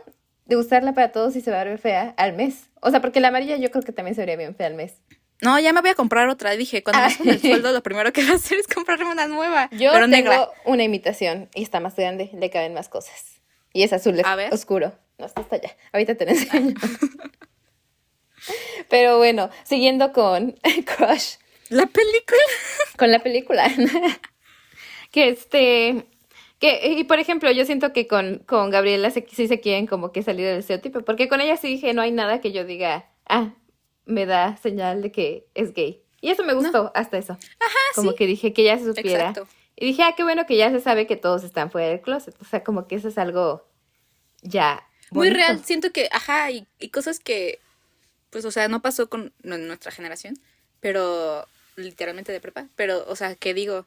de 0.46 0.56
usarla 0.56 0.94
para 0.94 1.12
todos 1.12 1.36
y 1.36 1.42
se 1.42 1.52
va 1.52 1.62
a 1.62 1.64
ver 1.64 1.78
fea 1.80 2.14
al 2.18 2.34
mes? 2.34 2.70
O 2.82 2.92
sea, 2.92 3.02
porque 3.02 3.20
la 3.20 3.30
amarilla 3.30 3.58
yo 3.58 3.72
creo 3.72 3.84
que 3.84 3.92
también 3.92 4.16
se 4.16 4.22
vería 4.22 4.36
bien 4.36 4.56
fea 4.56 4.68
al 4.68 4.76
mes. 4.76 4.94
No, 5.42 5.58
ya 5.60 5.72
me 5.74 5.80
voy 5.82 5.90
a 5.90 5.96
comprar 5.96 6.28
otra. 6.28 6.52
Dije, 6.52 6.84
cuando 6.84 7.00
me 7.02 7.08
Ay. 7.08 7.14
suban 7.14 7.30
el 7.30 7.40
sueldo, 7.42 7.72
lo 7.74 7.82
primero 7.82 8.12
que 8.14 8.22
voy 8.22 8.32
a 8.32 8.36
hacer 8.36 8.60
es 8.60 8.68
comprarme 8.68 9.06
una 9.10 9.28
nueva. 9.28 9.70
Yo 9.72 9.92
pero 9.94 10.10
tengo 10.10 10.10
negra. 10.30 10.50
una 10.66 10.84
imitación 10.84 11.50
y 11.56 11.64
está 11.64 11.80
más 11.80 11.96
grande, 11.96 12.30
le 12.34 12.50
caben 12.50 12.74
más 12.74 12.90
cosas. 12.90 13.42
Y 13.74 13.84
es 13.84 13.94
azul 13.94 14.20
A 14.26 14.36
ver. 14.36 14.54
oscuro. 14.54 14.98
No, 15.18 15.26
está 15.26 15.42
hasta 15.42 15.56
allá. 15.58 15.76
Ahorita 15.94 16.16
te 16.16 16.30
enseño. 16.30 16.76
Pero 18.90 19.18
bueno, 19.18 19.50
siguiendo 19.64 20.12
con 20.14 20.52
Crush, 20.98 21.36
La 21.70 21.86
película. 21.86 22.42
con 22.98 23.12
la 23.12 23.20
película. 23.20 23.68
que 25.12 25.30
este. 25.30 26.06
Que, 26.60 26.90
y 26.98 27.04
por 27.06 27.20
ejemplo, 27.20 27.50
yo 27.52 27.64
siento 27.66 27.94
que 27.94 28.06
con, 28.08 28.40
con 28.40 28.70
Gabriela 28.70 29.12
se- 29.12 29.26
sí 29.32 29.48
se 29.48 29.62
quieren 29.62 29.88
como 29.88 30.12
que 30.12 30.24
salir 30.24 30.46
del 30.46 30.60
estereotipo, 30.60 31.02
porque 31.02 31.30
con 31.30 31.40
ella 31.40 31.56
sí 31.56 31.70
dije, 31.70 31.94
no 31.94 32.02
hay 32.02 32.12
nada 32.12 32.42
que 32.42 32.52
yo 32.52 32.66
diga, 32.66 33.10
ah, 33.28 33.54
me 34.06 34.26
da 34.26 34.58
señal 34.58 35.02
de 35.02 35.12
que 35.14 35.48
es 35.56 35.74
gay. 35.74 36.04
Y 36.20 36.32
eso 36.32 36.44
me 36.44 36.54
gustó, 36.54 36.92
hasta 36.96 37.18
eso. 37.18 37.34
Ajá, 37.34 37.78
como 37.96 38.10
sí. 38.12 38.18
que 38.18 38.26
dije 38.28 38.52
que 38.52 38.64
ya 38.66 38.78
se 38.78 38.84
supiera. 38.94 39.30
Exacto. 39.30 39.48
Y 39.78 39.86
dije, 39.86 40.04
ah, 40.04 40.16
qué 40.18 40.24
bueno 40.24 40.46
que 40.46 40.58
ya 40.58 40.70
se 40.70 40.82
sabe 40.82 41.08
que 41.08 41.16
todos 41.16 41.46
están 41.46 41.72
fuera 41.72 41.88
del 41.88 42.02
closet. 42.02 42.36
O 42.42 42.44
sea, 42.44 42.62
como 42.62 42.88
que 42.88 42.96
eso 42.96 43.08
es 43.08 43.18
algo 43.18 43.66
ya. 44.42 44.86
Muy 45.12 45.30
real. 45.30 45.64
Siento 45.64 45.92
que, 45.94 46.10
ajá, 46.12 46.52
y, 46.52 46.68
y 46.78 46.90
cosas 46.90 47.22
que, 47.22 47.60
pues, 48.30 48.46
o 48.46 48.52
sea, 48.52 48.68
no 48.68 48.82
pasó 48.82 49.10
con 49.10 49.34
nuestra 49.44 49.92
generación, 49.92 50.36
pero 50.80 51.48
literalmente 51.76 52.32
de 52.32 52.42
prepa. 52.42 52.68
Pero, 52.76 53.06
o 53.08 53.16
sea, 53.16 53.36
que 53.36 53.54
digo, 53.54 53.86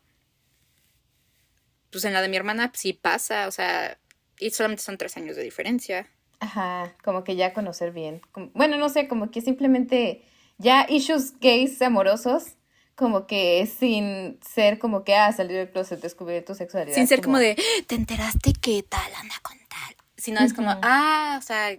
pues 1.91 2.05
en 2.05 2.13
la 2.13 2.23
de 2.23 2.29
mi 2.29 2.37
hermana 2.37 2.71
sí 2.75 2.93
pasa, 2.93 3.47
o 3.49 3.51
sea, 3.51 3.99
y 4.39 4.51
solamente 4.51 4.83
son 4.83 4.99
tres 4.99 5.17
años 5.17 5.37
de 5.37 5.43
diferencia. 5.43 6.09
Ajá, 6.41 6.95
como 7.05 7.23
que 7.23 7.37
ya 7.37 7.53
conocer 7.53 7.93
bien. 7.93 8.21
Como- 8.33 8.51
bueno, 8.55 8.77
no 8.79 8.89
sé, 8.89 9.07
como 9.09 9.31
que 9.31 9.41
simplemente 9.43 10.25
ya 10.59 10.87
issues 10.89 11.39
gays 11.39 11.81
amorosos, 11.83 12.57
como 12.95 13.27
que 13.27 13.67
sin 13.67 14.41
ser 14.43 14.79
como 14.79 15.05
que, 15.05 15.15
ah, 15.15 15.33
salir 15.33 15.57
del 15.57 15.71
closet, 15.71 16.01
descubrir 16.01 16.45
tu 16.45 16.55
sexualidad. 16.55 16.95
Sin 16.97 17.07
ser 17.07 17.21
como 17.23 17.39
de, 17.39 17.57
¿te 17.87 17.95
enteraste 17.95 18.53
que 18.55 18.83
tal 18.83 19.13
anda 19.15 19.35
con 19.43 19.57
tal? 19.69 19.97
Sino 20.17 20.41
es 20.41 20.53
como, 20.55 20.71
ah, 20.83 21.37
o 21.39 21.43
sea, 21.43 21.77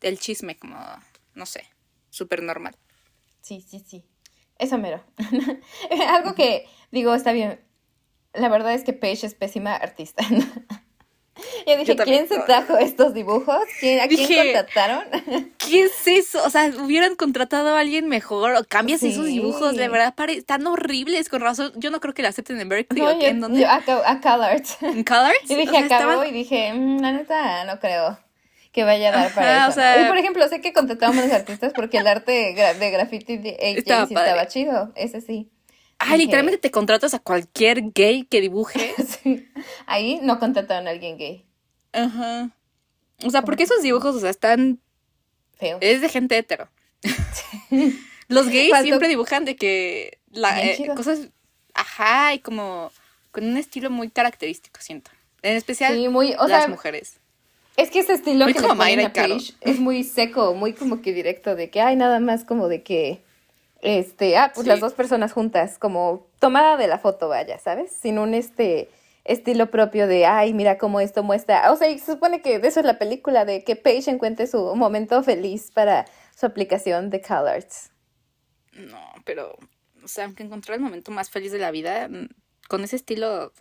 el 0.00 0.18
chisme, 0.18 0.56
como, 0.58 0.78
no 1.34 1.46
sé, 1.46 1.64
súper 2.18 2.42
normal. 2.42 2.76
Sí, 3.40 3.64
sí, 3.66 3.80
sí. 3.80 4.04
Eso 4.58 4.76
mero. 4.76 5.02
Algo 6.08 6.34
que 6.34 6.66
digo, 6.90 7.14
está 7.14 7.32
bien. 7.32 7.60
La 8.34 8.48
verdad 8.48 8.74
es 8.74 8.84
que 8.84 8.92
Paige 8.92 9.26
es 9.26 9.34
pésima 9.34 9.74
artista. 9.74 10.22
Yo 11.66 11.76
dije, 11.76 11.96
¿quién 11.96 12.26
se 12.26 12.40
trajo 12.40 12.76
estos 12.78 13.14
dibujos? 13.14 13.60
¿Quién, 13.78 14.00
¿A 14.00 14.08
quién 14.08 14.26
contrataron? 14.26 15.04
¿Qué 15.58 15.82
es 15.82 16.06
eso? 16.06 16.44
O 16.44 16.50
sea, 16.50 16.66
hubieran 16.84 17.14
contratado 17.14 17.76
a 17.76 17.78
alguien 17.78 18.08
mejor 18.08 18.54
o 18.56 18.64
cambias 18.64 19.04
esos 19.04 19.26
dibujos, 19.26 19.76
de 19.76 19.88
verdad, 19.88 20.12
están 20.30 20.66
horribles, 20.66 21.28
con 21.28 21.40
razón. 21.40 21.72
Yo 21.76 21.90
no 21.90 22.00
creo 22.00 22.12
que 22.12 22.22
la 22.22 22.30
acepten 22.30 22.60
en 22.60 22.68
Berkeley. 22.68 23.02
No, 23.02 23.10
¿En 23.10 23.40
dónde? 23.40 23.64
a, 23.64 23.76
a 23.76 24.20
Colors. 24.20 24.82
¿En 24.82 25.04
Colors? 25.04 25.38
Y 25.48 25.54
dije, 25.54 25.78
acabó 25.78 26.24
y 26.24 26.32
dije, 26.32 26.72
la 26.74 27.12
neta, 27.12 27.64
no 27.64 27.78
creo 27.78 28.18
que 28.72 28.84
vaya 28.84 29.08
a 29.08 29.12
dar 29.12 29.34
para 29.34 29.68
eso. 29.68 29.80
y 29.80 30.08
por 30.08 30.18
ejemplo, 30.18 30.46
sé 30.48 30.60
que 30.60 30.72
contratamos 30.72 31.18
a 31.18 31.22
los 31.22 31.32
artistas 31.32 31.72
porque 31.74 31.98
el 31.98 32.06
arte 32.06 32.54
de 32.78 32.90
graffiti 32.90 33.36
de 33.36 33.50
AJ 33.60 33.78
estaba, 33.78 34.06
sí 34.06 34.14
estaba 34.14 34.46
chido, 34.48 34.92
ese 34.94 35.20
sí. 35.20 35.50
Ah, 35.98 36.16
literalmente 36.16 36.58
te 36.58 36.70
contratas 36.70 37.12
a 37.14 37.18
cualquier 37.18 37.92
gay 37.92 38.24
que 38.24 38.40
dibuje. 38.40 38.94
sí. 39.22 39.48
Ahí 39.86 40.20
no 40.22 40.38
contrataron 40.38 40.86
a 40.86 40.90
alguien 40.90 41.18
gay. 41.18 41.44
Ajá. 41.92 42.50
O 43.24 43.30
sea, 43.30 43.42
porque 43.42 43.64
esos 43.64 43.82
dibujos, 43.82 44.14
o 44.14 44.20
sea, 44.20 44.30
están. 44.30 44.80
Feos. 45.58 45.78
Es 45.82 46.00
de 46.00 46.08
gente 46.08 46.38
hetero. 46.38 46.68
Los 48.28 48.48
gays 48.48 48.72
siempre 48.82 49.08
dibujan 49.08 49.44
de 49.44 49.56
que. 49.56 50.18
La, 50.30 50.62
eh, 50.62 50.88
cosas. 50.94 51.28
Ajá, 51.74 52.34
y 52.34 52.38
como. 52.38 52.92
Con 53.32 53.44
un 53.44 53.56
estilo 53.56 53.90
muy 53.90 54.08
característico, 54.08 54.80
siento. 54.80 55.10
En 55.42 55.56
especial 55.56 55.94
sí, 55.94 56.08
muy, 56.08 56.34
o 56.38 56.46
las 56.46 56.68
mujeres. 56.68 57.20
Es 57.78 57.92
que 57.92 58.00
ese 58.00 58.14
estilo 58.14 58.44
que 58.46 58.54
le 58.54 58.60
ponen 58.60 59.00
a 59.06 59.12
es 59.60 59.78
muy 59.78 60.02
seco, 60.02 60.52
muy 60.52 60.72
como 60.72 61.00
que 61.00 61.12
directo, 61.12 61.54
de 61.54 61.70
que 61.70 61.80
hay 61.80 61.94
nada 61.94 62.18
más 62.18 62.44
como 62.44 62.66
de 62.66 62.82
que 62.82 63.22
este, 63.82 64.36
ah, 64.36 64.50
pues 64.52 64.66
las 64.66 64.80
dos 64.80 64.94
personas 64.94 65.32
juntas, 65.32 65.78
como 65.78 66.26
tomada 66.40 66.76
de 66.76 66.88
la 66.88 66.98
foto, 66.98 67.28
vaya, 67.28 67.56
¿sabes? 67.60 67.92
Sin 67.92 68.18
un 68.18 68.34
este 68.34 68.88
estilo 69.22 69.70
propio 69.70 70.08
de, 70.08 70.26
ay, 70.26 70.54
mira 70.54 70.76
cómo 70.76 70.98
esto 70.98 71.22
muestra. 71.22 71.70
O 71.70 71.76
sea, 71.76 71.88
y 71.88 72.00
se 72.00 72.14
supone 72.14 72.42
que 72.42 72.58
de 72.58 72.66
eso 72.66 72.80
es 72.80 72.86
la 72.86 72.98
película, 72.98 73.44
de 73.44 73.62
que 73.62 73.76
Paige 73.76 74.10
encuentre 74.10 74.48
su 74.48 74.74
momento 74.74 75.22
feliz 75.22 75.70
para 75.70 76.06
su 76.36 76.46
aplicación 76.46 77.10
de 77.10 77.20
ColorArts. 77.20 77.92
No, 78.72 79.00
pero, 79.24 79.56
o 80.02 80.08
sea, 80.08 80.24
aunque 80.24 80.42
encontró 80.42 80.74
el 80.74 80.80
momento 80.80 81.12
más 81.12 81.30
feliz 81.30 81.52
de 81.52 81.58
la 81.60 81.70
vida, 81.70 82.08
mm, 82.08 82.26
con 82.68 82.82
ese 82.82 82.96
estilo 82.96 83.52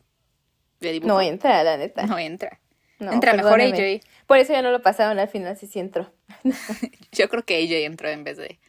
de 0.80 0.93
dibujo. 0.93 1.13
No 1.13 1.22
entra, 1.22 1.63
la 1.63 1.78
neta. 1.78 2.07
No 2.07 2.18
entra. 2.18 2.59
Entra 2.99 3.33
mejor 3.33 3.61
AJ. 3.61 4.01
Por 4.25 4.37
eso 4.37 4.53
ya 4.53 4.61
no 4.61 4.71
lo 4.71 4.81
pasaron 4.81 5.19
al 5.19 5.29
final, 5.29 5.57
sí 5.57 5.67
sí 5.67 5.79
entró. 5.79 6.11
Yo 7.11 7.29
creo 7.29 7.43
que 7.43 7.55
AJ 7.57 7.85
entró 7.85 8.09
en 8.09 8.23
vez 8.23 8.37
de 8.37 8.59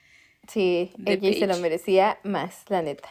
Sí, 0.48 0.92
ella 1.04 1.38
se 1.38 1.46
lo 1.46 1.58
merecía 1.58 2.18
más, 2.22 2.64
la 2.68 2.80
neta. 2.80 3.08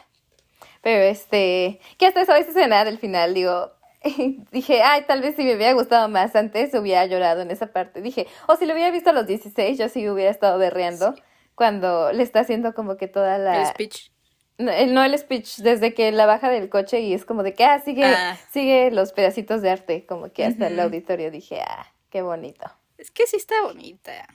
Pero 0.81 1.03
este, 1.03 1.79
que 1.97 2.07
hasta 2.07 2.21
eso, 2.21 2.35
esa 2.35 2.49
escena 2.49 2.83
del 2.83 2.97
final, 2.97 3.33
digo, 3.33 3.71
dije, 4.51 4.81
ay, 4.81 5.03
tal 5.07 5.21
vez 5.21 5.35
si 5.35 5.43
me 5.43 5.55
hubiera 5.55 5.73
gustado 5.73 6.09
más 6.09 6.35
antes, 6.35 6.73
hubiera 6.73 7.05
llorado 7.05 7.41
en 7.41 7.51
esa 7.51 7.67
parte. 7.67 8.01
Dije, 8.01 8.27
o 8.47 8.55
si 8.55 8.65
lo 8.65 8.73
hubiera 8.73 8.91
visto 8.91 9.11
a 9.11 9.13
los 9.13 9.27
16, 9.27 9.77
yo 9.77 9.89
sí 9.89 10.07
hubiera 10.09 10.31
estado 10.31 10.57
berreando 10.57 11.13
cuando 11.55 12.11
le 12.11 12.23
está 12.23 12.41
haciendo 12.41 12.73
como 12.73 12.97
que 12.97 13.07
toda 13.07 13.37
la... 13.37 13.61
El 13.61 13.67
speech. 13.67 14.11
No, 14.57 15.03
el 15.03 15.17
speech, 15.17 15.57
desde 15.57 15.93
que 15.93 16.11
la 16.11 16.25
baja 16.25 16.49
del 16.49 16.69
coche 16.69 17.01
y 17.01 17.13
es 17.13 17.25
como 17.25 17.43
de 17.43 17.53
que, 17.53 17.63
ah, 17.63 17.79
sigue, 17.79 18.05
ah. 18.05 18.37
sigue 18.51 18.89
los 18.91 19.13
pedacitos 19.13 19.61
de 19.61 19.69
arte, 19.69 20.05
como 20.07 20.31
que 20.31 20.45
hasta 20.45 20.67
el 20.67 20.79
auditorio 20.79 21.29
dije, 21.29 21.61
ah, 21.61 21.93
qué 22.09 22.23
bonito. 22.23 22.65
Es 22.97 23.11
que 23.11 23.27
sí 23.27 23.35
está 23.35 23.61
bonita. 23.61 24.27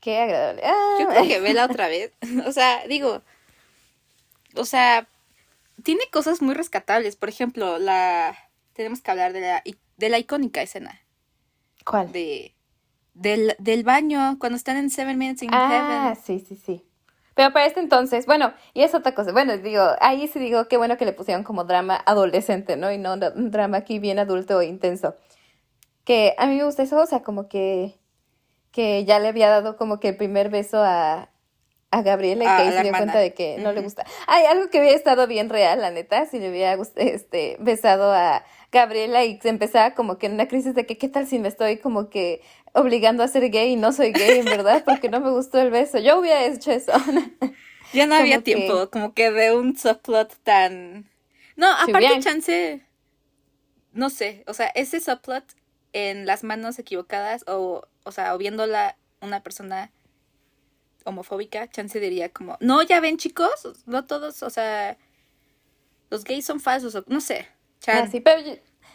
Qué 0.00 0.18
agradable. 0.18 0.62
Yo 1.00 1.08
creo 1.08 1.26
que 1.26 1.40
vela 1.40 1.64
otra 1.64 1.88
vez. 1.88 2.12
o 2.46 2.52
sea, 2.52 2.86
digo, 2.88 3.22
o 4.54 4.64
sea, 4.64 5.08
tiene 5.82 6.02
cosas 6.12 6.42
muy 6.42 6.54
rescatables. 6.54 7.16
Por 7.16 7.28
ejemplo, 7.28 7.78
la 7.78 8.36
tenemos 8.74 9.00
que 9.00 9.10
hablar 9.10 9.32
de 9.32 9.40
la 9.40 9.62
de 9.96 10.08
la 10.08 10.18
icónica 10.18 10.62
escena. 10.62 11.00
¿Cuál? 11.84 12.12
De 12.12 12.54
del, 13.14 13.54
del 13.58 13.84
baño 13.84 14.38
cuando 14.38 14.56
están 14.56 14.76
en 14.76 14.88
Seven 14.90 15.18
Minutes 15.18 15.42
in 15.42 15.50
ah, 15.52 16.16
sí, 16.24 16.38
sí, 16.46 16.56
sí. 16.56 16.84
Pero 17.34 17.52
para 17.52 17.66
este 17.66 17.80
entonces, 17.80 18.26
bueno, 18.26 18.52
y 18.74 18.82
es 18.82 18.94
otra 18.94 19.14
cosa. 19.14 19.32
Bueno, 19.32 19.56
digo, 19.58 19.82
ahí 20.00 20.28
sí 20.28 20.38
digo, 20.38 20.66
qué 20.68 20.76
bueno 20.76 20.96
que 20.96 21.04
le 21.04 21.12
pusieron 21.12 21.44
como 21.44 21.64
drama 21.64 22.02
adolescente, 22.06 22.76
¿no? 22.76 22.92
Y 22.92 22.98
no 22.98 23.14
un 23.14 23.50
drama 23.50 23.78
aquí 23.78 23.98
bien 23.98 24.18
adulto 24.18 24.60
e 24.60 24.66
intenso. 24.66 25.14
Que 26.04 26.34
a 26.38 26.46
mí 26.46 26.56
me 26.56 26.64
gusta 26.64 26.82
eso, 26.82 27.00
o 27.00 27.06
sea, 27.06 27.22
como 27.22 27.48
que 27.48 28.00
que 28.72 29.04
ya 29.04 29.18
le 29.18 29.28
había 29.28 29.48
dado 29.48 29.76
como 29.76 30.00
que 30.00 30.08
el 30.10 30.16
primer 30.16 30.48
beso 30.48 30.82
a, 30.82 31.28
a 31.90 32.02
Gabriela 32.02 32.44
y 32.44 32.46
que 32.46 32.52
ahí 32.52 32.72
se 32.72 32.82
dio 32.82 32.92
cuenta 32.92 33.18
de 33.18 33.34
que 33.34 33.58
no 33.58 33.72
le 33.72 33.80
gusta. 33.82 34.04
Hay 34.28 34.44
algo 34.44 34.70
que 34.70 34.78
había 34.78 34.92
estado 34.92 35.26
bien 35.26 35.48
real, 35.48 35.80
la 35.80 35.90
neta, 35.90 36.26
si 36.26 36.38
le 36.38 36.50
hubiera 36.50 36.80
este, 36.96 37.56
besado 37.58 38.12
a 38.12 38.44
Gabriela 38.70 39.24
y 39.24 39.40
se 39.40 39.48
empezaba 39.48 39.94
como 39.94 40.18
que 40.18 40.26
en 40.26 40.34
una 40.34 40.46
crisis 40.46 40.74
de 40.74 40.86
que 40.86 40.98
qué 40.98 41.08
tal 41.08 41.26
si 41.26 41.40
me 41.40 41.48
estoy 41.48 41.78
como 41.78 42.08
que 42.08 42.42
obligando 42.72 43.22
a 43.22 43.28
ser 43.28 43.50
gay 43.50 43.72
y 43.72 43.76
no 43.76 43.92
soy 43.92 44.12
gay, 44.12 44.38
en 44.38 44.44
verdad, 44.44 44.82
porque 44.86 45.08
no 45.08 45.20
me 45.20 45.30
gustó 45.30 45.60
el 45.60 45.70
beso. 45.70 45.98
Yo 45.98 46.18
hubiera 46.18 46.44
hecho 46.44 46.72
eso. 46.72 46.92
ya 47.92 48.06
no 48.06 48.14
había 48.14 48.42
tiempo, 48.42 48.90
como 48.90 49.14
que 49.14 49.30
de 49.30 49.54
un 49.54 49.76
subplot 49.76 50.36
tan... 50.42 51.08
No, 51.56 51.70
aparte 51.70 52.20
chance... 52.20 52.86
No 53.92 54.08
sé, 54.08 54.44
o 54.46 54.54
sea, 54.54 54.68
ese 54.68 55.00
subplot 55.00 55.44
en 55.92 56.24
las 56.24 56.44
manos 56.44 56.78
equivocadas 56.78 57.44
o, 57.48 57.88
o 58.04 58.12
sea, 58.12 58.34
o 58.36 58.38
viéndola 58.38 58.96
una 59.20 59.42
persona 59.42 59.90
homofóbica, 61.04 61.68
chance 61.68 61.98
diría 61.98 62.28
como, 62.28 62.56
no, 62.60 62.82
ya 62.82 63.00
ven 63.00 63.16
chicos, 63.16 63.50
no 63.86 64.04
todos, 64.04 64.44
o 64.44 64.50
sea, 64.50 64.96
los 66.10 66.24
gays 66.24 66.44
son 66.44 66.60
falsos, 66.60 66.94
o, 66.94 67.04
no 67.08 67.20
sé. 67.20 67.48
Ah, 67.86 68.06
sí, 68.10 68.20
pero 68.20 68.42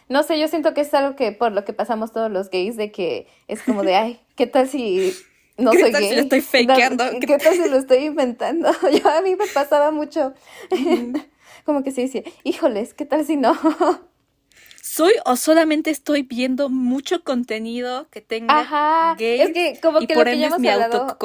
no 0.07 0.23
sé, 0.23 0.39
yo 0.39 0.47
siento 0.47 0.73
que 0.73 0.81
es 0.81 0.93
algo 0.93 1.15
que 1.15 1.31
por 1.31 1.51
lo 1.51 1.65
que 1.65 1.73
pasamos 1.73 2.11
todos 2.11 2.31
los 2.31 2.49
gays, 2.49 2.75
de 2.77 2.91
que 2.91 3.27
es 3.47 3.61
como 3.61 3.83
de, 3.83 3.95
ay, 3.95 4.19
¿qué 4.35 4.47
tal 4.47 4.67
si 4.67 5.13
no 5.57 5.71
soy 5.71 5.91
tal 5.91 6.01
gay? 6.01 6.09
Si 6.09 6.15
lo 6.15 6.21
estoy 6.21 6.41
fakeando? 6.41 7.05
¿Qué 7.19 7.37
tal 7.37 7.53
si 7.53 7.69
lo 7.69 7.77
estoy 7.77 8.05
inventando? 8.05 8.69
Yo 9.03 9.09
a 9.09 9.21
mí 9.21 9.35
me 9.35 9.47
pasaba 9.47 9.91
mucho, 9.91 10.33
como 11.65 11.83
que 11.83 11.91
se 11.91 12.01
decía, 12.01 12.23
híjoles, 12.43 12.93
¿qué 12.93 13.05
tal 13.05 13.25
si 13.25 13.35
no? 13.35 13.57
soy 14.95 15.13
o 15.25 15.35
solamente 15.35 15.89
estoy 15.89 16.21
viendo 16.21 16.69
mucho 16.69 17.23
contenido 17.23 18.07
que 18.11 18.21
tenga 18.21 18.59
Ajá, 18.59 19.15
es 19.19 19.51
que 19.51 19.77
como 19.81 19.99
que 19.99 20.13
por 20.13 20.25
lo 20.25 20.31
que 20.31 20.39
ya 20.39 20.47
hemos 20.47 20.59
mi 20.59 20.69
hablado 20.69 21.17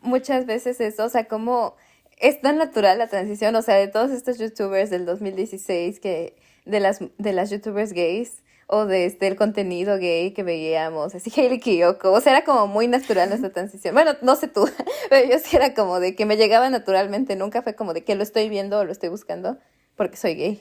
muchas 0.00 0.46
veces 0.46 0.80
eso, 0.80 1.04
o 1.04 1.08
sea, 1.08 1.28
como 1.28 1.76
es 2.16 2.40
tan 2.40 2.56
natural 2.56 2.98
la 2.98 3.06
transición, 3.06 3.54
o 3.54 3.62
sea, 3.62 3.76
de 3.76 3.86
todos 3.88 4.10
estos 4.10 4.38
youtubers 4.38 4.90
del 4.90 5.04
2016 5.04 6.00
que 6.00 6.34
de 6.66 6.80
las 6.80 7.00
de 7.16 7.32
las 7.32 7.50
youtubers 7.50 7.92
gays 7.92 8.42
o 8.66 8.84
de 8.84 9.06
este 9.06 9.28
el 9.28 9.36
contenido 9.36 9.96
gay 9.98 10.32
que 10.32 10.42
veíamos, 10.42 11.14
así 11.14 11.32
Hailey 11.34 11.60
Kiyoko, 11.60 12.12
o 12.12 12.20
sea, 12.20 12.32
era 12.32 12.44
como 12.44 12.66
muy 12.66 12.88
natural 12.88 13.32
esta 13.32 13.50
transición. 13.50 13.94
Bueno, 13.94 14.16
no 14.22 14.36
sé 14.36 14.48
tú, 14.48 14.68
pero 15.10 15.28
yo 15.30 15.38
sí 15.38 15.56
era 15.56 15.72
como 15.74 16.00
de 16.00 16.14
que 16.14 16.26
me 16.26 16.36
llegaba 16.36 16.68
naturalmente, 16.68 17.36
nunca 17.36 17.62
fue 17.62 17.74
como 17.74 17.94
de 17.94 18.04
que 18.04 18.14
lo 18.14 18.22
estoy 18.22 18.48
viendo 18.48 18.80
o 18.80 18.84
lo 18.84 18.92
estoy 18.92 19.08
buscando 19.08 19.58
porque 19.94 20.16
soy 20.16 20.34
gay. 20.34 20.60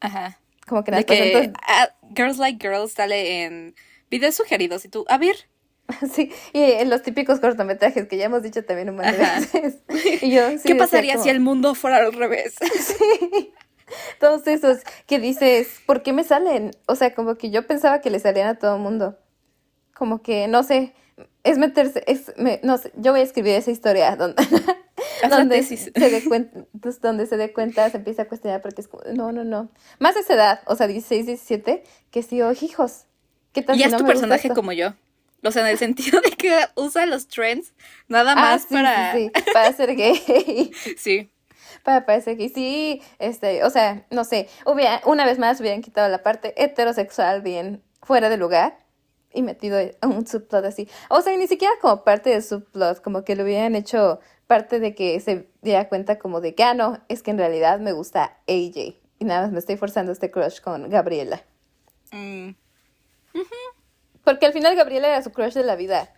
Ajá. 0.00 0.38
Como 0.66 0.84
que, 0.84 0.92
de 0.92 1.04
que 1.04 1.52
ah, 1.66 1.88
Girls 2.14 2.38
Like 2.38 2.66
Girls 2.66 2.92
sale 2.92 3.44
en 3.44 3.74
videos 4.10 4.36
sugeridos 4.36 4.84
y 4.84 4.88
tú, 4.88 5.04
a 5.08 5.18
ver. 5.18 5.36
Sí, 6.14 6.30
y 6.52 6.60
en 6.62 6.88
los 6.88 7.02
típicos 7.02 7.40
cortometrajes 7.40 8.06
que 8.06 8.16
ya 8.16 8.26
hemos 8.26 8.42
dicho 8.42 8.64
también 8.64 8.88
un 8.90 8.96
montón 8.96 9.16
de 9.16 9.18
veces. 9.18 9.78
Y 10.22 10.30
yo, 10.30 10.42
¿Qué 10.64 10.76
pasaría 10.76 11.18
si 11.18 11.28
el 11.28 11.40
mundo 11.40 11.74
fuera 11.74 11.98
al 11.98 12.12
revés? 12.12 12.54
Sí. 12.78 13.52
Todos 14.20 14.46
esos 14.46 14.78
que 15.06 15.18
dices, 15.18 15.80
¿por 15.86 16.02
qué 16.02 16.12
me 16.12 16.24
salen? 16.24 16.72
O 16.86 16.94
sea, 16.94 17.14
como 17.14 17.36
que 17.36 17.50
yo 17.50 17.66
pensaba 17.66 18.00
que 18.00 18.10
le 18.10 18.18
salían 18.18 18.48
a 18.48 18.58
todo 18.58 18.76
el 18.76 18.82
mundo. 18.82 19.18
Como 19.94 20.22
que, 20.22 20.48
no 20.48 20.62
sé, 20.62 20.94
es 21.44 21.58
meterse, 21.58 22.02
es, 22.06 22.32
me, 22.36 22.60
no 22.62 22.78
sé, 22.78 22.92
yo 22.96 23.12
voy 23.12 23.20
a 23.20 23.24
escribir 23.24 23.54
esa 23.54 23.70
historia 23.70 24.16
donde, 24.16 24.42
donde 25.28 25.62
se 25.62 25.90
dé 25.90 26.24
cuenta, 26.24 26.64
pues, 26.80 27.00
donde 27.00 27.26
se 27.26 27.36
dé 27.36 27.52
cuenta, 27.52 27.88
se 27.90 27.98
empieza 27.98 28.22
a 28.22 28.28
cuestionar 28.28 28.62
porque 28.62 28.80
es 28.80 28.88
como, 28.88 29.02
no, 29.14 29.32
no, 29.32 29.44
no. 29.44 29.70
Más 29.98 30.14
de 30.14 30.20
esa 30.20 30.34
edad, 30.34 30.60
o 30.66 30.76
sea, 30.76 30.86
16, 30.86 31.26
17, 31.26 31.84
que 32.10 32.22
sí, 32.22 32.40
oh, 32.42 32.52
hijos. 32.52 33.04
¿Qué 33.52 33.62
tal 33.62 33.78
y 33.78 33.82
es 33.82 33.96
tu 33.96 34.04
personaje 34.04 34.48
como 34.50 34.72
yo. 34.72 34.94
O 35.44 35.50
sea, 35.50 35.62
en 35.62 35.68
el 35.68 35.78
sentido 35.78 36.20
de 36.20 36.30
que 36.30 36.56
usa 36.76 37.04
los 37.06 37.26
trends 37.26 37.74
nada 38.08 38.32
ah, 38.32 38.36
más 38.36 38.66
para... 38.66 39.12
Sí, 39.12 39.30
para 39.52 39.72
ser 39.72 39.96
gay. 39.96 40.72
sí. 40.96 41.31
Para 41.82 42.06
parecer 42.06 42.36
gay. 42.36 42.48
Sí, 42.48 43.02
este, 43.18 43.64
o 43.64 43.70
sea, 43.70 44.06
no 44.10 44.24
sé, 44.24 44.48
hubiera, 44.66 45.00
una 45.04 45.24
vez 45.24 45.38
más 45.38 45.60
hubieran 45.60 45.82
quitado 45.82 46.08
la 46.08 46.22
parte 46.22 46.54
heterosexual 46.62 47.42
bien 47.42 47.82
fuera 48.02 48.28
de 48.28 48.36
lugar 48.36 48.78
y 49.32 49.42
metido 49.42 49.78
un 50.02 50.26
subplot 50.26 50.64
así. 50.64 50.88
O 51.08 51.20
sea, 51.22 51.36
ni 51.36 51.46
siquiera 51.46 51.74
como 51.80 52.04
parte 52.04 52.30
del 52.30 52.42
subplot, 52.42 53.02
como 53.02 53.24
que 53.24 53.36
lo 53.36 53.44
hubieran 53.44 53.74
hecho 53.74 54.20
parte 54.46 54.80
de 54.80 54.94
que 54.94 55.18
se 55.20 55.48
diera 55.62 55.88
cuenta 55.88 56.18
como 56.18 56.40
de 56.40 56.54
que, 56.54 56.62
ah, 56.62 56.74
no, 56.74 57.00
es 57.08 57.22
que 57.22 57.30
en 57.30 57.38
realidad 57.38 57.80
me 57.80 57.92
gusta 57.92 58.38
AJ. 58.46 58.96
Y 59.18 59.24
nada 59.24 59.42
más 59.42 59.52
me 59.52 59.58
estoy 59.58 59.76
forzando 59.76 60.12
este 60.12 60.30
crush 60.30 60.60
con 60.60 60.88
Gabriela. 60.88 61.42
Mm. 62.10 62.50
Porque 64.24 64.46
al 64.46 64.52
final 64.52 64.76
Gabriela 64.76 65.08
era 65.08 65.22
su 65.22 65.32
crush 65.32 65.54
de 65.54 65.64
la 65.64 65.76
vida. 65.76 66.12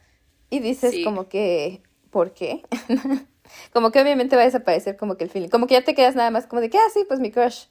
Y 0.50 0.60
dices 0.60 0.94
como 1.04 1.28
que, 1.28 1.82
¿por 2.10 2.32
qué? 2.32 2.62
como 3.72 3.90
que 3.90 4.00
obviamente 4.00 4.36
va 4.36 4.42
a 4.42 4.46
desaparecer 4.46 4.96
como 4.96 5.16
que 5.16 5.24
el 5.24 5.30
feeling. 5.30 5.48
Como 5.48 5.66
que 5.66 5.74
ya 5.74 5.84
te 5.84 5.94
quedas 5.94 6.14
nada 6.14 6.30
más 6.30 6.46
como 6.46 6.60
de 6.60 6.70
que, 6.70 6.78
ah, 6.78 6.90
sí, 6.92 7.04
pues 7.06 7.20
mi 7.20 7.30
crush. 7.30 7.66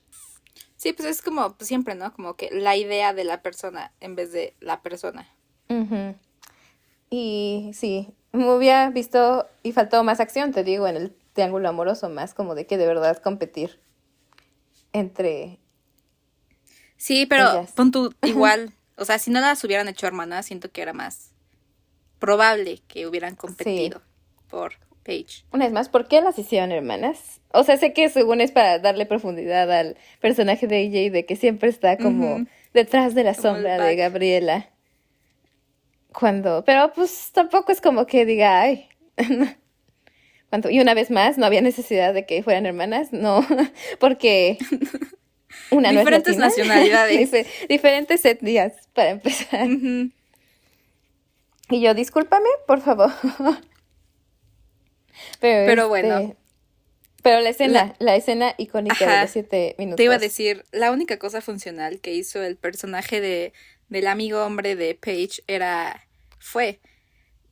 Sí, 0.76 0.94
pues 0.94 1.08
es 1.08 1.22
como 1.22 1.56
pues, 1.56 1.68
siempre, 1.68 1.96
¿no? 1.96 2.14
Como 2.14 2.36
que 2.36 2.50
la 2.52 2.76
idea 2.76 3.14
de 3.14 3.24
la 3.24 3.42
persona 3.42 3.94
en 4.00 4.16
vez 4.16 4.32
de 4.32 4.56
la 4.60 4.82
persona. 4.82 5.28
Y 7.10 7.72
sí, 7.74 8.14
me 8.32 8.54
hubiera 8.54 8.90
visto 8.90 9.48
y 9.64 9.72
faltó 9.72 10.04
más 10.04 10.20
acción, 10.20 10.52
te 10.52 10.64
digo, 10.64 10.88
en 10.88 10.98
el 10.98 11.16
triángulo 11.34 11.70
amoroso, 11.70 12.10
más 12.10 12.34
como 12.34 12.54
de 12.54 12.68
que 12.68 12.78
de 12.78 12.86
verdad 12.86 13.18
competir 13.18 13.80
entre. 14.92 15.60
Sí, 16.98 17.26
pero 17.26 17.66
pon 17.76 17.92
tú 17.92 18.14
igual. 18.24 18.74
O 18.98 19.06
sea, 19.06 19.20
si 19.20 19.32
no 19.32 19.42
las 19.42 19.64
hubieran 19.64 19.88
hecho 19.88 20.06
hermanas, 20.06 20.46
siento 20.46 20.72
que 20.72 20.82
era 20.82 20.94
más 20.94 21.32
probable 22.20 22.82
que 22.88 23.08
hubieran 23.08 23.36
competido 23.36 24.02
por 24.48 24.74
Paige. 25.04 25.44
Una 25.52 25.66
vez 25.66 25.74
más, 25.74 25.90
¿por 25.90 26.08
qué 26.08 26.22
las 26.22 26.40
hicieron 26.40 26.72
hermanas? 26.72 27.42
O 27.52 27.64
sea, 27.64 27.78
sé 27.78 27.94
que 27.94 28.10
según 28.10 28.42
es 28.42 28.52
para 28.52 28.80
darle 28.80 29.06
profundidad 29.06 29.72
al 29.72 29.98
personaje 30.22 30.68
de 30.68 30.78
AJ, 30.78 31.12
de 31.12 31.26
que 31.26 31.36
siempre 31.36 31.70
está 31.70 31.98
como 31.98 32.46
detrás 32.74 33.14
de 33.14 33.24
la 33.24 33.34
sombra 33.34 33.78
de 33.84 33.96
Gabriela. 33.96 34.70
Cuando, 36.12 36.64
pero 36.66 36.92
pues 36.94 37.32
tampoco 37.34 37.72
es 37.72 37.82
como 37.82 38.06
que 38.06 38.26
diga, 38.26 38.62
ay. 38.62 38.88
Cuando, 40.50 40.70
y 40.70 40.80
una 40.80 40.94
vez 40.94 41.10
más, 41.10 41.38
no 41.40 41.48
había 41.48 41.62
necesidad 41.62 42.14
de 42.14 42.26
que 42.28 42.44
fueran 42.44 42.66
hermanas, 42.68 43.12
no, 43.12 43.46
porque 44.00 44.58
una 45.72 45.92
Diferentes 45.92 46.38
nacionalidades. 46.38 47.32
diferentes 47.68 48.24
etnias, 48.26 48.74
para 48.94 49.10
empezar. 49.12 49.68
Y 51.70 51.82
yo, 51.82 51.94
discúlpame, 51.96 52.50
por 52.68 52.82
favor. 52.82 53.12
Pero, 55.40 55.88
bueno. 55.88 56.18
Este, 56.18 56.38
pero 57.22 57.40
la 57.40 57.50
escena, 57.50 57.96
la, 58.00 58.16
escena 58.16 58.54
icónica 58.58 59.16
de 59.16 59.22
los 59.22 59.32
siete 59.32 59.76
minutos. 59.78 59.98
Te 59.98 60.04
iba 60.04 60.16
a 60.16 60.20
decir, 60.20 60.66
la 60.72 60.92
única 60.92 61.18
cosa 61.20 61.42
funcional 61.42 62.02
que 62.02 62.14
hizo 62.14 62.44
el 62.44 62.58
personaje 62.58 63.22
de, 63.22 63.54
del 63.90 64.08
amigo 64.08 64.44
hombre 64.44 64.76
de 64.76 64.96
Paige 64.96 65.42
era, 65.48 66.06
fue 66.40 66.80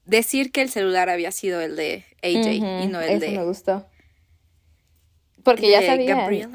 decir 0.06 0.52
que 0.52 0.62
el 0.62 0.70
celular 0.70 1.10
había 1.10 1.32
sido 1.32 1.62
el 1.62 1.76
de 1.76 2.04
AJ 2.22 2.48
y 2.52 2.88
no 2.88 3.00
el 3.00 3.24
eso 3.24 3.32
me 3.32 3.46
gustó. 3.46 3.86
Porque 5.44 5.70
ya 5.70 5.82
sabían. 5.82 6.54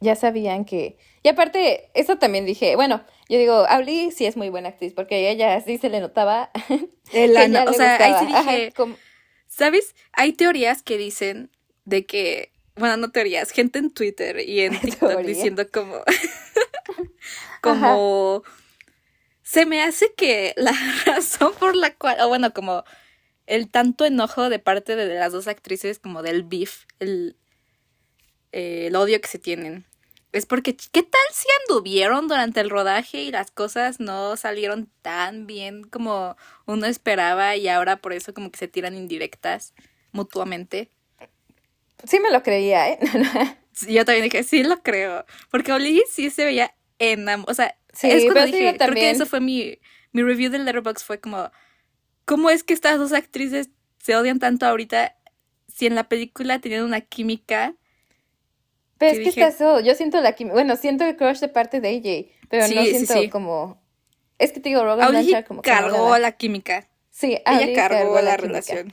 Ya 0.00 0.14
sabían 0.14 0.64
que. 0.64 0.96
Y 1.22 1.28
aparte, 1.28 1.90
eso 1.94 2.18
también 2.18 2.46
dije, 2.46 2.76
bueno, 2.76 3.02
yo 3.28 3.38
digo, 3.38 3.66
Auli 3.68 4.10
sí 4.12 4.26
es 4.26 4.36
muy 4.36 4.48
buena 4.48 4.70
actriz, 4.70 4.94
porque 4.94 5.30
ella 5.30 5.60
sí 5.60 5.78
se 5.78 5.88
le 5.90 6.00
notaba. 6.00 6.50
El 7.12 7.36
o 7.56 7.72
sea, 7.72 7.96
ahí 7.96 8.26
sí 8.26 8.32
dije. 8.32 8.72
¿Sabes? 9.58 9.96
Hay 10.12 10.34
teorías 10.34 10.84
que 10.84 10.96
dicen 10.96 11.50
de 11.84 12.06
que. 12.06 12.52
Bueno, 12.76 12.96
no 12.96 13.10
teorías, 13.10 13.50
gente 13.50 13.80
en 13.80 13.90
Twitter 13.90 14.38
y 14.38 14.60
en 14.60 14.78
TikTok 14.80 15.22
diciendo 15.22 15.66
como. 15.68 16.00
como. 17.60 18.44
Se 19.42 19.66
me 19.66 19.82
hace 19.82 20.14
que 20.14 20.54
la 20.56 20.72
razón 21.06 21.52
por 21.58 21.74
la 21.74 21.92
cual. 21.92 22.20
O 22.20 22.28
bueno, 22.28 22.54
como 22.54 22.84
el 23.46 23.68
tanto 23.68 24.04
enojo 24.04 24.48
de 24.48 24.60
parte 24.60 24.94
de 24.94 25.12
las 25.12 25.32
dos 25.32 25.48
actrices, 25.48 25.98
como 25.98 26.22
del 26.22 26.44
beef, 26.44 26.84
el, 27.00 27.36
el 28.52 28.94
odio 28.94 29.20
que 29.20 29.26
se 29.26 29.40
tienen 29.40 29.86
es 30.32 30.46
porque, 30.46 30.76
¿qué 30.76 31.02
tal 31.02 31.20
si 31.32 31.46
anduvieron 31.62 32.28
durante 32.28 32.60
el 32.60 32.70
rodaje 32.70 33.22
y 33.22 33.30
las 33.30 33.50
cosas 33.50 33.98
no 33.98 34.36
salieron 34.36 34.90
tan 35.02 35.46
bien 35.46 35.84
como 35.84 36.36
uno 36.66 36.86
esperaba 36.86 37.56
y 37.56 37.68
ahora 37.68 37.96
por 37.96 38.12
eso 38.12 38.34
como 38.34 38.50
que 38.50 38.58
se 38.58 38.68
tiran 38.68 38.94
indirectas 38.94 39.74
mutuamente? 40.12 40.90
Sí 42.04 42.20
me 42.20 42.30
lo 42.30 42.42
creía, 42.42 42.90
¿eh? 42.90 42.98
yo 43.88 44.04
también 44.04 44.24
dije, 44.24 44.42
sí 44.42 44.62
lo 44.62 44.82
creo, 44.82 45.24
porque 45.50 45.72
Oli 45.72 46.02
sí 46.10 46.30
se 46.30 46.44
veía 46.44 46.74
enamorada, 46.98 47.50
o 47.50 47.54
sea, 47.54 47.74
es 48.02 48.24
cuando 48.24 48.46
dije, 48.46 48.76
creo 48.76 48.94
que 48.94 49.10
eso 49.10 49.26
fue 49.26 49.40
mi, 49.40 49.78
mi 50.12 50.22
review 50.22 50.50
del 50.50 50.64
Letterboxd, 50.64 51.04
fue 51.04 51.20
como, 51.20 51.50
¿cómo 52.24 52.50
es 52.50 52.64
que 52.64 52.74
estas 52.74 52.98
dos 52.98 53.12
actrices 53.12 53.70
se 53.98 54.14
odian 54.14 54.38
tanto 54.38 54.66
ahorita 54.66 55.16
si 55.68 55.86
en 55.86 55.94
la 55.94 56.08
película 56.08 56.60
tenían 56.60 56.84
una 56.84 57.00
química 57.00 57.74
pero 58.98 59.12
es 59.12 59.18
que 59.18 59.28
está 59.28 59.48
eso, 59.48 59.80
yo 59.80 59.94
siento 59.94 60.20
la 60.20 60.34
bueno, 60.52 60.76
siento 60.76 61.04
el 61.04 61.16
crush 61.16 61.38
de 61.38 61.48
parte 61.48 61.80
de 61.80 61.88
AJ, 61.88 62.46
pero 62.48 62.68
no 62.68 62.82
siento 62.84 63.30
como 63.30 63.80
es 64.38 64.52
que 64.52 64.60
te 64.60 64.68
digo, 64.68 64.84
Rogan 64.84 65.10
Blanchard 65.10 65.44
como 65.44 65.62
que 65.62 65.70
cargó 65.70 66.16
la 66.18 66.32
química. 66.32 66.86
Sí, 67.10 67.38
ella 67.44 67.74
cargó, 67.74 68.20
la, 68.20 68.36
relación. 68.36 68.92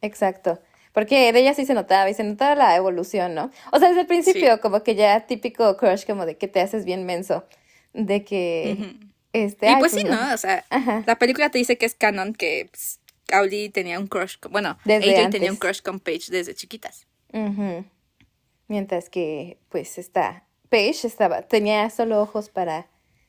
Exacto. 0.00 0.60
Porque 0.92 1.32
de 1.32 1.40
ella 1.40 1.54
sí 1.54 1.66
se 1.66 1.74
notaba 1.74 2.08
y 2.08 2.14
se 2.14 2.24
notaba 2.24 2.54
la 2.54 2.76
evolución, 2.76 3.34
¿no? 3.34 3.50
O 3.70 3.78
sea, 3.78 3.88
desde 3.88 4.00
el 4.02 4.06
principio 4.06 4.60
como 4.60 4.82
que 4.82 4.94
ya 4.94 5.26
típico 5.26 5.76
crush 5.76 6.06
como 6.06 6.24
de 6.24 6.38
que 6.38 6.48
te 6.48 6.60
haces 6.60 6.84
bien 6.86 7.04
menso, 7.04 7.46
de 7.92 8.24
que 8.24 8.96
este 9.32 9.70
Y 9.70 9.76
pues, 9.76 9.92
pues, 9.92 10.02
sí, 10.02 10.04
¿no? 10.04 10.32
O 10.32 10.38
sea, 10.38 10.64
la 11.06 11.18
película 11.18 11.50
te 11.50 11.58
dice 11.58 11.76
que 11.76 11.84
es 11.84 11.94
canon 11.94 12.32
que 12.32 12.68
pues, 12.70 13.00
tenía 13.72 14.00
un 14.00 14.06
crush, 14.06 14.36
bueno, 14.50 14.78
AJ 14.86 15.30
tenía 15.30 15.50
un 15.50 15.58
crush 15.58 15.82
con 15.82 16.00
Paige 16.00 16.32
desde 16.32 16.54
chiquitas. 16.54 17.06
Mientras 18.68 19.10
que, 19.10 19.58
pues, 19.68 19.98
está. 19.98 20.44
Paige 20.68 21.06
estaba, 21.06 21.42
tenía 21.42 21.88
solo 21.90 22.20
ojos 22.20 22.50
para 22.50 22.88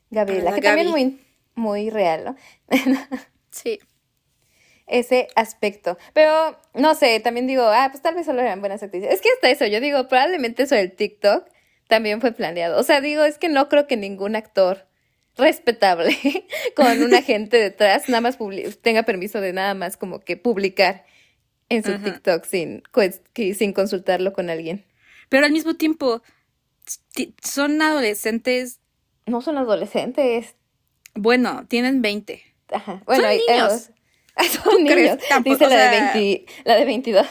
Gabriela, 0.09 0.53
que 0.53 0.61
también 0.61 0.89
muy, 0.89 1.19
muy 1.55 1.89
real, 1.89 2.25
¿no? 2.25 2.35
sí. 3.51 3.79
Ese 4.87 5.27
aspecto. 5.35 5.97
Pero, 6.13 6.59
no 6.73 6.95
sé, 6.95 7.19
también 7.19 7.47
digo, 7.47 7.63
ah, 7.63 7.87
pues 7.91 8.01
tal 8.01 8.15
vez 8.15 8.25
solo 8.25 8.41
eran 8.41 8.59
buenas 8.59 8.83
actrices. 8.83 9.13
Es 9.13 9.21
que 9.21 9.29
hasta 9.29 9.49
eso, 9.49 9.65
yo 9.67 9.79
digo, 9.79 10.07
probablemente 10.07 10.63
eso 10.63 10.75
del 10.75 10.91
TikTok 10.91 11.47
también 11.87 12.21
fue 12.21 12.31
planeado. 12.31 12.79
O 12.79 12.83
sea, 12.83 12.99
digo, 12.99 13.23
es 13.23 13.37
que 13.37 13.49
no 13.49 13.69
creo 13.69 13.87
que 13.87 13.97
ningún 13.97 14.35
actor 14.35 14.87
respetable 15.37 16.15
con 16.75 17.01
un 17.01 17.13
agente 17.13 17.57
detrás 17.57 18.09
nada 18.09 18.21
más 18.21 18.37
tenga 18.81 19.03
permiso 19.03 19.41
de 19.41 19.53
nada 19.53 19.73
más 19.73 19.95
como 19.95 20.19
que 20.19 20.37
publicar 20.37 21.05
en 21.69 21.83
su 21.83 21.97
TikTok 21.99 22.45
sin, 22.45 22.83
sin 23.55 23.73
consultarlo 23.73 24.33
con 24.33 24.49
alguien. 24.49 24.85
Pero 25.29 25.45
al 25.45 25.51
mismo 25.51 25.75
tiempo, 25.75 26.21
son 27.43 27.81
adolescentes. 27.81 28.79
No 29.25 29.41
son 29.41 29.57
adolescentes. 29.57 30.55
Bueno, 31.13 31.65
tienen 31.67 32.01
20. 32.01 32.41
Ajá. 32.71 33.01
Bueno, 33.05 33.23
son 33.27 33.37
niños. 33.37 33.89
son 34.63 34.83
niños. 34.83 35.17
Dice 35.43 35.67
la, 35.67 35.91
de 36.13 36.45
la 36.65 36.75
de 36.75 36.85
22. 36.85 37.27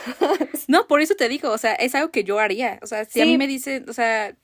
no, 0.69 0.87
por 0.87 1.01
eso 1.01 1.15
te 1.15 1.29
digo, 1.29 1.51
o 1.51 1.59
sea, 1.59 1.75
es 1.75 1.95
algo 1.95 2.11
que 2.11 2.25
yo 2.25 2.39
haría. 2.39 2.79
O 2.83 2.87
sea, 2.87 3.05
si 3.05 3.21
a 3.21 3.27
mí 3.27 3.37
me 3.37 3.47
dicen, 3.47 3.85
o 3.89 3.93
sea, 3.93 4.37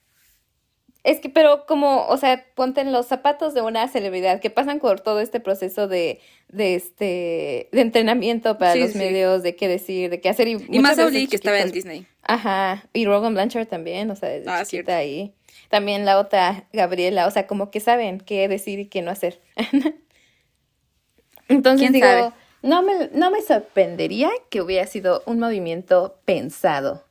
es 1.05 1.19
que, 1.19 1.29
pero 1.29 1.67
como, 1.67 2.07
o 2.07 2.17
sea, 2.17 2.43
ponte 2.55 2.81
en 2.81 2.91
los 2.91 3.05
zapatos 3.05 3.53
de 3.53 3.61
una 3.61 3.87
celebridad 3.87 4.39
que 4.39 4.49
pasan 4.49 4.79
por 4.79 4.99
todo 5.01 5.19
este 5.19 5.39
proceso 5.39 5.87
de, 5.87 6.19
de 6.49 6.73
este, 6.73 7.69
de 7.71 7.81
entrenamiento 7.81 8.57
para 8.57 8.75
los 8.75 8.95
medios, 8.95 9.43
de 9.43 9.55
qué 9.55 9.67
decir, 9.67 10.09
de 10.09 10.19
qué 10.19 10.29
hacer. 10.29 10.47
Y, 10.47 10.65
y 10.67 10.79
más 10.79 10.97
Oli 10.97 11.27
que 11.27 11.35
estaba 11.35 11.59
en 11.59 11.71
Disney. 11.71 12.07
Ajá, 12.23 12.89
y 12.91 13.05
Rogan 13.05 13.35
Blanchard 13.35 13.67
también, 13.67 14.09
o 14.09 14.15
sea, 14.15 14.29
desde 14.29 14.49
ah, 14.49 14.65
chiquita 14.65 14.97
ahí. 14.97 15.35
También 15.69 16.05
la 16.05 16.17
otra, 16.17 16.67
Gabriela, 16.73 17.27
o 17.27 17.31
sea, 17.31 17.45
como 17.45 17.69
que 17.69 17.79
saben 17.79 18.19
qué 18.19 18.47
decir 18.47 18.79
y 18.79 18.87
qué 18.87 19.03
no 19.03 19.11
hacer. 19.11 19.39
Entonces 21.47 21.91
digo, 21.91 22.33
no 22.63 22.81
me, 22.81 23.09
no 23.13 23.29
me 23.29 23.43
sorprendería 23.43 24.31
que 24.49 24.61
hubiera 24.61 24.87
sido 24.87 25.21
un 25.27 25.39
movimiento 25.39 26.19
pensado 26.25 27.05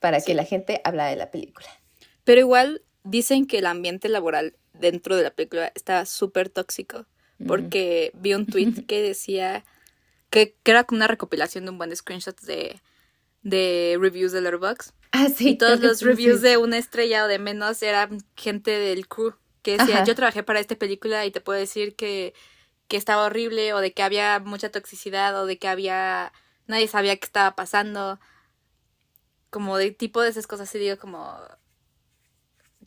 para 0.00 0.22
que 0.22 0.32
la 0.32 0.44
gente 0.44 0.80
hablara 0.82 1.10
de 1.10 1.16
la 1.16 1.30
película. 1.30 1.68
Pero 2.24 2.40
igual 2.40 2.82
Dicen 3.08 3.46
que 3.46 3.58
el 3.58 3.66
ambiente 3.66 4.08
laboral 4.08 4.54
dentro 4.74 5.16
de 5.16 5.22
la 5.22 5.30
película 5.30 5.72
estaba 5.74 6.04
súper 6.04 6.48
tóxico, 6.50 7.06
porque 7.46 8.12
vi 8.14 8.34
un 8.34 8.46
tweet 8.46 8.72
que 8.86 9.02
decía 9.02 9.64
que, 10.30 10.56
era 10.64 10.84
como 10.84 10.98
una 10.98 11.06
recopilación 11.06 11.64
de 11.64 11.70
un 11.70 11.78
buen 11.78 11.94
screenshot 11.94 12.38
de, 12.42 12.80
de 13.42 13.96
reviews 13.98 14.32
de 14.32 14.40
Letterboxd. 14.40 14.92
Ah, 15.12 15.28
sí. 15.28 15.50
Y 15.50 15.58
todos 15.58 15.80
los 15.80 16.02
reviews 16.02 16.42
de 16.42 16.58
una 16.58 16.76
estrella 16.76 17.24
o 17.24 17.28
de 17.28 17.38
menos 17.38 17.82
eran 17.82 18.18
gente 18.36 18.72
del 18.72 19.08
crew 19.08 19.34
que 19.62 19.78
decía, 19.78 20.04
yo 20.04 20.14
trabajé 20.14 20.42
para 20.42 20.60
esta 20.60 20.76
película 20.76 21.24
y 21.26 21.30
te 21.30 21.40
puedo 21.40 21.58
decir 21.58 21.96
que, 21.96 22.34
que 22.88 22.96
estaba 22.96 23.24
horrible 23.24 23.72
o 23.72 23.80
de 23.80 23.92
que 23.92 24.02
había 24.02 24.38
mucha 24.38 24.70
toxicidad 24.70 25.40
o 25.40 25.46
de 25.46 25.58
que 25.58 25.68
había... 25.68 26.32
nadie 26.66 26.88
sabía 26.88 27.16
qué 27.16 27.24
estaba 27.24 27.56
pasando. 27.56 28.20
Como 29.50 29.78
de 29.78 29.90
tipo 29.92 30.20
de 30.20 30.28
esas 30.28 30.46
cosas 30.46 30.74
y 30.74 30.78
digo 30.78 30.98
como 30.98 31.38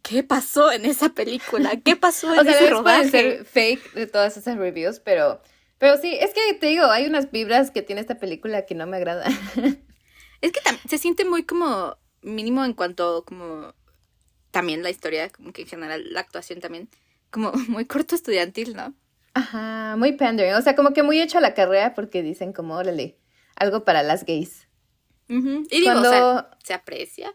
¿qué 0.02 0.24
pasó 0.24 0.72
en 0.72 0.86
esa 0.86 1.10
película? 1.10 1.72
¿Qué 1.84 1.96
pasó 1.96 2.34
en 2.34 2.40
o 2.42 2.44
sea, 2.44 2.54
ese 2.60 2.70
rodaje? 2.70 3.10
ser 3.10 3.46
fake 3.46 3.94
de 3.94 4.08
todas 4.08 4.38
esas 4.38 4.58
reviews, 4.58 5.00
pero, 5.00 5.42
pero 5.78 5.98
sí, 5.98 6.18
es 6.20 6.34
que 6.34 6.54
te 6.56 6.68
digo, 6.68 6.86
hay 6.86 7.06
unas 7.08 7.32
vibras 7.32 7.72
que 7.72 7.82
tiene 7.82 8.02
esta 8.02 8.16
película 8.20 8.66
que 8.66 8.76
no 8.76 8.88
me 8.88 8.98
agradan. 8.98 9.32
es 10.42 10.52
que 10.52 10.60
se 10.88 10.98
siente 10.98 11.26
muy 11.26 11.44
como 11.44 11.98
mínimo 12.22 12.64
en 12.66 12.74
cuanto 12.74 13.24
como 13.26 13.74
también 14.52 14.84
la 14.84 14.90
historia, 14.90 15.30
como 15.30 15.54
que 15.54 15.64
en 15.64 15.68
general 15.68 16.12
la 16.14 16.20
actuación 16.20 16.60
también, 16.60 16.90
como 17.30 17.52
muy 17.68 17.86
corto 17.86 18.16
estudiantil, 18.16 18.76
¿no? 18.76 18.94
Ajá, 19.34 19.96
muy 19.98 20.12
pandering, 20.12 20.56
o 20.56 20.62
sea, 20.62 20.76
como 20.76 20.92
que 20.92 21.04
muy 21.04 21.22
hecho 21.22 21.38
a 21.38 21.42
la 21.42 21.54
carrera 21.54 21.94
porque 21.94 22.22
dicen 22.22 22.52
como, 22.52 22.76
órale, 22.76 23.18
algo 23.56 23.86
para 23.86 24.04
las 24.04 24.26
gays. 24.26 24.68
Ujú. 25.30 25.66
Y 25.72 25.80
digo, 25.80 25.92
o 26.00 26.02
sea, 26.02 26.10
Cuando- 26.22 26.48
se 26.64 26.74
aprecia. 26.74 27.34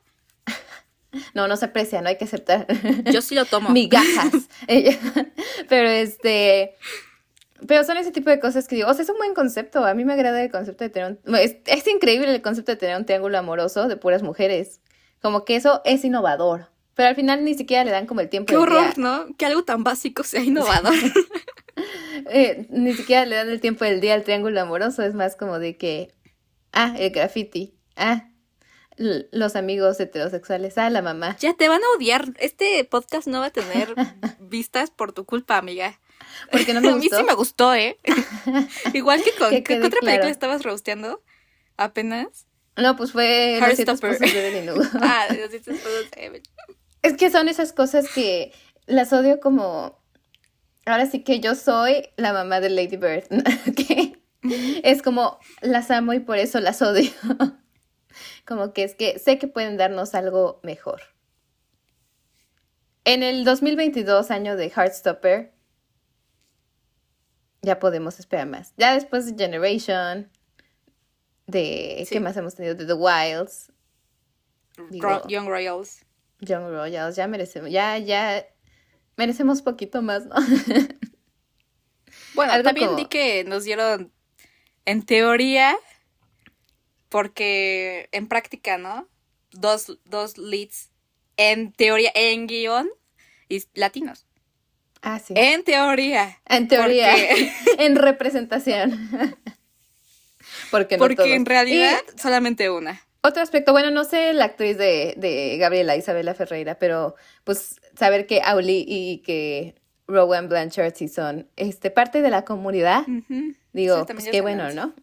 No, 1.35 1.49
no 1.49 1.57
se 1.57 1.67
aprecia, 1.67 2.03
no 2.03 2.09
hay 2.09 2.17
que 2.17 2.25
aceptar. 2.25 2.67
Yo 3.13 3.23
sí 3.23 3.35
lo 3.35 3.45
tomo. 3.45 3.71
Migajas. 3.71 4.49
Pero 5.69 5.89
este. 5.89 6.75
Pero 7.67 7.85
son 7.85 7.97
ese 7.97 8.13
tipo 8.13 8.29
de 8.29 8.39
cosas 8.39 8.69
que 8.69 8.77
digo, 8.77 8.89
o 8.89 8.95
sea, 8.95 9.03
es 9.03 9.09
un 9.09 9.17
buen 9.17 9.35
concepto. 9.35 9.85
A 9.85 9.95
mí 9.95 10.05
me 10.05 10.13
agrada 10.13 10.43
el 10.43 10.51
concepto 10.51 10.85
de 10.85 10.91
tener 10.91 11.19
un. 11.25 11.35
Es, 11.37 11.57
es 11.65 11.87
increíble 11.87 12.35
el 12.35 12.43
concepto 12.43 12.73
de 12.73 12.77
tener 12.77 12.97
un 12.97 13.07
triángulo 13.07 13.39
amoroso 13.39 13.89
de 13.89 13.97
puras 13.97 14.23
mujeres. 14.23 14.81
Como 15.23 15.45
que 15.45 15.57
eso 15.57 15.81
es 15.85 16.05
innovador. 16.05 16.69
Pero 16.95 17.11
al 17.11 17.15
final 17.15 17.45
ni 17.45 17.55
siquiera 17.55 17.85
le 17.85 17.91
dan 17.91 18.07
como 18.07 18.21
el 18.21 18.29
tiempo 18.29 18.49
Qué 18.49 18.57
horror, 18.57 18.95
día. 18.95 18.95
¿no? 18.97 19.27
Que 19.37 19.47
algo 19.47 19.65
tan 19.65 19.85
básico 19.85 20.23
sea 20.23 20.41
innovador. 20.45 20.95
Eh, 22.31 22.67
ni 22.71 22.95
siquiera 22.95 23.27
le 23.27 23.37
dan 23.37 23.51
el 23.51 23.61
tiempo 23.61 23.85
del 23.85 24.01
día 24.01 24.15
al 24.15 24.25
triángulo 24.25 24.61
amoroso. 24.61 25.03
Es 25.03 25.15
más 25.15 25.37
como 25.37 25.59
de 25.59 25.77
que. 25.77 26.15
Ah, 26.73 26.95
el 26.99 27.11
graffiti. 27.11 27.75
Ah, 27.97 28.29
los 28.97 29.57
amigos 29.57 30.01
heterosexuales. 30.01 30.79
Ah, 30.79 30.91
la 30.91 31.03
mamá. 31.03 31.37
ya 31.39 31.55
te 31.55 31.69
van 31.69 31.83
a 31.83 31.97
odiar. 31.97 32.33
Este 32.39 32.85
podcast 32.85 33.27
no 33.27 33.41
va 33.41 33.47
a 33.47 33.51
tener 33.51 33.95
vistas 34.41 34.91
por 34.91 35.13
tu 35.13 35.25
culpa, 35.25 35.59
amiga. 35.59 36.01
Porque 36.51 36.75
no 36.75 36.81
me 36.83 36.89
a 36.89 36.97
mí 36.97 37.03
gustó. 37.03 37.19
sí 37.19 37.23
me 37.25 37.35
gustó, 37.35 37.75
¿eh? 37.75 37.99
Igual 38.95 39.23
que 39.23 39.33
con... 39.33 39.51
¿Qué, 39.51 39.77
otra 39.77 39.91
claro. 39.91 40.01
película 40.01 40.31
estabas 40.31 40.63
rosteando? 40.63 41.23
Apenas. 41.77 42.47
No, 42.77 42.97
pues 42.97 43.13
fue 43.13 43.59
Los 43.61 43.77
siete 43.77 43.93
esposos 43.93 44.19
de 44.21 44.71
ah, 45.01 45.27
los 45.31 45.51
siete 45.51 45.71
esposos 45.71 46.11
de 46.11 46.27
Evelyn. 46.27 46.43
Es 47.03 47.17
que 47.17 47.31
son 47.31 47.49
esas 47.49 47.73
cosas 47.73 48.07
que 48.09 48.53
las 48.87 49.13
odio 49.13 49.41
como... 49.41 50.05
Ahora 50.85 51.07
sí 51.07 51.25
que 51.25 51.41
yo 51.41 51.55
soy 51.55 52.11
la 52.17 52.33
mamá 52.33 52.61
de 52.61 52.71
Lady 52.71 52.97
Bird. 52.97 53.25
es 54.85 55.03
como 55.03 55.39
las 55.61 55.91
amo 55.91 56.13
y 56.13 56.21
por 56.21 56.39
eso 56.39 56.61
las 56.61 56.81
odio. 56.83 57.11
Como 58.47 58.73
que 58.73 58.85
es 58.85 58.95
que 58.95 59.19
sé 59.19 59.39
que 59.39 59.49
pueden 59.49 59.77
darnos 59.77 60.15
algo 60.15 60.61
mejor. 60.63 61.03
En 63.05 63.23
el 63.23 63.45
2022, 63.45 64.31
año 64.31 64.57
de 64.57 64.69
Heartstopper, 64.71 65.53
ya 67.63 67.79
podemos 67.79 68.19
esperar 68.19 68.47
más. 68.47 68.73
Ya 68.77 68.95
después 68.95 69.27
de 69.27 69.45
Generation, 69.45 70.31
de... 71.47 72.03
Sí. 72.07 72.15
¿Qué 72.15 72.21
más 72.21 72.37
hemos 72.37 72.55
tenido? 72.55 72.75
De 72.75 72.87
The 72.87 72.93
Wilds, 72.95 73.73
Digo- 74.91 75.27
Young 75.29 75.47
Royals. 75.49 76.05
Young 76.41 76.69
Royals, 76.69 77.17
ya 77.17 77.27
merecemos, 77.29 77.71
ya, 77.71 77.97
ya 77.99 78.45
merecemos 79.17 79.63
poquito 79.63 80.03
más, 80.03 80.27
¿no? 80.27 80.35
Bueno, 82.35 82.53
Algo 82.53 82.65
también 82.65 82.89
como- 82.89 82.99
di 82.99 83.07
que 83.07 83.45
nos 83.45 83.65
dieron, 83.65 84.13
en 84.85 85.05
teoría, 85.05 85.75
porque 87.09 88.09
en 88.13 88.27
práctica, 88.29 88.79
¿no? 88.79 89.09
Dos, 89.53 89.99
dos 90.05 90.37
leads, 90.39 90.91
en 91.37 91.73
teoría, 91.73 92.11
en 92.15 92.47
guion, 92.47 92.89
y 93.49 93.63
latinos. 93.75 94.27
Ah, 95.03 95.19
sí. 95.21 95.35
En 95.37 95.63
teoría. 95.63 96.41
en 96.47 96.69
teoría, 96.69 97.11
porque- 97.13 97.53
en 97.79 97.97
representación. 97.97 99.09
porque 100.71 100.97
no 100.97 101.01
Porque 101.01 101.17
todos. 101.17 101.29
en 101.29 101.47
realidad, 101.47 101.99
Y 102.15 102.19
solamente 102.21 102.71
una. 102.71 103.01
otro 103.23 103.43
aspecto, 103.43 103.73
bueno, 103.73 103.91
no 103.91 104.05
sé 104.05 104.33
la 104.33 104.47
actriz 104.47 104.77
de, 104.79 105.15
de 105.17 105.57
Gabriela 105.59 105.97
Isabela 105.97 106.35
Ferreira, 106.35 106.79
pero 106.79 107.15
pues 107.45 107.81
saber 107.99 108.27
que 108.27 108.41
Auli 108.43 108.85
y 108.87 109.19
que 109.19 109.75
Rowan 110.09 110.49
Blanchard 110.49 110.95
sí 110.95 111.09
son 111.09 111.49
este, 111.57 111.91
parte 111.91 112.23
de 112.23 112.31
la 112.31 112.45
comunidad, 112.45 113.05
digo, 113.73 114.07
Sí, 114.07 114.13
pues 114.13 114.29
qué 114.29 114.41
bueno. 114.41 114.73
¿no? 114.73 114.95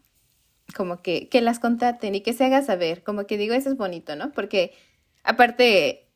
Como 0.76 1.02
que, 1.02 1.30
que 1.30 1.42
las 1.42 1.60
contraten 1.60 2.16
y 2.16 2.22
que 2.22 2.34
se 2.34 2.46
haga 2.46 2.62
saber, 2.64 3.04
como 3.04 3.26
que 3.28 3.38
digo, 3.38 3.54
eso 3.54 3.70
es 3.70 3.78
bonito, 3.78 4.16
¿no? 4.16 4.32
Porque 4.32 4.74
aparte, 5.24 6.08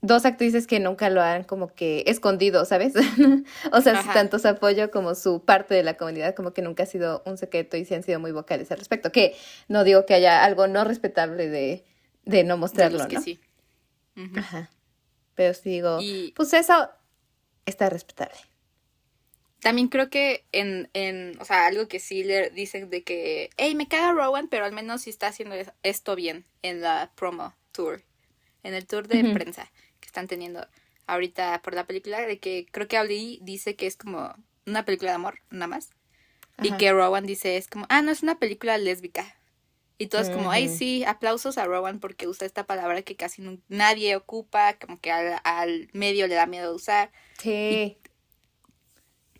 dos 0.00 0.24
actrices 0.24 0.66
que 0.66 0.80
nunca 0.80 1.08
lo 1.10 1.22
han 1.22 1.44
como 1.44 1.74
que 1.74 2.04
escondido, 2.06 2.64
¿sabes? 2.64 2.94
o 3.72 3.80
sea, 3.80 3.98
Ajá. 3.98 4.12
tanto 4.12 4.38
su 4.38 4.48
apoyo 4.48 4.90
como 4.90 5.14
su 5.14 5.44
parte 5.44 5.74
de 5.74 5.82
la 5.82 5.96
comunidad, 5.96 6.34
como 6.34 6.52
que 6.52 6.62
nunca 6.62 6.82
ha 6.82 6.86
sido 6.86 7.22
un 7.26 7.38
secreto 7.38 7.76
y 7.76 7.84
sí 7.84 7.94
han 7.94 8.02
sido 8.02 8.20
muy 8.20 8.32
vocales 8.32 8.70
al 8.70 8.78
respecto, 8.78 9.10
que 9.12 9.34
no 9.68 9.82
digo 9.84 10.04
que 10.06 10.14
haya 10.14 10.44
algo 10.44 10.66
no 10.66 10.84
respetable 10.84 11.48
de, 11.48 11.84
de 12.24 12.44
no 12.44 12.56
mostrarlo, 12.56 13.06
que 13.08 13.16
¿no? 13.16 13.22
sí. 13.22 13.40
Ajá. 14.36 14.70
Pero 15.34 15.54
sí 15.54 15.70
digo, 15.70 15.98
Y- 16.00 16.32
pues 16.36 16.52
eso 16.52 16.90
está 17.66 17.88
respetable. 17.88 18.36
También 19.60 19.88
creo 19.88 20.08
que 20.10 20.46
en, 20.52 20.88
en, 20.94 21.36
o 21.40 21.44
sea, 21.44 21.66
algo 21.66 21.88
que 21.88 21.98
sí 22.00 22.22
le 22.24 22.50
dicen 22.50 22.90
de 22.90 23.02
que, 23.02 23.50
hey, 23.56 23.74
me 23.74 23.88
caga 23.88 24.12
Rowan, 24.12 24.48
pero 24.48 24.64
al 24.64 24.72
menos 24.72 25.02
sí 25.02 25.10
está 25.10 25.28
haciendo 25.28 25.54
es- 25.56 25.72
esto 25.82 26.14
bien 26.16 26.46
en 26.62 26.80
la 26.80 27.12
promo 27.16 27.54
tour, 27.72 28.02
en 28.62 28.74
el 28.74 28.86
tour 28.86 29.08
de 29.08 29.24
prensa 29.24 29.70
que 30.00 30.06
están 30.06 30.28
teniendo 30.28 30.66
ahorita 31.06 31.62
por 31.62 31.74
la 31.74 31.86
película, 31.86 32.20
de 32.26 32.38
que 32.38 32.66
creo 32.70 32.88
que 32.88 32.96
Auli 32.98 33.40
dice 33.42 33.76
que 33.76 33.86
es 33.86 33.96
como 33.96 34.34
una 34.66 34.84
película 34.84 35.10
de 35.12 35.16
amor, 35.16 35.40
nada 35.50 35.68
más, 35.68 35.90
y 36.60 36.76
que 36.76 36.92
Rowan 36.92 37.26
dice 37.26 37.56
es 37.56 37.68
como, 37.68 37.86
ah, 37.88 38.02
no, 38.02 38.10
es 38.12 38.22
una 38.22 38.38
película 38.38 38.78
lésbica. 38.78 39.36
Y 39.98 40.08
todos 40.08 40.30
como, 40.30 40.50
ay, 40.52 40.68
sí, 40.68 41.04
aplausos 41.04 41.58
a 41.58 41.66
Rowan 41.66 42.00
porque 42.00 42.28
usa 42.28 42.46
esta 42.46 42.66
palabra 42.66 43.02
que 43.02 43.16
casi 43.16 43.42
nadie 43.68 44.16
ocupa, 44.16 44.78
como 44.78 45.00
que 45.00 45.10
al, 45.12 45.40
al 45.44 45.90
medio 45.92 46.26
le 46.28 46.36
da 46.36 46.46
miedo 46.46 46.74
usar. 46.74 47.12
Sí. 47.40 47.98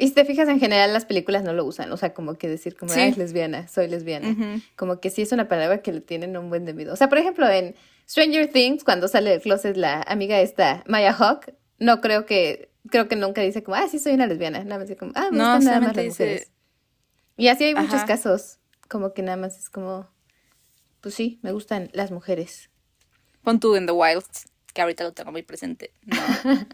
Y 0.01 0.07
si 0.09 0.15
te 0.15 0.25
fijas, 0.25 0.49
en 0.49 0.61
general 0.61 0.93
las 0.93 1.05
películas 1.05 1.43
no 1.43 1.53
lo 1.53 1.65
usan, 1.65 1.91
o 1.93 1.97
sea, 1.97 2.15
como 2.15 2.39
que 2.39 2.49
decir 2.49 2.77
como, 2.77 2.93
Sí. 2.93 3.01
"Ay, 3.01 3.11
es 3.11 3.17
lesbiana, 3.19 3.67
soy 3.69 3.89
lesbiana. 3.89 4.61
Como 4.77 5.01
que 5.01 5.11
sí 5.11 5.23
es 5.23 5.33
una 5.33 5.49
palabra 5.49 5.83
que 5.83 5.93
le 5.93 6.01
tienen 6.01 6.37
un 6.37 6.49
buen 6.51 6.65
de 6.65 6.73
miedo. 6.73 6.93
O 6.93 6.97
sea, 6.97 7.09
por 7.09 7.19
ejemplo, 7.19 7.49
en 7.49 7.75
Stranger 8.09 8.51
Things, 8.51 8.85
cuando 8.85 9.09
sale 9.09 9.31
del 9.31 9.41
closet 9.41 9.77
la 9.77 10.01
amiga 10.03 10.41
esta, 10.41 10.85
Maya 10.87 11.13
Hawk, 11.13 11.53
no 11.79 12.01
creo 12.01 12.27
que, 12.27 12.71
creo 12.91 13.09
que 13.09 13.17
nunca 13.17 13.41
dice 13.43 13.63
como, 13.65 13.77
ah, 13.77 13.89
sí 13.91 13.99
soy 13.99 14.13
una 14.15 14.27
lesbiana. 14.29 14.63
Nada 14.63 14.79
más 14.79 14.87
dice 14.89 14.97
como, 14.97 15.13
ah, 15.17 15.29
me 15.33 15.39
No, 15.39 15.45
gustan 15.57 15.65
nada 15.65 15.81
más 15.81 15.97
las 15.97 16.05
dice- 16.05 16.25
mujeres. 16.25 16.51
Y 17.37 17.49
así 17.49 17.65
hay 17.65 17.75
muchos 17.75 18.05
casos, 18.05 18.59
como 18.89 19.13
que 19.15 19.23
nada 19.23 19.37
más 19.37 19.59
es 19.59 19.69
como, 19.69 20.09
pues 21.01 21.15
sí, 21.15 21.39
me 21.43 21.51
gustan 21.53 21.91
las 21.93 22.11
mujeres. 22.13 22.71
Pon 23.43 23.59
tú 23.61 23.75
en 23.77 23.87
The 23.87 23.93
Wilds, 23.93 24.47
que 24.75 24.81
ahorita 24.83 25.03
lo 25.05 25.13
tengo 25.13 25.33
muy 25.33 25.43
presente. 25.43 25.91
No. 26.07 26.17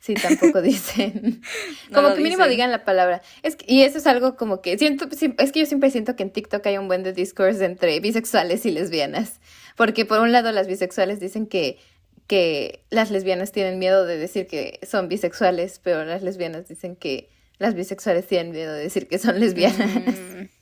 Sí, 0.00 0.14
tampoco 0.14 0.62
dicen. 0.62 1.42
No 1.90 2.02
como 2.02 2.14
que 2.14 2.20
mínimo 2.22 2.44
dicen. 2.44 2.50
digan 2.50 2.70
la 2.70 2.84
palabra. 2.84 3.22
Es 3.42 3.56
que- 3.56 3.64
y 3.72 3.82
eso 3.82 3.98
es 3.98 4.06
algo 4.06 4.36
como 4.36 4.60
que 4.62 4.76
siento, 4.78 5.06
es 5.10 5.52
que 5.52 5.60
yo 5.60 5.66
siempre 5.66 5.90
siento 5.90 6.16
que 6.16 6.22
en 6.22 6.30
TikTok 6.30 6.66
hay 6.66 6.78
un 6.78 6.88
buen 6.88 7.02
de 7.02 7.12
discourse 7.12 7.64
entre 7.64 7.98
bisexuales 8.00 8.64
y 8.66 8.70
lesbianas. 8.70 9.40
Porque 9.76 10.04
por 10.04 10.20
un 10.20 10.32
lado 10.32 10.52
las 10.52 10.66
bisexuales 10.66 11.20
dicen 11.20 11.46
que, 11.46 11.78
que 12.26 12.84
las 12.90 13.10
lesbianas 13.10 13.52
tienen 13.52 13.78
miedo 13.78 14.04
de 14.06 14.16
decir 14.18 14.46
que 14.46 14.80
son 14.88 15.08
bisexuales, 15.08 15.80
pero 15.82 16.04
las 16.04 16.22
lesbianas 16.22 16.66
dicen 16.68 16.96
que 16.96 17.28
las 17.58 17.74
bisexuales 17.74 18.26
tienen 18.26 18.52
miedo 18.52 18.72
de 18.72 18.82
decir 18.82 19.06
que 19.08 19.18
son 19.18 19.38
lesbianas. 19.40 19.88
Mm, 19.88 20.48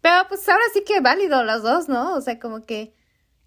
Pero 0.00 0.26
pues 0.28 0.48
ahora 0.48 0.64
sí 0.72 0.82
que 0.84 1.00
válido 1.00 1.44
los 1.44 1.62
dos, 1.62 1.88
¿no? 1.88 2.14
O 2.16 2.20
sea, 2.20 2.38
como 2.40 2.64
que... 2.66 2.92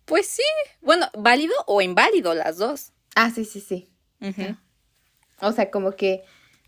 pues 0.05 0.25
sí. 0.27 0.43
Bueno, 0.81 1.07
válido 1.13 1.53
o 1.67 1.81
inválido 1.81 2.33
las 2.33 2.57
dos. 2.57 2.93
Ah, 3.15 3.29
sí, 3.33 3.43
sí, 3.45 3.59
sí. 3.59 3.89
O 5.41 5.51
sea, 5.51 5.71
como 5.71 5.91
que, 5.91 6.23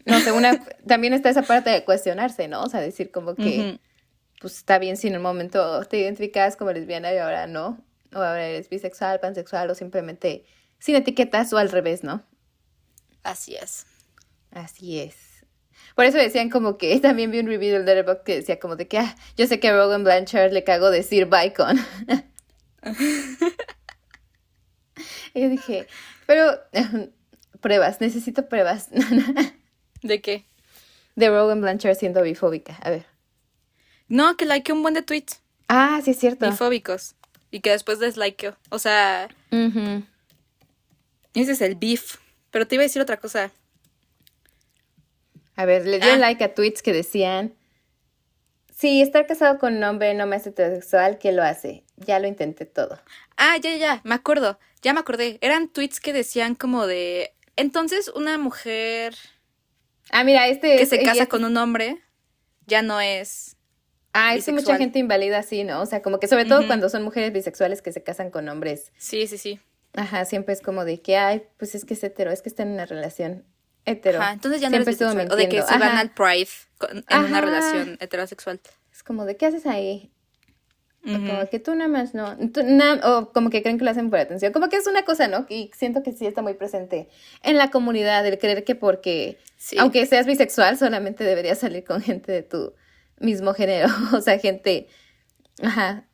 no 0.05 0.19
sé, 0.19 0.31
una, 0.31 0.57
también 0.87 1.13
está 1.13 1.29
esa 1.29 1.43
parte 1.43 1.69
de 1.69 1.83
cuestionarse, 1.83 2.47
¿no? 2.47 2.63
O 2.63 2.69
sea, 2.69 2.81
decir 2.81 3.11
como 3.11 3.35
que, 3.35 3.79
pues 4.39 4.57
está 4.57 4.79
bien 4.79 4.97
si 4.97 5.07
en 5.07 5.17
un 5.17 5.21
momento 5.21 5.83
te 5.85 5.99
identificas 5.99 6.55
como 6.55 6.71
lesbiana 6.71 7.13
y 7.13 7.17
ahora 7.17 7.47
no, 7.47 7.83
o 8.13 8.17
ahora 8.17 8.45
eres 8.45 8.69
bisexual, 8.69 9.19
pansexual 9.19 9.69
o 9.69 9.75
simplemente 9.75 10.45
sin 10.79 10.95
etiquetas 10.95 11.51
o 11.53 11.57
al 11.57 11.69
revés, 11.69 12.03
¿no? 12.03 12.23
Así 13.23 13.55
es. 13.55 13.85
Así 14.51 14.99
es. 14.99 15.15
Por 15.95 16.05
eso 16.05 16.17
decían 16.17 16.49
como 16.49 16.77
que, 16.77 16.99
también 17.01 17.31
vi 17.31 17.39
un 17.39 17.47
review 17.47 17.73
del 17.73 17.85
Letterboxd 17.85 18.23
que 18.23 18.35
decía 18.35 18.59
como 18.59 18.75
de 18.75 18.87
que, 18.87 18.99
ah, 18.99 19.15
yo 19.35 19.47
sé 19.47 19.59
que 19.59 19.69
a 19.69 19.75
Rogan 19.75 20.03
Blanchard 20.03 20.51
le 20.51 20.63
cago 20.63 20.91
decir 20.91 21.27
bicon. 21.27 21.79
y 25.33 25.41
yo 25.41 25.49
dije, 25.49 25.87
pero, 26.25 26.59
pruebas, 27.61 28.01
necesito 28.01 28.47
pruebas 28.49 28.89
¿De 30.01 30.21
qué? 30.21 30.45
de 31.15 31.29
Rogan 31.29 31.61
Blanchard 31.61 31.95
siendo 31.95 32.21
bifóbica. 32.21 32.77
A 32.83 32.89
ver. 32.91 33.05
No, 34.07 34.37
que 34.37 34.45
like 34.45 34.71
un 34.71 34.81
buen 34.83 34.93
de 34.93 35.01
tweets 35.01 35.41
Ah, 35.67 35.99
sí 36.03 36.11
es 36.11 36.19
cierto. 36.19 36.49
bifóbicos. 36.49 37.15
Y 37.49 37.61
que 37.61 37.71
después 37.71 37.99
deslikeó. 37.99 38.55
O 38.69 38.77
sea, 38.79 39.27
Ujú. 39.51 40.03
ese 41.33 41.51
es 41.53 41.61
el 41.61 41.75
beef. 41.75 42.17
Pero 42.51 42.67
te 42.67 42.75
iba 42.75 42.83
a 42.83 42.85
decir 42.85 43.01
otra 43.01 43.17
cosa. 43.17 43.51
A 45.55 45.65
ver, 45.65 45.85
le 45.87 45.99
dio 45.99 46.13
Ah. 46.13 46.17
like 46.17 46.43
a 46.43 46.53
tweets 46.53 46.81
que 46.83 46.93
decían, 46.93 47.55
si 48.75 49.01
estar 49.01 49.25
casado 49.25 49.57
con 49.57 49.75
un 49.77 49.83
hombre 49.83 50.13
no 50.13 50.27
me 50.27 50.35
hace 50.35 50.49
heterosexual, 50.49 51.17
¿qué 51.17 51.31
lo 51.31 51.41
hace? 51.43 51.83
Ya 51.95 52.19
lo 52.19 52.27
intenté 52.27 52.65
todo. 52.65 52.99
Ah, 53.37 53.57
ya, 53.57 53.71
ya, 53.71 53.77
ya, 53.77 54.01
me 54.03 54.13
acuerdo. 54.13 54.59
Ya 54.83 54.93
me 54.93 54.99
acordé. 54.99 55.39
Eran 55.41 55.67
tweets 55.67 55.99
que 55.99 56.13
decían 56.13 56.53
como 56.53 56.85
de. 56.85 57.33
Entonces, 57.57 58.07
una 58.15 58.37
mujer 58.37 59.15
Ah, 60.11 60.23
mira, 60.23 60.47
este 60.47 60.77
que 60.77 60.85
se 60.85 60.99
casa 61.03 61.23
este- 61.23 61.27
con 61.27 61.43
un 61.43 61.57
hombre 61.57 62.01
ya 62.65 62.81
no 62.81 63.01
es 63.01 63.57
Ah, 64.13 64.33
es 64.33 64.45
que 64.45 64.51
mucha 64.51 64.77
gente 64.77 64.97
invalida 64.97 65.37
así, 65.37 65.63
¿no? 65.63 65.81
O 65.81 65.85
sea, 65.85 66.01
como 66.01 66.19
que 66.19 66.27
sobre 66.27 66.45
todo 66.45 66.65
cuando 66.65 66.89
son 66.89 67.03
mujeres 67.03 67.31
bisexuales 67.33 67.83
que 67.83 67.91
se 67.91 68.01
casan 68.01 68.31
con 68.31 68.49
hombres. 68.49 68.91
Sí, 68.97 69.27
sí, 69.27 69.37
sí. 69.37 69.59
Ajá, 69.93 70.25
siempre 70.25 70.53
es 70.55 70.61
como 70.61 70.85
de 70.85 71.01
que, 71.01 71.17
ay, 71.17 71.43
pues 71.57 71.75
es 71.75 71.85
que 71.85 71.93
es 71.93 72.03
hetero, 72.03 72.31
es 72.31 72.41
que 72.41 72.49
está 72.49 72.63
en 72.63 72.69
una 72.69 72.87
relación 72.87 73.45
hetero. 73.85 74.19
Ajá, 74.19 74.33
entonces 74.33 74.59
ya 74.59 74.69
no 74.69 74.71
siempre 74.75 74.93
estuvo 74.93 75.09
O 75.09 75.35
de 75.35 75.49
que 75.49 75.61
se 75.61 75.77
van 75.77 75.97
al 75.97 76.11
Pride 76.11 76.49
en 77.09 77.23
una 77.25 77.41
relación 77.41 77.97
heterosexual. 77.99 78.59
Es 78.91 79.03
como 79.03 79.25
de, 79.25 79.37
¿qué 79.37 79.45
haces 79.45 79.67
ahí? 79.67 80.11
Como 81.03 81.49
que 81.49 81.59
tú 81.59 81.73
nada 81.73 81.87
más 81.87 82.13
no. 82.13 82.35
o 83.03 83.31
como 83.31 83.49
que 83.49 83.61
creen 83.61 83.77
que 83.77 83.85
lo 83.85 83.91
hacen 83.91 84.09
por 84.09 84.19
atención. 84.19 84.51
Como 84.51 84.67
que 84.67 84.75
es 84.75 84.87
una 84.87 85.05
cosa, 85.05 85.27
¿no? 85.27 85.45
Y 85.47 85.71
siento 85.73 86.03
que 86.03 86.11
sí 86.11 86.25
está 86.25 86.41
muy 86.41 86.53
presente 86.53 87.07
en 87.43 87.57
la 87.57 87.71
comunidad 87.71 88.25
el 88.25 88.37
creer 88.37 88.65
que 88.65 88.75
porque, 88.75 89.37
aunque 89.77 90.05
seas 90.05 90.25
bisexual, 90.25 90.77
solamente 90.77 91.23
deberías 91.23 91.59
salir 91.59 91.85
con 91.85 92.01
gente 92.01 92.31
de 92.31 92.43
tu 92.43 92.73
mismo 93.19 93.53
género. 93.53 93.87
o 94.13 94.21
sea, 94.21 94.37
gente. 94.39 94.87
Ajá. 95.61 96.05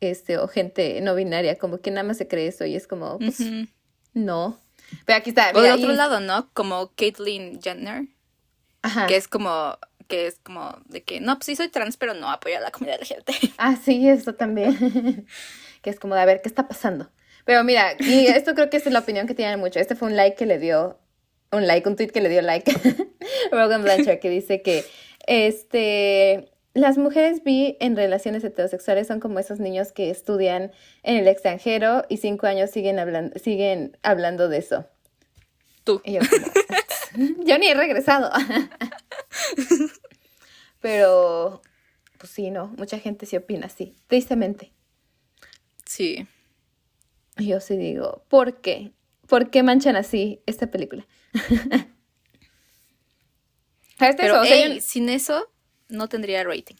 Este, 0.00 0.38
o 0.38 0.46
gente 0.46 1.00
no 1.00 1.14
binaria. 1.14 1.58
Como 1.58 1.80
que 1.80 1.90
nada 1.90 2.04
más 2.04 2.18
se 2.18 2.28
cree 2.28 2.46
eso 2.46 2.64
y 2.64 2.76
es 2.76 2.86
como, 2.86 3.18
pues, 3.18 3.40
no. 4.14 4.60
Pero 5.04 5.18
aquí 5.18 5.30
está. 5.30 5.50
o 5.54 5.60
de 5.60 5.72
otro 5.72 5.92
lado, 5.92 6.20
¿no? 6.20 6.50
Como 6.52 6.92
Caitlyn 6.94 7.60
Jenner. 7.60 8.06
Ajá. 8.82 9.06
Que 9.06 9.16
es 9.16 9.26
como 9.28 9.78
que 10.12 10.26
es 10.26 10.38
como 10.42 10.76
de 10.90 11.02
que, 11.02 11.22
no, 11.22 11.36
pues 11.36 11.46
sí 11.46 11.56
soy 11.56 11.68
trans, 11.68 11.96
pero 11.96 12.12
no 12.12 12.30
apoyo 12.30 12.58
a 12.58 12.60
la 12.60 12.70
comunidad 12.70 13.00
LGBT. 13.00 13.30
Ah, 13.56 13.76
sí, 13.82 14.06
esto 14.06 14.34
también. 14.34 15.26
que 15.82 15.88
es 15.88 15.98
como 15.98 16.14
de, 16.14 16.20
a 16.20 16.26
ver, 16.26 16.42
¿qué 16.42 16.50
está 16.50 16.68
pasando? 16.68 17.10
Pero 17.46 17.64
mira, 17.64 17.96
y 17.98 18.26
esto 18.26 18.54
creo 18.54 18.68
que 18.68 18.76
es 18.76 18.84
la 18.84 18.98
opinión 18.98 19.26
que 19.26 19.34
tienen 19.34 19.58
mucho. 19.58 19.80
Este 19.80 19.94
fue 19.94 20.08
un 20.08 20.16
like 20.16 20.36
que 20.36 20.44
le 20.44 20.58
dio, 20.58 20.98
un 21.50 21.66
like, 21.66 21.88
un 21.88 21.96
tweet 21.96 22.08
que 22.08 22.20
le 22.20 22.28
dio 22.28 22.42
like 22.42 22.70
Rogan 23.52 23.82
Blanchard, 23.82 24.18
que 24.18 24.28
dice 24.28 24.60
que, 24.60 24.84
este, 25.26 26.50
las 26.74 26.98
mujeres 26.98 27.42
bi 27.42 27.78
en 27.80 27.96
relaciones 27.96 28.44
heterosexuales 28.44 29.06
son 29.06 29.18
como 29.18 29.38
esos 29.38 29.60
niños 29.60 29.92
que 29.92 30.10
estudian 30.10 30.72
en 31.04 31.16
el 31.16 31.26
extranjero 31.26 32.04
y 32.10 32.18
cinco 32.18 32.46
años 32.46 32.70
siguen 32.70 32.98
hablando, 32.98 33.38
siguen 33.38 33.96
hablando 34.02 34.50
de 34.50 34.58
eso. 34.58 34.84
Tú. 35.84 36.02
yo, 36.04 36.20
yo 37.46 37.58
ni 37.58 37.68
he 37.68 37.74
regresado. 37.74 38.30
Pero, 40.82 41.62
pues 42.18 42.30
sí, 42.30 42.50
no, 42.50 42.66
mucha 42.76 42.98
gente 42.98 43.24
sí 43.24 43.36
opina 43.36 43.66
así, 43.66 43.96
tristemente. 44.08 44.74
Sí. 45.86 46.26
Yo 47.38 47.60
sí 47.60 47.78
digo, 47.78 48.24
¿por 48.28 48.60
qué? 48.60 48.92
¿Por 49.26 49.48
qué 49.48 49.62
manchan 49.62 49.96
así 49.96 50.42
esta 50.44 50.70
película? 50.70 51.06
Pero 53.98 54.42
sin 54.80 55.08
eso 55.08 55.48
no 55.88 56.08
tendría 56.08 56.42
rating. 56.44 56.74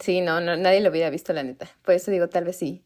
Sí, 0.00 0.20
no, 0.20 0.40
no, 0.40 0.56
nadie 0.56 0.80
lo 0.80 0.90
hubiera 0.90 1.10
visto, 1.10 1.32
la 1.32 1.44
neta. 1.44 1.70
Por 1.82 1.94
eso 1.94 2.10
digo, 2.10 2.28
tal 2.28 2.44
vez 2.44 2.56
sí. 2.56 2.84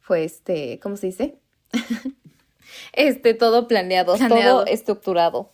Fue 0.00 0.24
este, 0.24 0.78
¿cómo 0.80 0.96
se 0.96 1.06
dice? 1.08 1.38
este, 2.92 3.34
todo 3.34 3.66
planeado, 3.66 4.16
todo 4.16 4.66
estructurado. 4.66 5.53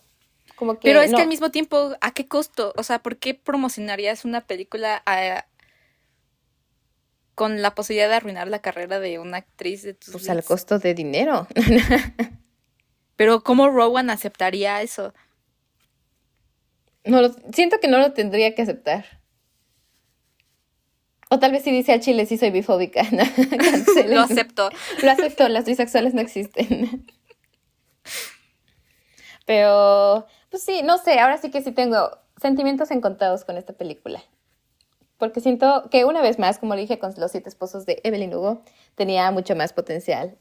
Pero 0.81 1.01
es 1.01 1.13
que 1.13 1.21
al 1.21 1.27
mismo 1.27 1.51
tiempo, 1.51 1.95
¿a 2.01 2.13
qué 2.13 2.27
costo? 2.27 2.73
O 2.77 2.83
sea, 2.83 2.99
¿por 2.99 3.17
qué 3.17 3.33
promocionarías 3.33 4.25
una 4.25 4.41
película 4.41 5.03
con 7.35 7.61
la 7.61 7.73
posibilidad 7.73 8.09
de 8.09 8.15
arruinar 8.15 8.47
la 8.47 8.59
carrera 8.59 8.99
de 8.99 9.19
una 9.19 9.37
actriz 9.37 9.83
de 9.83 9.93
tus 9.93 10.11
Pues 10.11 10.29
al 10.29 10.43
costo 10.43 10.79
de 10.79 10.93
dinero. 10.93 11.47
Pero 13.15 13.43
¿cómo 13.43 13.69
Rowan 13.69 14.09
aceptaría 14.09 14.81
eso? 14.81 15.13
No 17.03 17.33
siento 17.51 17.79
que 17.79 17.87
no 17.87 17.97
lo 17.97 18.13
tendría 18.13 18.53
que 18.53 18.61
aceptar. 18.61 19.21
O 21.29 21.39
tal 21.39 21.51
vez 21.51 21.63
si 21.63 21.71
dice 21.71 21.93
al 21.93 22.01
chile 22.01 22.25
sí 22.25 22.37
soy 22.37 22.51
bifóbica. 22.51 23.03
lo 24.07 24.21
acepto. 24.21 24.69
Lo 25.01 25.11
acepto, 25.11 25.47
las 25.49 25.65
bisexuales 25.65 26.13
no 26.13 26.21
existen. 26.21 27.05
Pero 29.45 30.27
pues 30.51 30.63
sí, 30.63 30.81
no 30.83 30.97
sé, 30.97 31.19
ahora 31.19 31.37
sí 31.37 31.49
que 31.49 31.63
sí 31.63 31.71
tengo 31.71 32.11
sentimientos 32.39 32.91
encontrados 32.91 33.45
con 33.45 33.57
esta 33.57 33.73
película. 33.73 34.21
Porque 35.17 35.39
siento 35.39 35.87
que 35.89 36.03
una 36.03 36.21
vez 36.21 36.39
más, 36.39 36.59
como 36.59 36.75
le 36.75 36.81
dije 36.81 36.99
con 36.99 37.13
los 37.17 37.31
siete 37.31 37.47
esposos 37.47 37.85
de 37.85 38.01
Evelyn 38.03 38.33
Hugo, 38.33 38.63
tenía 38.95 39.31
mucho 39.31 39.55
más 39.55 39.71
potencial 39.71 40.37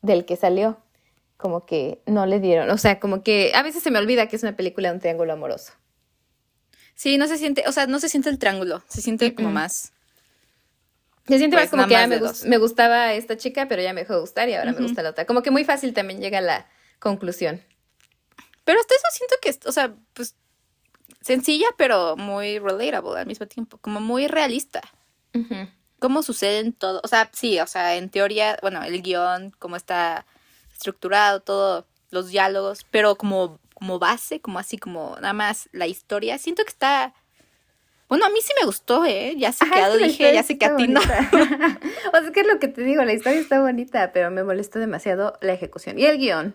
del 0.00 0.24
que 0.24 0.36
salió. 0.36 0.78
Como 1.36 1.66
que 1.66 2.00
no 2.06 2.24
le 2.24 2.38
dieron, 2.38 2.70
o 2.70 2.78
sea, 2.78 3.00
como 3.00 3.24
que 3.24 3.50
a 3.54 3.64
veces 3.64 3.82
se 3.82 3.90
me 3.90 3.98
olvida 3.98 4.28
que 4.28 4.36
es 4.36 4.44
una 4.44 4.54
película 4.54 4.90
de 4.90 4.94
un 4.94 5.00
triángulo 5.00 5.32
amoroso. 5.32 5.72
Sí, 6.94 7.18
no 7.18 7.26
se 7.26 7.36
siente, 7.36 7.64
o 7.66 7.72
sea, 7.72 7.88
no 7.88 7.98
se 7.98 8.08
siente 8.08 8.28
el 8.28 8.38
triángulo, 8.38 8.84
se 8.86 9.00
siente 9.00 9.34
como 9.34 9.50
más. 9.50 9.92
Se 11.26 11.38
siente 11.38 11.56
más 11.56 11.64
pues 11.64 11.70
como 11.70 11.88
que 11.88 11.96
ah, 11.96 12.06
me, 12.06 12.58
gustaba 12.58 13.14
esta 13.14 13.36
chica, 13.36 13.66
pero 13.66 13.82
ya 13.82 13.92
me 13.92 14.02
dejó 14.02 14.14
de 14.14 14.20
gustar 14.20 14.48
y 14.48 14.54
ahora 14.54 14.72
me 14.72 14.82
gusta 14.82 15.02
la 15.02 15.10
otra. 15.10 15.24
Como 15.24 15.42
que 15.42 15.50
muy 15.50 15.64
fácil 15.64 15.94
también 15.94 16.20
llega 16.20 16.38
a 16.38 16.42
la 16.42 16.66
conclusión. 17.00 17.60
Pero 18.64 18.80
hasta 18.80 18.94
eso 18.94 19.04
siento 19.12 19.36
que, 19.40 19.68
o 19.68 19.72
sea, 19.72 19.94
pues 20.14 20.36
sencilla, 21.20 21.66
pero 21.76 22.16
muy 22.16 22.58
relatable 22.58 23.20
al 23.20 23.26
mismo 23.26 23.46
tiempo, 23.46 23.78
como 23.78 24.00
muy 24.00 24.26
realista. 24.26 24.82
Cómo 25.98 26.22
sucede 26.22 26.58
en 26.58 26.72
todo, 26.72 27.00
o 27.02 27.08
sea, 27.08 27.30
sí, 27.32 27.58
o 27.60 27.66
sea, 27.66 27.96
en 27.96 28.10
teoría, 28.10 28.58
bueno, 28.60 28.82
el 28.82 29.02
guion, 29.02 29.52
cómo 29.58 29.76
está 29.76 30.26
estructurado, 30.72 31.40
todo, 31.40 31.86
los 32.10 32.28
diálogos, 32.28 32.84
pero 32.90 33.16
como, 33.16 33.60
como 33.74 33.98
base, 33.98 34.40
como 34.40 34.58
así, 34.58 34.78
como 34.78 35.16
nada 35.16 35.32
más 35.32 35.68
la 35.72 35.86
historia, 35.86 36.38
siento 36.38 36.64
que 36.64 36.70
está... 36.70 37.14
Bueno, 38.08 38.26
a 38.26 38.28
mí 38.28 38.40
sí 38.42 38.52
me 38.60 38.66
gustó, 38.66 39.06
¿eh? 39.06 39.34
Ya 39.38 39.52
sé 39.52 39.64
que 39.64 40.04
dije, 40.04 40.34
ya 40.34 40.42
sé 40.42 40.58
que 40.58 40.66
a 40.66 40.76
ti 40.76 40.86
no. 40.86 41.00
o 41.00 41.02
sea, 41.02 42.32
que 42.34 42.40
es 42.40 42.46
lo 42.46 42.58
que 42.58 42.68
te 42.68 42.82
digo, 42.82 43.02
la 43.04 43.14
historia 43.14 43.40
está 43.40 43.62
bonita, 43.62 44.12
pero 44.12 44.30
me 44.30 44.44
molestó 44.44 44.78
demasiado 44.78 45.38
la 45.40 45.54
ejecución 45.54 45.98
y 45.98 46.04
el 46.04 46.18
guion. 46.18 46.54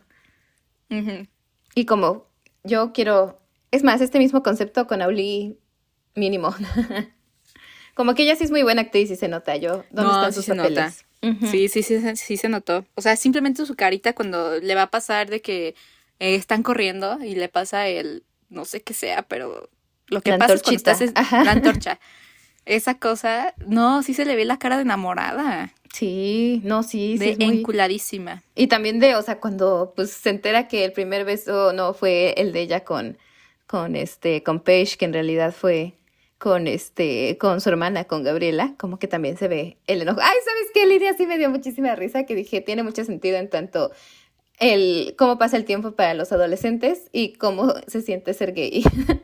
Y 1.78 1.86
como 1.86 2.26
yo 2.64 2.92
quiero, 2.92 3.40
es 3.70 3.84
más, 3.84 4.02
este 4.02 4.18
mismo 4.18 4.42
concepto 4.42 4.88
con 4.88 5.04
Auli 5.04 5.60
mínimo. 6.16 6.56
como 7.94 8.16
que 8.16 8.24
ella 8.24 8.36
sí 8.36 8.46
es 8.46 8.50
muy 8.50 8.64
buena 8.64 8.82
actriz 8.82 9.12
y 9.12 9.16
se 9.16 9.28
nota 9.28 9.56
yo. 9.58 9.84
¿Dónde 9.92 10.12
están 10.12 10.34
sus 10.34 10.48
papeles? 10.48 11.06
Sí, 11.52 11.70
sí, 11.70 11.84
sí, 11.84 12.00
sí 12.16 12.38
se 12.38 12.50
notó. 12.50 12.88
O 12.96 13.02
sea, 13.02 13.16
simplemente 13.16 13.64
su 13.64 13.76
carita 13.76 14.14
cuando 14.14 14.60
le 14.60 14.74
va 14.74 14.82
a 14.82 14.90
pasar 14.90 15.30
de 15.30 15.40
que 15.44 15.76
eh, 16.18 16.34
están 16.34 16.64
corriendo 16.64 17.24
y 17.24 17.36
le 17.36 17.48
pasa 17.48 17.88
el, 17.88 18.24
no 18.50 18.66
sé 18.66 18.82
qué 18.82 18.96
sea, 18.96 19.22
pero 19.22 19.70
lo 20.08 20.22
que 20.22 20.36
pasa 20.36 20.56
es 20.56 20.64
cuando 20.64 20.78
estás 20.78 21.14
la 21.32 21.52
antorcha. 21.52 22.00
Esa 22.66 22.96
cosa, 22.96 23.54
no, 23.68 24.02
sí 24.02 24.16
se 24.16 24.26
le 24.26 24.36
ve 24.36 24.46
la 24.46 24.58
cara 24.58 24.78
de 24.78 24.82
enamorada. 24.82 25.76
Sí, 25.94 26.62
no, 26.64 26.84
sí, 26.84 27.18
sí. 27.18 27.36
De 27.36 27.46
enculadísima. 27.46 28.44
Y 28.56 28.68
también 28.68 29.00
de, 29.00 29.16
o 29.16 29.22
sea, 29.22 29.40
cuando 29.40 29.94
pues 29.96 30.12
se 30.12 30.30
entera 30.30 30.68
que 30.68 30.86
el 30.86 30.92
primer 30.92 31.26
beso 31.26 31.74
no 31.74 31.94
fue 31.94 32.34
el 32.38 32.52
de 32.52 32.62
ella 32.62 32.84
con, 32.84 33.18
con 33.66 33.96
este, 33.96 34.44
con 34.44 34.60
Paige, 34.60 34.98
que 34.98 35.06
en 35.06 35.14
realidad 35.14 35.54
fue 35.54 35.94
con 36.38 36.68
este, 36.68 37.38
con 37.40 37.62
su 37.62 37.70
hermana, 37.70 38.06
con 38.06 38.24
Gabriela, 38.24 38.76
como 38.78 39.00
que 39.00 39.08
también 39.08 39.38
se 39.38 39.48
ve 39.48 39.78
el 39.88 40.02
enojo. 40.02 40.20
Ay, 40.22 40.38
¿sabes 40.46 40.68
qué, 40.74 40.86
Lidia? 40.86 41.16
Sí 41.18 41.26
me 41.26 41.38
dio 41.38 41.50
muchísima 41.50 41.96
risa, 41.96 42.26
que 42.26 42.36
dije, 42.36 42.62
tiene 42.62 42.84
mucho 42.84 43.04
sentido 43.04 43.38
en 43.38 43.50
tanto 43.50 43.92
el 44.60 45.16
cómo 45.18 45.38
pasa 45.38 45.58
el 45.58 45.66
tiempo 45.66 45.92
para 45.92 46.14
los 46.14 46.32
adolescentes 46.32 47.10
y 47.12 47.34
cómo 47.34 47.74
se 47.88 48.02
siente 48.02 48.34
ser 48.34 48.54
gay. 48.54 48.84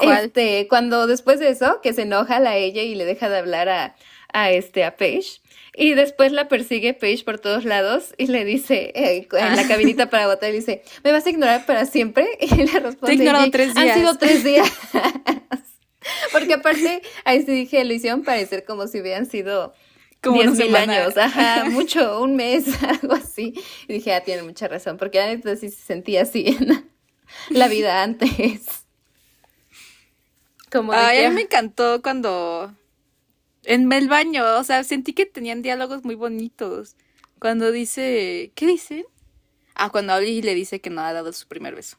Este, 0.00 0.66
cuando 0.68 1.06
después 1.06 1.38
de 1.38 1.50
eso, 1.50 1.80
que 1.80 1.92
se 1.92 2.02
enoja 2.02 2.38
a 2.38 2.56
ella 2.56 2.82
y 2.82 2.96
le 2.96 3.04
deja 3.04 3.28
de 3.28 3.38
hablar 3.38 3.68
a, 3.68 3.94
a 4.32 4.50
este, 4.50 4.84
a 4.84 4.96
Paige, 4.96 5.40
y 5.74 5.94
después 5.94 6.32
la 6.32 6.48
persigue 6.48 6.94
Paige 6.94 7.24
por 7.24 7.38
todos 7.38 7.64
lados 7.64 8.14
y 8.18 8.26
le 8.26 8.44
dice, 8.44 8.92
eh, 8.94 9.28
en 9.32 9.56
la 9.56 9.62
ah. 9.62 9.68
cabinita 9.68 10.10
para 10.10 10.26
votar, 10.26 10.50
le 10.50 10.56
dice, 10.56 10.82
¿me 11.04 11.12
vas 11.12 11.24
a 11.26 11.30
ignorar 11.30 11.66
para 11.66 11.86
siempre? 11.86 12.26
Y 12.40 12.54
le 12.54 12.80
responde, 12.80 13.16
Te 13.16 13.50
tres 13.50 13.74
días. 13.74 13.88
Han 13.88 13.94
sido 13.98 14.18
tres 14.18 14.44
días. 14.44 14.72
Porque 16.32 16.54
aparte, 16.54 17.02
ahí 17.24 17.42
sí 17.42 17.52
dije, 17.52 17.84
lo 17.84 17.92
hicieron 17.92 18.22
parecer 18.22 18.64
como 18.64 18.86
si 18.86 19.00
hubieran 19.00 19.26
sido 19.26 19.74
como 20.22 20.42
diez 20.42 20.56
mil 20.56 20.76
años, 20.76 21.16
ajá, 21.16 21.64
mucho, 21.70 22.20
un 22.20 22.36
mes, 22.36 22.66
algo 23.02 23.14
así. 23.14 23.54
Y 23.88 23.94
dije, 23.94 24.14
ah, 24.14 24.22
tiene 24.22 24.42
mucha 24.42 24.68
razón, 24.68 24.96
porque 24.96 25.18
la 25.18 25.26
neta 25.26 25.56
sí 25.56 25.70
se 25.70 25.82
sentía 25.82 26.22
así 26.22 26.46
en 26.46 26.90
la 27.50 27.68
vida 27.68 28.02
antes. 28.02 28.84
Como 30.70 30.92
Ay, 30.92 31.24
a 31.24 31.30
mí 31.30 31.34
me 31.34 31.42
encantó 31.42 32.00
cuando 32.02 32.72
en 33.70 33.92
el 33.92 34.08
baño, 34.08 34.44
o 34.58 34.64
sea, 34.64 34.82
sentí 34.82 35.12
que 35.12 35.26
tenían 35.26 35.62
diálogos 35.62 36.04
muy 36.04 36.16
bonitos. 36.16 36.96
Cuando 37.38 37.70
dice, 37.70 38.50
¿qué 38.56 38.66
dicen? 38.66 39.04
Ah, 39.76 39.90
cuando 39.90 40.14
Oli 40.14 40.42
le 40.42 40.54
dice 40.56 40.80
que 40.80 40.90
no 40.90 41.00
ha 41.02 41.12
dado 41.12 41.32
su 41.32 41.46
primer 41.46 41.76
beso. 41.76 41.96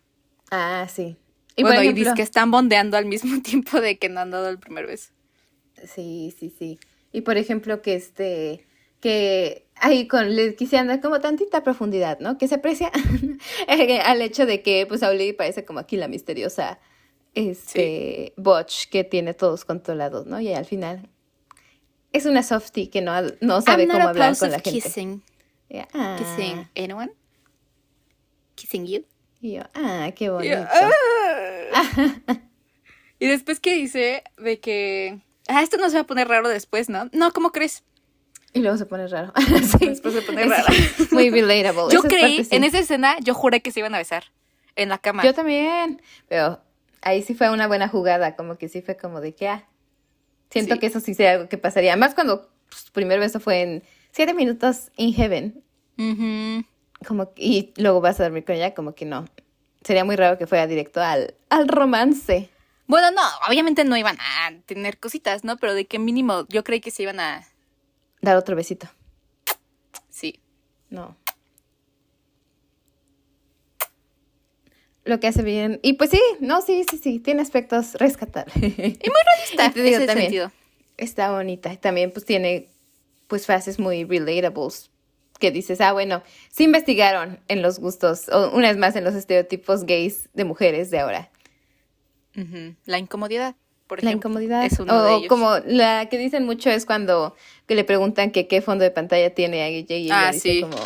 Ah, 0.51 0.87
sí. 0.93 1.15
Y 1.55 1.63
bueno, 1.63 1.81
y 1.81 1.93
dice 1.93 2.11
que 2.13 2.23
están 2.23 2.51
bondeando 2.51 2.97
al 2.97 3.05
mismo 3.05 3.41
tiempo 3.43 3.79
de 3.79 3.97
que 3.97 4.09
no 4.09 4.19
han 4.19 4.31
dado 4.31 4.49
el 4.49 4.59
primer 4.59 4.85
beso. 4.85 5.13
Sí, 5.87 6.35
sí, 6.37 6.53
sí. 6.57 6.77
Y 7.13 7.21
por 7.21 7.37
ejemplo, 7.37 7.81
que 7.81 7.95
este, 7.95 8.65
que 8.99 9.65
ahí 9.75 10.09
con, 10.09 10.35
le 10.35 10.55
quisieran 10.55 10.87
dar 10.87 10.99
como 10.99 11.21
tantita 11.21 11.63
profundidad, 11.63 12.19
¿no? 12.19 12.37
Que 12.37 12.49
se 12.49 12.55
aprecia 12.55 12.91
al 14.05 14.21
hecho 14.21 14.45
de 14.45 14.61
que, 14.61 14.85
pues, 14.87 15.03
Oli 15.03 15.31
parece 15.31 15.63
como 15.63 15.79
aquí 15.79 15.95
la 15.95 16.09
misteriosa, 16.09 16.79
este, 17.33 18.33
Botch 18.35 18.89
que 18.89 19.05
tiene 19.05 19.33
todos 19.33 19.63
controlados, 19.63 20.27
¿no? 20.27 20.41
Y 20.41 20.53
al 20.53 20.65
final 20.65 21.09
es 22.13 22.25
una 22.25 22.43
softie 22.43 22.89
que 22.89 23.01
no, 23.01 23.13
no 23.41 23.61
sabe 23.61 23.83
I'm 23.83 23.89
not 23.89 23.97
cómo 23.97 24.09
hablar 24.09 24.37
con 24.37 24.51
la 24.51 24.59
gente. 24.59 24.81
Kissing. 24.81 25.23
Yeah, 25.69 25.87
ah. 25.93 26.15
Kissing 26.17 26.67
anyone? 26.75 27.11
Kissing 28.55 28.85
you? 28.85 29.05
Y 29.41 29.53
yo, 29.53 29.63
ah, 29.73 30.11
qué 30.15 30.25
yo, 30.25 30.33
bonito. 30.33 30.57
"Ah". 31.73 32.13
y 33.19 33.27
después 33.27 33.59
que 33.59 33.75
dice 33.75 34.23
de 34.37 34.59
que. 34.59 35.21
Ah, 35.47 35.63
esto 35.63 35.77
no 35.77 35.89
se 35.89 35.95
va 35.95 36.01
a 36.01 36.07
poner 36.07 36.27
raro 36.27 36.47
después, 36.49 36.89
¿no? 36.89 37.09
No, 37.11 37.31
¿cómo 37.31 37.51
crees? 37.51 37.83
Y 38.53 38.59
luego 38.59 38.77
se 38.77 38.85
pone 38.85 39.07
raro. 39.07 39.33
sí. 39.79 39.87
Después 39.87 40.13
se 40.13 40.21
pone 40.21 40.45
raro. 40.45 40.65
Muy 41.11 41.29
relatable. 41.29 41.83
Yo 41.91 41.99
Esa 41.99 42.07
creí, 42.07 42.37
parte 42.37 42.43
sí. 42.49 42.55
en 42.55 42.63
esa 42.63 42.79
escena, 42.79 43.15
yo 43.21 43.33
juré 43.33 43.61
que 43.61 43.71
se 43.71 43.79
iban 43.79 43.95
a 43.95 43.97
besar. 43.97 44.25
En 44.75 44.89
la 44.89 44.97
cama. 44.97 45.23
Yo 45.23 45.33
también. 45.33 46.01
Pero 46.27 46.61
ahí 47.01 47.23
sí 47.23 47.33
fue 47.33 47.49
una 47.49 47.67
buena 47.67 47.87
jugada. 47.87 48.35
Como 48.35 48.57
que 48.57 48.69
sí 48.69 48.81
fue 48.81 48.95
como 48.97 49.19
de 49.21 49.33
que, 49.33 49.47
ah. 49.49 49.67
Siento 50.51 50.75
Sí. 50.75 50.79
que 50.79 50.85
eso 50.87 50.99
sí 50.99 51.13
sería 51.13 51.31
algo 51.33 51.49
que 51.49 51.57
pasaría. 51.57 51.95
Más 51.95 52.13
cuando 52.13 52.49
pues, 52.69 52.81
su 52.83 52.91
primer 52.91 53.19
beso 53.19 53.39
fue 53.39 53.61
en 53.61 53.83
siete 54.11 54.33
minutos 54.33 54.91
in 54.97 55.13
heaven. 55.13 55.63
Ujú. 55.97 56.65
Como 57.07 57.33
que- 57.33 57.41
y 57.43 57.73
luego 57.77 58.01
vas 58.01 58.19
a 58.19 58.23
dormir 58.23 58.45
con 58.45 58.55
ella, 58.55 58.73
como 58.73 58.93
que 58.93 59.05
no. 59.05 59.25
Sería 59.83 60.03
muy 60.05 60.15
raro 60.15 60.37
que 60.37 60.45
fuera 60.47 60.67
directo 60.67 61.01
al, 61.01 61.33
al 61.49 61.67
romance. 61.67 62.49
Bueno, 62.87 63.09
no, 63.11 63.21
obviamente 63.49 63.83
no 63.85 63.95
iban 63.97 64.17
a 64.19 64.51
tener 64.65 64.99
cositas, 64.99 65.43
¿no? 65.43 65.57
Pero 65.57 65.73
de 65.73 65.85
que 65.87 65.97
mínimo 65.97 66.45
yo 66.49 66.63
creí 66.63 66.81
que 66.81 66.91
se 66.91 67.03
iban 67.03 67.19
a. 67.19 67.47
Dar 68.21 68.35
otro 68.37 68.55
besito. 68.55 68.87
Sí. 70.09 70.39
No. 70.89 71.15
Lo 75.03 75.19
que 75.19 75.27
hace 75.27 75.41
bien. 75.41 75.79
Y 75.81 75.93
pues 75.93 76.09
sí, 76.11 76.21
no, 76.39 76.61
sí, 76.61 76.85
sí, 76.89 76.97
sí. 77.01 77.19
Tiene 77.19 77.41
aspectos 77.41 77.95
rescatables. 77.95 78.55
Y 78.57 78.61
muy 78.81 79.21
realista. 79.25 79.71
te 79.73 79.81
digo 79.81 79.97
ese 79.97 80.05
también. 80.07 80.25
sentido. 80.27 80.51
Está 80.97 81.31
bonita. 81.31 81.75
También 81.77 82.11
pues 82.11 82.25
tiene 82.25 82.67
pues 83.27 83.45
frases 83.45 83.79
muy 83.79 84.03
relatables. 84.03 84.89
Que 85.39 85.49
dices, 85.49 85.81
ah, 85.81 85.91
bueno, 85.93 86.21
sí 86.51 86.65
investigaron 86.65 87.39
en 87.47 87.63
los 87.63 87.79
gustos, 87.79 88.29
o 88.29 88.51
una 88.51 88.67
vez 88.67 88.77
más 88.77 88.95
en 88.95 89.03
los 89.03 89.15
estereotipos 89.15 89.85
gays 89.85 90.29
de 90.35 90.43
mujeres 90.43 90.91
de 90.91 90.99
ahora. 90.99 91.31
La 92.85 92.99
incomodidad, 92.99 93.55
por 93.87 94.03
La 94.03 94.11
ejemplo. 94.11 94.29
incomodidad. 94.29 94.65
Es 94.65 94.79
uno 94.79 94.95
o 94.95 95.03
de 95.03 95.15
ellos. 95.15 95.27
como 95.29 95.57
la 95.65 96.07
que 96.09 96.17
dicen 96.19 96.45
mucho 96.45 96.69
es 96.69 96.85
cuando 96.85 97.35
que 97.65 97.73
le 97.73 97.83
preguntan 97.83 98.29
que 98.31 98.47
qué 98.47 98.61
fondo 98.61 98.83
de 98.83 98.91
pantalla 98.91 99.33
tiene 99.33 99.63
a 99.63 99.67
ella 99.67 99.95
y 99.95 100.03
ella 100.05 100.27
Ah, 100.27 100.31
dice 100.31 100.49
sí. 100.51 100.61
como 100.61 100.77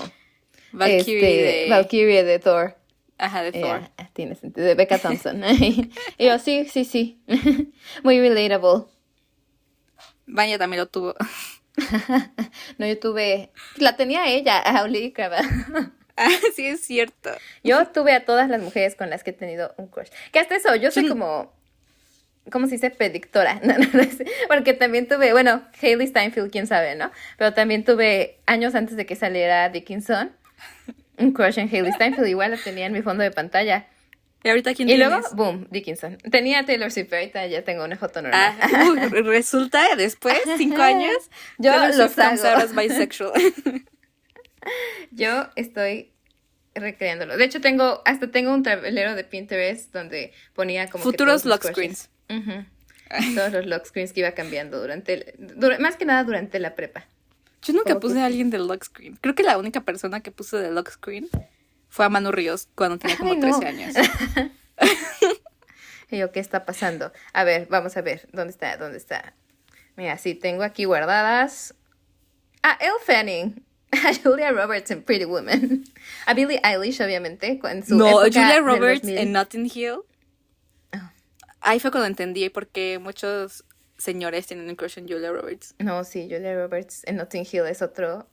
Valkyrie 0.71 1.17
este, 1.41 1.63
de. 1.65 1.69
Valkyrie 1.69 2.23
de 2.23 2.39
Thor. 2.39 2.75
Ajá, 3.17 3.43
de 3.43 3.49
Eh, 3.57 3.61
Thor. 3.61 3.81
ah, 3.97 4.09
tiene 4.13 4.35
sentido, 4.35 4.67
de 4.67 4.75
Becca 4.75 4.97
Thompson. 4.97 5.41
y 5.59 5.91
yo, 6.17 6.37
sí, 6.39 6.65
sí, 6.69 6.83
sí. 6.85 7.21
Muy 8.03 8.19
relatable. 8.19 8.85
Vanya 10.27 10.57
también 10.57 10.79
lo 10.81 10.87
tuvo. 10.87 11.15
No, 12.77 12.87
yo 12.87 12.97
tuve, 12.99 13.51
la 13.77 13.97
tenía 13.97 14.27
ella, 14.27 14.59
a 14.59 14.83
Olivia 14.83 15.11
Crava. 15.13 15.39
ah, 16.17 16.29
sí, 16.55 16.65
es 16.67 16.81
cierto. 16.85 17.29
Yo 17.63 17.85
tuve 17.87 18.13
a 18.13 18.23
todas 18.25 18.49
las 18.49 18.61
mujeres 18.61 18.95
con 18.95 19.09
las 19.09 19.23
que 19.23 19.31
he 19.31 19.33
tenido 19.33 19.73
un 19.77 19.87
crush. 19.87 20.07
Que 20.31 20.39
hasta 20.39 20.55
eso, 20.55 20.73
yo 20.75 20.89
soy 20.91 21.03
Yo- 21.03 21.09
como, 21.09 21.53
¿cómo 22.49 22.67
se 22.67 22.73
dice? 22.75 22.91
Predictora. 22.91 23.59
No, 23.63 23.77
no, 23.77 23.87
no 23.91 24.03
sé. 24.03 24.25
Porque 24.47 24.73
también 24.73 25.07
tuve, 25.07 25.33
bueno, 25.33 25.63
Hailey 25.81 26.07
Steinfeld, 26.07 26.49
quién 26.51 26.65
sabe, 26.67 26.95
¿no? 26.95 27.11
Pero 27.37 27.53
también 27.53 27.83
tuve, 27.83 28.39
años 28.45 28.73
antes 28.75 28.95
de 28.95 29.05
que 29.05 29.15
saliera 29.17 29.67
Dickinson, 29.69 30.31
un 31.17 31.31
crush 31.31 31.59
en 31.59 31.67
Hailey 31.67 31.91
Steinfeld. 31.93 32.27
Igual 32.27 32.51
la 32.51 32.57
tenía 32.57 32.85
en 32.85 32.93
mi 32.93 33.01
fondo 33.01 33.23
de 33.23 33.31
pantalla. 33.31 33.87
¿Y 34.43 34.49
ahorita 34.49 34.75
quién 34.75 34.87
Y 34.87 34.93
tienes? 34.95 35.09
luego, 35.09 35.27
boom, 35.35 35.67
Dickinson. 35.71 36.17
Tenía 36.29 36.63
Taylor 36.65 36.91
Swift, 36.91 37.07
pero 37.09 37.21
ahorita 37.21 37.47
ya 37.47 37.63
tengo 37.63 37.83
una 37.83 37.97
foto 37.97 38.21
normal. 38.21 38.55
Ah, 38.61 38.89
uh, 38.91 39.23
resulta 39.23 39.95
después, 39.95 40.37
cinco 40.57 40.83
años. 40.83 41.15
Yo 41.57 41.71
Taylor 41.71 42.09
Swift 42.09 42.75
bisexual. 42.75 43.33
Yo 45.11 45.49
estoy 45.55 46.11
recreándolo. 46.75 47.37
De 47.37 47.45
hecho, 47.45 47.61
tengo, 47.61 48.01
hasta 48.05 48.29
tengo 48.29 48.53
un 48.53 48.61
tablero 48.61 49.15
de 49.15 49.23
Pinterest 49.23 49.91
donde 49.93 50.33
ponía 50.53 50.89
como 50.89 51.03
Futuros 51.03 51.45
lock 51.45 51.63
screens. 51.65 52.09
Todos 53.35 53.51
los 53.51 53.65
lock 53.65 53.85
screens 53.85 54.13
que 54.13 54.19
iba 54.19 54.31
cambiando 54.33 54.79
durante, 54.79 55.35
más 55.79 55.95
que 55.95 56.05
nada 56.05 56.23
durante 56.23 56.59
la 56.59 56.75
prepa. 56.75 57.07
Yo 57.65 57.73
nunca 57.73 57.99
puse 57.99 58.19
a 58.21 58.25
alguien 58.25 58.49
del 58.51 58.67
lock 58.67 58.83
screen. 58.83 59.17
Creo 59.21 59.33
que 59.35 59.43
la 59.43 59.57
única 59.57 59.81
persona 59.81 60.21
que 60.21 60.31
puse 60.31 60.57
del 60.57 60.75
lock 60.75 60.91
screen 60.91 61.27
fue 61.89 62.05
a 62.05 62.09
Manu 62.09 62.31
Ríos 62.31 62.67
cuando 62.75 62.97
tenía 62.99 63.17
como 63.17 63.31
Ay, 63.31 63.37
no. 63.39 63.59
13 63.59 63.65
años. 63.67 63.95
Y 66.11 66.17
yo, 66.19 66.31
¿qué 66.31 66.39
está 66.39 66.65
pasando? 66.65 67.11
A 67.33 67.43
ver, 67.43 67.67
vamos 67.69 67.97
a 67.97 68.01
ver, 68.01 68.27
¿dónde 68.31 68.51
está? 68.51 68.77
¿Dónde 68.77 68.97
está? 68.97 69.33
Mira, 69.95 70.17
sí, 70.19 70.35
tengo 70.35 70.61
aquí 70.63 70.85
guardadas 70.85 71.73
a 72.61 72.77
Elle 72.79 72.99
Fanning, 73.03 73.65
a 73.91 74.13
Julia 74.13 74.51
Roberts 74.51 74.91
en 74.91 75.01
Pretty 75.03 75.25
Woman, 75.25 75.83
a 76.27 76.33
Billie 76.35 76.61
Eilish, 76.63 77.01
obviamente, 77.01 77.59
en 77.63 77.85
su 77.85 77.95
No, 77.95 78.23
época 78.23 78.39
Julia 78.39 78.59
Roberts 78.59 79.01
2000. 79.01 79.17
en 79.17 79.31
Notting 79.31 79.71
Hill. 79.73 79.95
Ah. 80.91 81.11
Ahí 81.61 81.79
fue 81.79 81.89
cuando 81.89 82.07
entendí 82.07 82.49
por 82.49 82.67
qué 82.67 82.99
muchos 82.99 83.65
señores 83.97 84.47
tienen 84.47 84.69
un 84.69 84.75
crush 84.75 84.97
en 84.97 85.07
Julia 85.07 85.31
Roberts. 85.31 85.75
No, 85.79 86.03
sí, 86.03 86.27
Julia 86.29 86.55
Roberts 86.55 87.01
en 87.05 87.17
Notting 87.17 87.45
Hill 87.49 87.65
es 87.67 87.81
otro... 87.81 88.27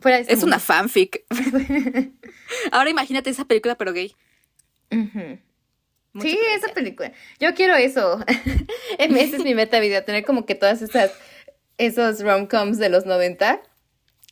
Fuera 0.00 0.16
de 0.16 0.22
este 0.22 0.34
Es 0.34 0.42
una 0.42 0.58
fanfic. 0.58 1.24
Ahora 2.72 2.88
imagínate 2.88 3.28
esa 3.28 3.44
película 3.44 3.76
pero 3.76 3.92
gay. 3.92 4.14
Sí, 4.90 6.38
esa 6.54 6.72
película. 6.72 7.12
Yo 7.38 7.54
quiero 7.54 7.76
eso. 7.76 8.24
Esa 8.98 9.36
es 9.36 9.44
mi 9.44 9.54
meta 9.54 9.78
vida, 9.78 10.04
tener 10.04 10.24
como 10.24 10.44
que 10.44 10.56
todas 10.56 10.82
esas 10.82 11.12
esos 11.78 12.20
rom-coms 12.20 12.78
de 12.78 12.90
los 12.90 13.06
90 13.06 13.62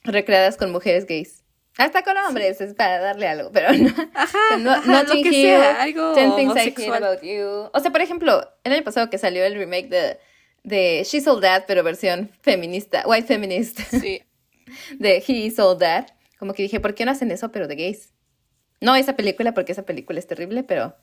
recreadas 0.05 0.57
con 0.57 0.71
mujeres 0.71 1.07
gays. 1.07 1.45
Hasta 1.79 2.03
con 2.03 2.17
hombres, 2.17 2.61
es 2.61 2.75
para 2.75 2.99
darle 2.99 3.29
algo, 3.29 3.51
pero 3.53 3.73
no. 3.73 3.89
Ajá, 4.15 4.39
no 4.59 4.73
ajá, 4.73 5.05
lo 5.05 5.23
que 5.23 5.29
Hill, 5.29 5.33
sea, 5.33 5.83
algo 5.83 6.13
10 6.13 6.35
Things 6.35 6.57
I 6.57 6.59
Hate 6.59 6.75
homosexual. 6.75 7.05
About 7.05 7.23
You. 7.23 7.71
O 7.73 7.81
sea, 7.81 7.93
por 7.93 8.01
ejemplo, 8.01 8.53
el 8.65 8.73
año 8.73 8.83
pasado 8.83 9.09
que 9.11 9.17
salió 9.17 9.45
el 9.45 9.55
remake 9.55 9.89
de, 9.89 10.19
de 10.65 11.05
She 11.05 11.21
Sold 11.21 11.43
That, 11.43 11.65
pero 11.69 11.85
versión 11.85 12.33
feminista, 12.43 13.05
white 13.07 13.29
feminist, 13.29 13.79
Sí. 13.81 14.23
de 14.99 15.23
He 15.27 15.51
Sold 15.53 15.79
That. 15.81 16.09
Como 16.39 16.53
que 16.53 16.65
dije, 16.65 16.81
¿por 16.81 16.95
qué 16.95 17.05
no 17.05 17.13
hacen 17.13 17.31
eso, 17.31 17.53
pero 17.53 17.69
de 17.69 17.77
gays? 17.77 18.13
No 18.81 18.95
esa 18.97 19.15
película, 19.17 19.55
porque 19.55 19.73
esa 19.73 19.85
película 19.85 20.19
es 20.19 20.27
terrible, 20.27 20.65
pero 20.65 20.97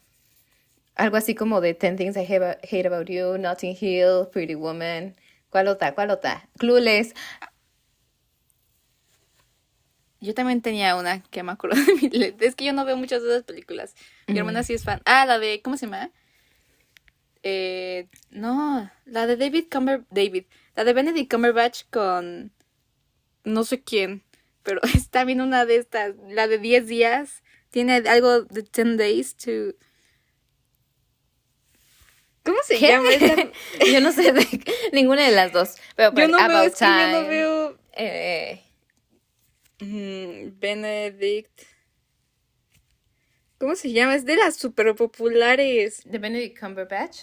algo 0.96 1.18
así 1.18 1.36
como 1.36 1.62
de 1.62 1.74
10 1.74 1.96
Things 1.96 2.18
I 2.18 2.22
Hate 2.22 2.60
Hate 2.64 2.88
About 2.88 3.08
You, 3.10 3.38
Notting 3.38 3.78
Hill, 3.80 4.28
Pretty 4.32 4.56
Woman. 4.56 5.16
¿Cuál 5.50 5.70
otra? 5.70 5.96
¿Cuál 5.96 6.12
otra? 6.12 6.50
Clueless. 6.58 7.14
Yo 10.22 10.34
también 10.34 10.62
tenía 10.62 10.96
una 10.96 11.22
que 11.24 11.44
me 11.44 11.52
acuerdo 11.52 11.76
de 11.86 11.94
mi 11.96 12.36
Es 12.40 12.56
que 12.56 12.66
yo 12.66 12.74
no 12.74 12.86
veo 12.86 12.98
muchas 12.98 13.22
de 13.22 13.30
esas 13.30 13.44
películas. 13.44 13.96
Mi 14.28 14.38
hermana 14.38 14.64
sí 14.64 14.74
es 14.74 14.84
fan. 14.84 15.02
Ah, 15.06 15.26
la 15.26 15.40
de. 15.40 15.62
¿Cómo 15.62 15.78
se 15.78 15.86
llama? 15.86 16.12
Eh, 17.44 18.08
no, 18.32 18.90
la 19.06 19.28
de 19.28 19.38
David 19.38 19.66
Cumber. 19.72 20.04
David. 20.10 20.46
La 20.76 20.84
de 20.84 20.94
Benedict 20.94 21.32
Cumberbatch 21.32 21.84
con. 21.92 22.52
No 23.44 23.64
sé 23.64 23.84
quién. 23.84 24.24
Pero 24.64 24.82
está 24.96 25.24
bien 25.26 25.42
una 25.42 25.66
de 25.66 25.78
estas. 25.78 26.16
La 26.30 26.48
de 26.48 26.58
10 26.58 26.88
días. 26.88 27.44
Tiene 27.70 27.96
algo 28.08 28.44
de 28.44 28.64
10 28.64 28.98
days 28.98 29.36
to. 29.36 29.76
¿Cómo 32.44 32.58
se 32.64 32.78
¿Qué? 32.78 32.88
llama? 32.90 33.10
yo 33.92 34.02
no 34.02 34.12
sé 34.12 34.32
de 34.32 34.46
ninguna 34.94 35.24
de 35.26 35.32
las 35.32 35.52
dos. 35.52 35.76
Pero 35.96 36.10
Yo 36.10 36.14
pues, 36.14 36.30
no 36.30 36.38
veo, 36.48 36.62
es 36.64 36.76
que 36.76 36.86
yo 36.86 36.92
no 36.92 37.18
Time, 37.20 37.28
veo. 37.28 37.78
eh, 37.94 38.62
Benedict. 39.80 41.62
¿Cómo 43.58 43.76
se 43.76 43.92
llama? 43.92 44.16
Es 44.16 44.26
de 44.26 44.36
las 44.36 44.56
super 44.56 44.94
populares. 44.96 46.02
de 46.06 46.18
Benedict 46.18 46.60
Cumberbatch. 46.60 47.22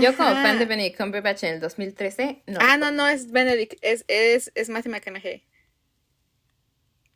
Yo 0.00 0.16
como 0.16 0.30
Ajá. 0.30 0.42
fan 0.42 0.58
de 0.58 0.64
Benedict 0.64 0.96
Cumberbatch 0.96 1.44
en 1.44 1.54
el 1.54 1.60
2013, 1.60 2.42
no. 2.46 2.58
Ah, 2.60 2.76
no, 2.76 2.90
no, 2.90 3.06
es 3.06 3.30
Benedict. 3.30 3.74
Es, 3.80 4.04
es, 4.08 4.50
es 4.54 4.68
Matthew 4.68 4.90
McConaughey. 4.92 5.44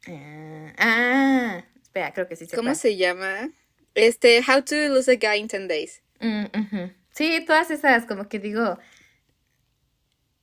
Ah, 0.07 0.73
ah, 0.79 1.65
espera, 1.83 2.13
creo 2.13 2.29
que 2.29 2.37
sí 2.37 2.47
sé 2.47 2.57
¿Cómo 2.57 2.75
se 2.75 2.97
llama? 2.97 3.51
Este, 3.95 4.41
How 4.47 4.63
to 4.63 4.77
Lose 4.89 5.11
a 5.11 5.17
Guy 5.17 5.41
in 5.41 5.49
10 5.49 5.69
Days. 5.69 6.03
Mm, 6.21 6.45
ujú. 6.45 6.93
Sí, 7.11 7.45
todas 7.45 7.71
esas, 7.71 8.07
como 8.07 8.29
que 8.29 8.39
digo, 8.39 8.79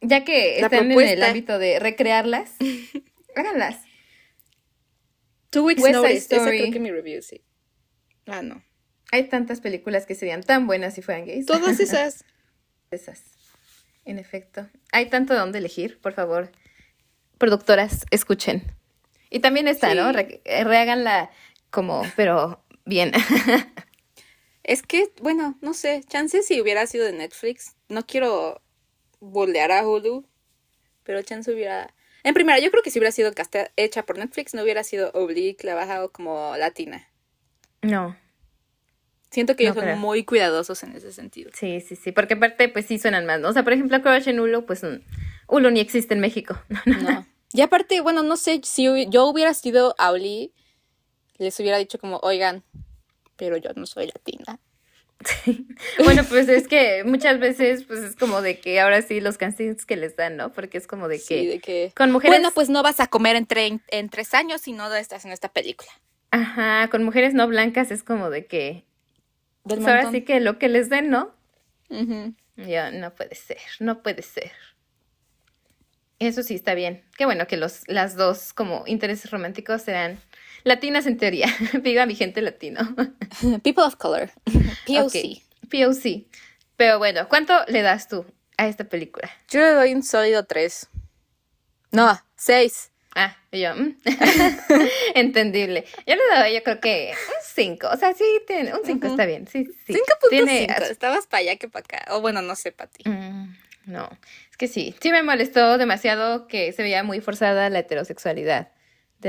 ya 0.01 0.25
que 0.25 0.57
La 0.59 0.67
están 0.67 0.91
en 0.91 0.99
el 0.99 1.23
ámbito 1.23 1.57
de 1.57 1.79
recrearlas, 1.79 2.51
háganlas. 3.35 3.77
Two 5.56 5.64
Weeks 5.66 5.82
West 5.82 5.95
Notice. 5.95 6.18
Esa 6.18 6.36
Story. 6.38 6.58
creo 6.60 6.72
que 6.72 6.80
mi 6.80 6.91
review, 6.91 7.22
sí. 7.22 7.43
Ah, 8.28 8.41
no. 8.41 8.64
Hay 9.12 9.30
tantas 9.30 9.62
películas 9.62 10.06
que 10.06 10.16
serían 10.16 10.43
tan 10.43 10.68
buenas 10.68 10.93
si 10.95 11.01
fueran 11.01 11.26
gays. 11.26 11.45
Todas 11.45 11.80
esas. 11.80 12.24
esas. 12.91 13.22
En 14.06 14.20
efecto. 14.20 14.70
Hay 14.91 15.08
tanto 15.10 15.34
de 15.34 15.39
dónde 15.39 15.60
elegir, 15.60 15.99
por 15.99 16.14
favor. 16.14 16.51
Productoras, 17.38 18.06
escuchen. 18.12 18.64
Y 19.30 19.39
también 19.39 19.68
está, 19.68 19.93
¿no? 19.95 20.10
Sí. 20.10 20.16
Re- 20.16 20.41
eh, 20.45 20.64
reháganla 20.64 21.30
como, 21.72 22.03
pero 22.16 22.64
bien. 22.86 23.12
Es 24.64 24.82
que, 24.82 25.12
bueno, 25.22 25.58
no 25.62 25.74
sé. 25.76 26.03
Chance 26.08 26.41
si 26.41 26.60
hubiera 26.60 26.88
sido 26.88 27.06
de 27.06 27.12
Netflix. 27.14 27.76
No 27.88 28.06
quiero 28.08 28.64
bolear 29.20 29.72
a 29.72 29.88
Hulu. 29.88 30.28
pero 31.03 31.22
chance 31.22 31.51
hubiera... 31.53 31.93
En 32.26 32.34
primera, 32.34 32.57
yo 32.59 32.71
creo 32.71 32.82
que 32.82 32.89
si 32.89 32.97
hubiera 32.97 33.11
sido 33.11 33.32
hecha 33.76 34.03
por 34.03 34.17
Netflix, 34.17 34.55
no 34.55 34.63
hubiera 34.63 34.84
sido 34.84 35.11
Oblique, 35.13 35.65
la 35.65 35.76
bajado 35.76 36.11
como 36.11 36.57
latina. 36.57 37.07
No. 37.84 38.17
Siento 39.30 39.55
que 39.55 39.63
ellos 39.63 39.76
son 39.76 39.99
muy 39.99 40.26
cuidadosos 40.26 40.82
en 40.82 40.93
ese 40.95 41.13
sentido. 41.13 41.51
Sí, 41.53 41.82
sí, 41.82 41.95
sí, 41.95 42.11
porque 42.11 42.34
aparte 42.34 42.67
pues 42.67 42.88
sí 42.88 42.97
suenan 42.97 43.28
más, 43.28 43.39
¿no? 43.39 43.49
O 43.49 43.53
sea, 43.53 43.63
por 43.63 43.73
ejemplo, 43.73 44.01
Crush 44.01 44.28
en 44.28 44.39
Hulu, 44.39 44.65
pues 44.65 44.82
Hulu 45.47 45.69
ni 45.69 45.80
existe 45.80 46.15
en 46.15 46.19
México. 46.19 46.59
no. 46.86 47.28
Y 47.53 47.61
aparte, 47.61 48.01
bueno, 48.01 48.23
no 48.23 48.38
sé, 48.38 48.59
si 48.63 49.07
yo 49.09 49.28
hubiera 49.28 49.53
sido 49.53 49.93
Auli, 49.99 50.51
les 51.38 51.59
hubiera 51.59 51.78
dicho 51.78 51.99
como, 51.99 52.17
oigan, 52.23 52.63
pero 53.36 53.55
yo 53.57 53.69
no 53.76 53.86
soy 53.86 54.07
latina. 54.07 54.59
Bueno, 56.03 56.23
pues 56.23 56.49
es 56.49 56.67
que 56.67 57.03
muchas 57.03 57.39
veces, 57.39 57.84
pues 57.84 57.99
es 57.99 58.15
como 58.15 58.41
de 58.41 58.59
que 58.59 58.80
ahora 58.80 59.01
sí 59.01 59.19
los 59.21 59.38
castings 59.38 59.86
que 59.86 59.95
les 59.95 60.15
dan, 60.15 60.38
¿no? 60.38 60.51
Porque 60.51 60.78
es 60.78 60.88
como 60.88 61.07
de 61.07 61.21
que, 61.21 61.47
de 61.47 61.59
que 61.59 61.91
con 61.95 62.11
mujeres. 62.11 62.38
Bueno, 62.38 62.51
pues 62.53 62.69
no 62.69 62.84
vas 62.84 62.99
a 62.99 63.07
comer 63.07 63.36
en, 63.36 63.82
en 63.88 64.09
tres 64.09 64.34
años 64.34 64.61
si 64.61 64.73
no 64.73 64.93
estás 64.93 65.26
en 65.26 65.32
esta 65.32 65.49
película. 65.49 65.89
Ajá, 66.32 66.89
con 66.89 67.03
mujeres 67.03 67.34
no 67.34 67.47
blancas 67.47 67.91
es 67.91 68.03
como 68.03 68.30
de 68.30 68.45
que. 68.45 68.86
Pues 69.63 69.86
ahora 69.88 70.11
sí 70.11 70.21
que 70.21 70.39
lo 70.39 70.59
que 70.59 70.69
les 70.69 70.89
den, 70.89 71.09
¿no? 71.09 71.34
Ya, 72.55 72.91
no 72.91 73.15
puede 73.15 73.36
ser, 73.36 73.57
no 73.80 74.01
puede 74.03 74.21
ser. 74.21 74.51
Eso 76.19 76.43
sí 76.43 76.55
está 76.55 76.73
bien. 76.76 77.03
Qué 77.17 77.26
bueno 77.26 77.47
que 77.47 77.57
los, 77.57 77.82
las 77.88 78.15
dos 78.15 78.53
como 78.53 78.84
intereses 78.86 79.32
románticos 79.32 79.82
serán 79.82 80.19
latinas 80.66 81.05
en 81.05 81.18
teoría. 81.18 81.47
Viva 81.82 82.05
mi 82.05 82.16
gente 82.16 82.41
latino. 82.41 82.82
People 83.63 83.86
of 83.86 83.95
color. 83.95 84.30
POC. 84.86 85.41
POC. 85.72 86.26
Pero 86.76 86.97
bueno, 86.97 87.30
¿cuánto 87.30 87.53
le 87.68 87.82
das 87.82 88.09
tú 88.09 88.26
a 88.57 88.68
esta 88.68 88.84
película? 88.84 89.30
Yo 89.49 89.61
le 89.61 89.72
doy 89.72 89.93
un 89.93 90.03
sólido 90.03 90.43
3. 90.43 90.89
No, 91.91 92.20
6. 92.36 92.91
Ah, 93.16 93.38
yo. 93.53 93.74
Mm. 93.74 93.95
Entendible. 95.16 95.86
Yo 96.05 96.16
le 96.16 96.38
doy, 96.38 96.53
yo 96.53 96.63
creo 96.63 96.82
que 96.82 97.13
un 97.13 97.34
5. 97.41 97.88
O 97.93 97.95
sea, 97.95 98.13
sí, 98.13 98.26
tiene, 98.45 98.74
un 98.74 98.82
5 98.84 99.07
está 99.07 99.26
bien. 99.26 99.47
Sí, 99.47 99.66
sí. 99.88 99.93
5.5. 99.93 100.82
Estabas 100.91 101.26
para 101.26 101.39
allá 101.41 101.55
que 101.55 101.70
para 101.70 101.86
acá. 101.86 102.13
O 102.13 102.20
bueno, 102.20 102.41
no 102.41 102.57
sé, 102.57 102.74
para 102.74 102.91
ti. 102.91 103.09
Mm, 103.09 103.55
no, 103.86 104.09
es 104.51 104.57
que 104.57 104.68
sí. 104.68 104.93
Sí 104.99 105.11
me 105.11 105.24
molestó 105.24 105.78
demasiado 105.78 106.47
que 106.47 106.74
se 106.74 106.84
veía 106.84 107.03
muy 107.03 107.22
forzada 107.22 107.70
la 107.70 107.80
heterosexualidad 107.80 108.74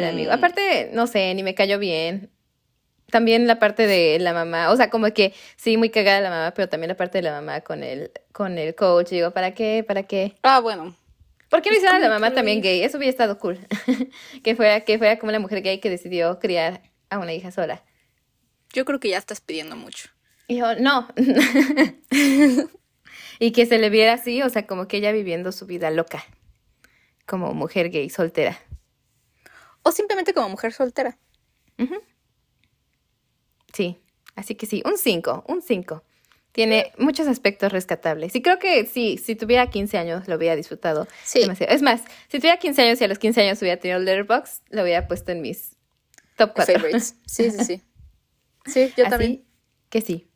del 0.01 0.11
amigo. 0.11 0.33
Aparte, 0.33 0.91
no 0.93 1.07
sé, 1.07 1.35
ni 1.35 1.43
me 1.43 1.55
cayó 1.55 1.79
bien. 1.79 2.31
También 3.11 3.47
la 3.47 3.59
parte 3.59 3.87
de 3.87 4.19
la 4.19 4.33
mamá, 4.33 4.71
o 4.71 4.77
sea, 4.77 4.91
como 4.91 5.13
que 5.13 5.33
sí, 5.57 5.77
muy 5.77 5.91
cagada 5.91 6.21
la 6.21 6.31
mamá, 6.31 6.53
pero 6.55 6.69
también 6.69 6.89
la 6.89 6.97
parte 6.97 7.19
de 7.19 7.23
la 7.23 7.33
mamá 7.33 7.61
con 7.61 7.85
el, 7.85 8.11
con 8.33 8.59
el 8.59 8.75
coach. 8.75 9.11
Digo, 9.11 9.31
¿para 9.31 9.55
qué? 9.55 9.85
¿Para 9.87 10.03
qué? 10.03 10.35
Ah, 10.43 10.61
bueno. 10.61 10.97
¿Por 11.49 11.63
qué 11.63 11.71
no 11.71 11.77
hicieron 11.77 11.97
a 11.97 12.01
la 12.01 12.09
mamá 12.09 12.33
también 12.33 12.61
gay? 12.61 12.83
Eso 12.83 12.99
hubiera 12.99 13.11
estado 13.11 13.39
cool. 13.39 13.59
que, 14.43 14.57
fuera, 14.57 14.81
que 14.81 14.99
fuera 14.99 15.19
como 15.19 15.31
la 15.31 15.39
mujer 15.39 15.63
gay 15.63 15.79
que 15.79 15.89
decidió 15.89 16.39
criar 16.41 16.83
a 17.09 17.19
una 17.19 17.33
hija 17.33 17.53
sola. 17.53 17.85
Yo 18.73 18.85
creo 18.85 18.99
que 18.99 19.11
ya 19.11 19.19
estás 19.19 19.41
pidiendo 19.41 19.77
mucho. 19.77 20.09
Y 20.49 20.57
yo, 20.57 20.75
no. 20.77 21.09
y 23.39 23.53
que 23.53 23.67
se 23.67 23.79
le 23.79 23.91
viera 23.91 24.15
así, 24.15 24.43
o 24.43 24.51
sea, 24.51 24.67
como 24.67 24.89
que 24.89 24.97
ella 24.97 25.13
viviendo 25.13 25.53
su 25.53 25.67
vida 25.67 25.91
loca. 25.91 26.25
Como 27.27 27.55
mujer 27.55 27.91
gay 27.91 28.11
soltera. 28.11 28.59
O 29.87 29.93
simplemente 29.93 30.35
como 30.35 30.49
mujer 30.49 30.73
soltera. 30.73 31.17
Sí, 33.73 34.01
así 34.35 34.57
que 34.57 34.67
sí, 34.67 34.83
un 34.85 34.99
5, 34.99 35.45
un 35.47 35.63
5. 35.63 36.03
Tiene 36.51 36.91
muchos 36.99 37.29
aspectos 37.29 37.71
rescatables. 37.71 38.35
Y 38.35 38.43
creo 38.43 38.59
que 38.59 38.85
sí, 38.87 39.17
si 39.17 39.37
tuviera 39.37 39.71
15 39.71 39.97
años 39.97 40.27
lo 40.27 40.35
hubiera 40.35 40.57
disfrutado 40.57 41.07
sí. 41.23 41.39
demasiado. 41.39 41.73
Es 41.73 41.83
más, 41.83 42.03
si 42.27 42.41
tuviera 42.41 42.57
15 42.57 42.83
años 42.83 43.01
y 43.01 43.05
a 43.05 43.09
los 43.09 43.21
15 43.21 43.43
años 43.43 43.63
hubiera 43.63 43.79
tenido 43.79 44.01
Letterboxd, 44.01 44.63
lo 44.71 44.83
hubiera 44.83 45.07
puesto 45.07 45.31
en 45.31 45.41
mis 45.41 45.77
top 46.35 46.51
4. 46.57 46.75
Favorites. 46.75 47.15
Sí, 47.25 47.53
sí, 47.53 47.65
sí. 47.65 47.83
Sí, 48.65 48.93
yo 48.97 49.09
también. 49.09 49.45
Que 49.89 50.01
sí. 50.01 50.29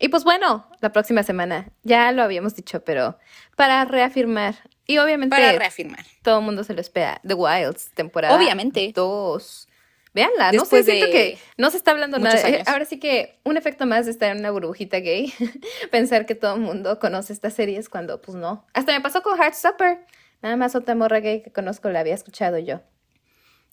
Y 0.00 0.08
pues 0.08 0.24
bueno, 0.24 0.68
la 0.80 0.90
próxima 0.90 1.22
semana, 1.22 1.70
ya 1.84 2.10
lo 2.10 2.24
habíamos 2.24 2.56
dicho, 2.56 2.82
pero 2.82 3.16
para 3.54 3.84
reafirmar 3.84 4.56
y 4.86 4.98
obviamente. 4.98 5.36
Para 5.36 5.52
reafirmar. 5.52 6.04
Todo 6.22 6.38
el 6.38 6.44
mundo 6.44 6.64
se 6.64 6.74
lo 6.74 6.80
espera. 6.80 7.20
The 7.26 7.34
Wilds, 7.34 7.90
temporada. 7.94 8.36
Obviamente. 8.36 8.92
Dos. 8.94 9.68
Véanla, 10.14 10.52
no 10.52 10.66
sé, 10.66 10.82
siento 10.82 11.06
que 11.06 11.38
no 11.56 11.70
se 11.70 11.78
está 11.78 11.92
hablando 11.92 12.18
nada. 12.18 12.38
Ahora 12.66 12.84
sí 12.84 12.98
que 12.98 13.38
un 13.44 13.56
efecto 13.56 13.86
más 13.86 14.04
de 14.04 14.12
estar 14.12 14.30
en 14.30 14.40
una 14.40 14.50
burbujita 14.50 14.98
gay, 14.98 15.32
pensar 15.90 16.26
que 16.26 16.34
todo 16.34 16.54
el 16.56 16.60
mundo 16.60 16.98
conoce 16.98 17.32
estas 17.32 17.54
series 17.54 17.88
cuando 17.88 18.20
pues 18.20 18.36
no. 18.36 18.66
Hasta 18.74 18.92
me 18.92 19.00
pasó 19.00 19.22
con 19.22 19.38
Heartstopper. 19.40 20.04
Nada 20.42 20.56
más 20.56 20.74
otra 20.74 20.94
morra 20.94 21.20
gay 21.20 21.42
que 21.42 21.50
conozco 21.50 21.88
la 21.88 22.00
había 22.00 22.14
escuchado 22.14 22.58
yo. 22.58 22.82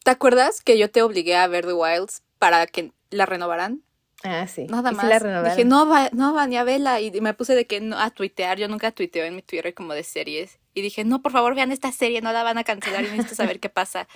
¿Te 0.03 0.11
acuerdas 0.11 0.61
que 0.61 0.77
yo 0.77 0.89
te 0.89 1.01
obligué 1.01 1.35
a 1.35 1.47
ver 1.47 1.65
The 1.65 1.73
Wilds 1.73 2.23
para 2.37 2.65
que 2.67 2.93
la 3.09 3.25
renovaran? 3.25 3.83
Ah, 4.23 4.47
sí. 4.47 4.65
Nada 4.65 4.91
más. 4.91 5.55
Dije, 5.55 5.65
no 5.65 5.87
va, 5.87 6.09
no 6.11 6.33
va 6.33 6.45
ni 6.47 6.57
a 6.57 6.63
verla. 6.63 6.99
Y 6.99 7.11
me 7.21 7.33
puse 7.33 7.55
de 7.55 7.65
que 7.65 7.79
no, 7.79 7.97
a 7.97 8.09
tuitear. 8.09 8.57
Yo 8.57 8.67
nunca 8.67 8.91
tuiteo 8.91 9.25
en 9.25 9.35
mi 9.35 9.41
Twitter 9.41 9.73
como 9.73 9.93
de 9.93 10.03
series. 10.03 10.59
Y 10.73 10.81
dije, 10.81 11.03
no, 11.05 11.21
por 11.21 11.31
favor, 11.31 11.55
vean 11.55 11.71
esta 11.71 11.91
serie, 11.91 12.21
no 12.21 12.31
la 12.33 12.43
van 12.43 12.57
a 12.57 12.63
cancelar 12.63 13.03
y 13.03 13.07
necesito 13.07 13.35
saber 13.35 13.59
qué 13.59 13.69
pasa. 13.69 14.07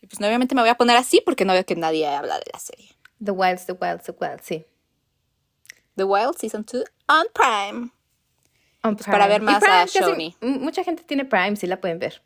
Y 0.00 0.06
pues 0.06 0.18
obviamente 0.20 0.54
me 0.54 0.62
voy 0.62 0.70
a 0.70 0.74
poner 0.74 0.96
así 0.96 1.22
porque 1.24 1.44
no 1.44 1.52
veo 1.52 1.64
que 1.64 1.76
nadie 1.76 2.06
habla 2.06 2.38
de 2.38 2.46
la 2.52 2.58
serie. 2.58 2.90
The 3.24 3.30
Wilds, 3.30 3.66
The 3.66 3.72
Wilds, 3.72 4.04
The 4.04 4.14
Wilds, 4.18 4.44
sí. 4.44 4.64
The 5.96 6.04
Wild 6.04 6.36
Season 6.38 6.64
2 6.64 6.84
on 7.08 7.26
Prime. 7.32 7.90
On 8.82 8.96
pues 8.96 9.06
Para 9.06 9.28
ver 9.28 9.42
más 9.42 9.62
a 9.62 9.84
Shoni. 9.84 10.36
Mucha 10.40 10.82
gente 10.82 11.04
tiene 11.04 11.24
Prime, 11.24 11.56
sí 11.56 11.66
la 11.66 11.80
pueden 11.80 11.98
ver. 11.98 12.22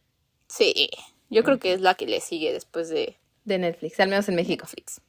Sí, 0.48 0.88
yo 1.28 1.42
creo 1.42 1.58
que 1.58 1.72
es 1.72 1.80
la 1.80 1.94
que 1.94 2.06
le 2.06 2.20
sigue 2.20 2.52
después 2.52 2.88
de... 2.88 3.18
De 3.44 3.58
Netflix, 3.58 4.00
al 4.00 4.08
menos 4.08 4.28
en 4.28 4.36
México. 4.36 4.66
Netflix. 4.66 5.00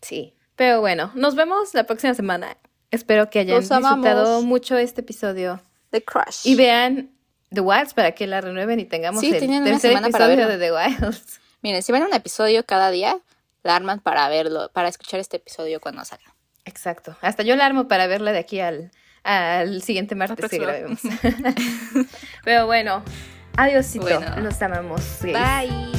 Sí. 0.00 0.34
Pero 0.58 0.80
bueno, 0.80 1.12
nos 1.14 1.36
vemos 1.36 1.72
la 1.72 1.84
próxima 1.84 2.14
semana. 2.14 2.56
Espero 2.90 3.30
que 3.30 3.38
hayan 3.38 3.60
disfrutado 3.60 4.42
mucho 4.42 4.76
este 4.76 5.02
episodio. 5.02 5.62
The 5.90 6.02
Crush. 6.02 6.44
Y 6.44 6.56
vean 6.56 7.12
The 7.54 7.60
Wilds 7.60 7.94
para 7.94 8.10
que 8.12 8.26
la 8.26 8.40
renueven 8.40 8.80
y 8.80 8.84
tengamos 8.84 9.22
el 9.22 9.38
tercer 9.38 9.92
episodio 9.92 10.48
de 10.48 10.58
The 10.58 10.72
Wilds. 10.72 11.40
Miren, 11.62 11.82
si 11.82 11.92
ven 11.92 12.02
un 12.02 12.12
episodio 12.12 12.66
cada 12.66 12.90
día, 12.90 13.16
la 13.62 13.76
arman 13.76 14.00
para 14.00 14.28
verlo, 14.28 14.68
para 14.72 14.88
escuchar 14.88 15.20
este 15.20 15.36
episodio 15.36 15.80
cuando 15.80 16.04
salga. 16.04 16.34
Exacto. 16.64 17.16
Hasta 17.20 17.44
yo 17.44 17.54
la 17.54 17.64
armo 17.64 17.86
para 17.86 18.08
verla 18.08 18.32
de 18.32 18.38
aquí 18.38 18.58
al, 18.58 18.90
al 19.22 19.80
siguiente 19.82 20.16
martes 20.16 20.50
que 20.50 20.58
grabemos. 20.58 20.98
Pero 22.44 22.66
bueno, 22.66 23.04
adiósito. 23.56 24.04
Bueno. 24.04 24.40
Los 24.40 24.60
amamos. 24.60 25.02
Bye. 25.22 25.97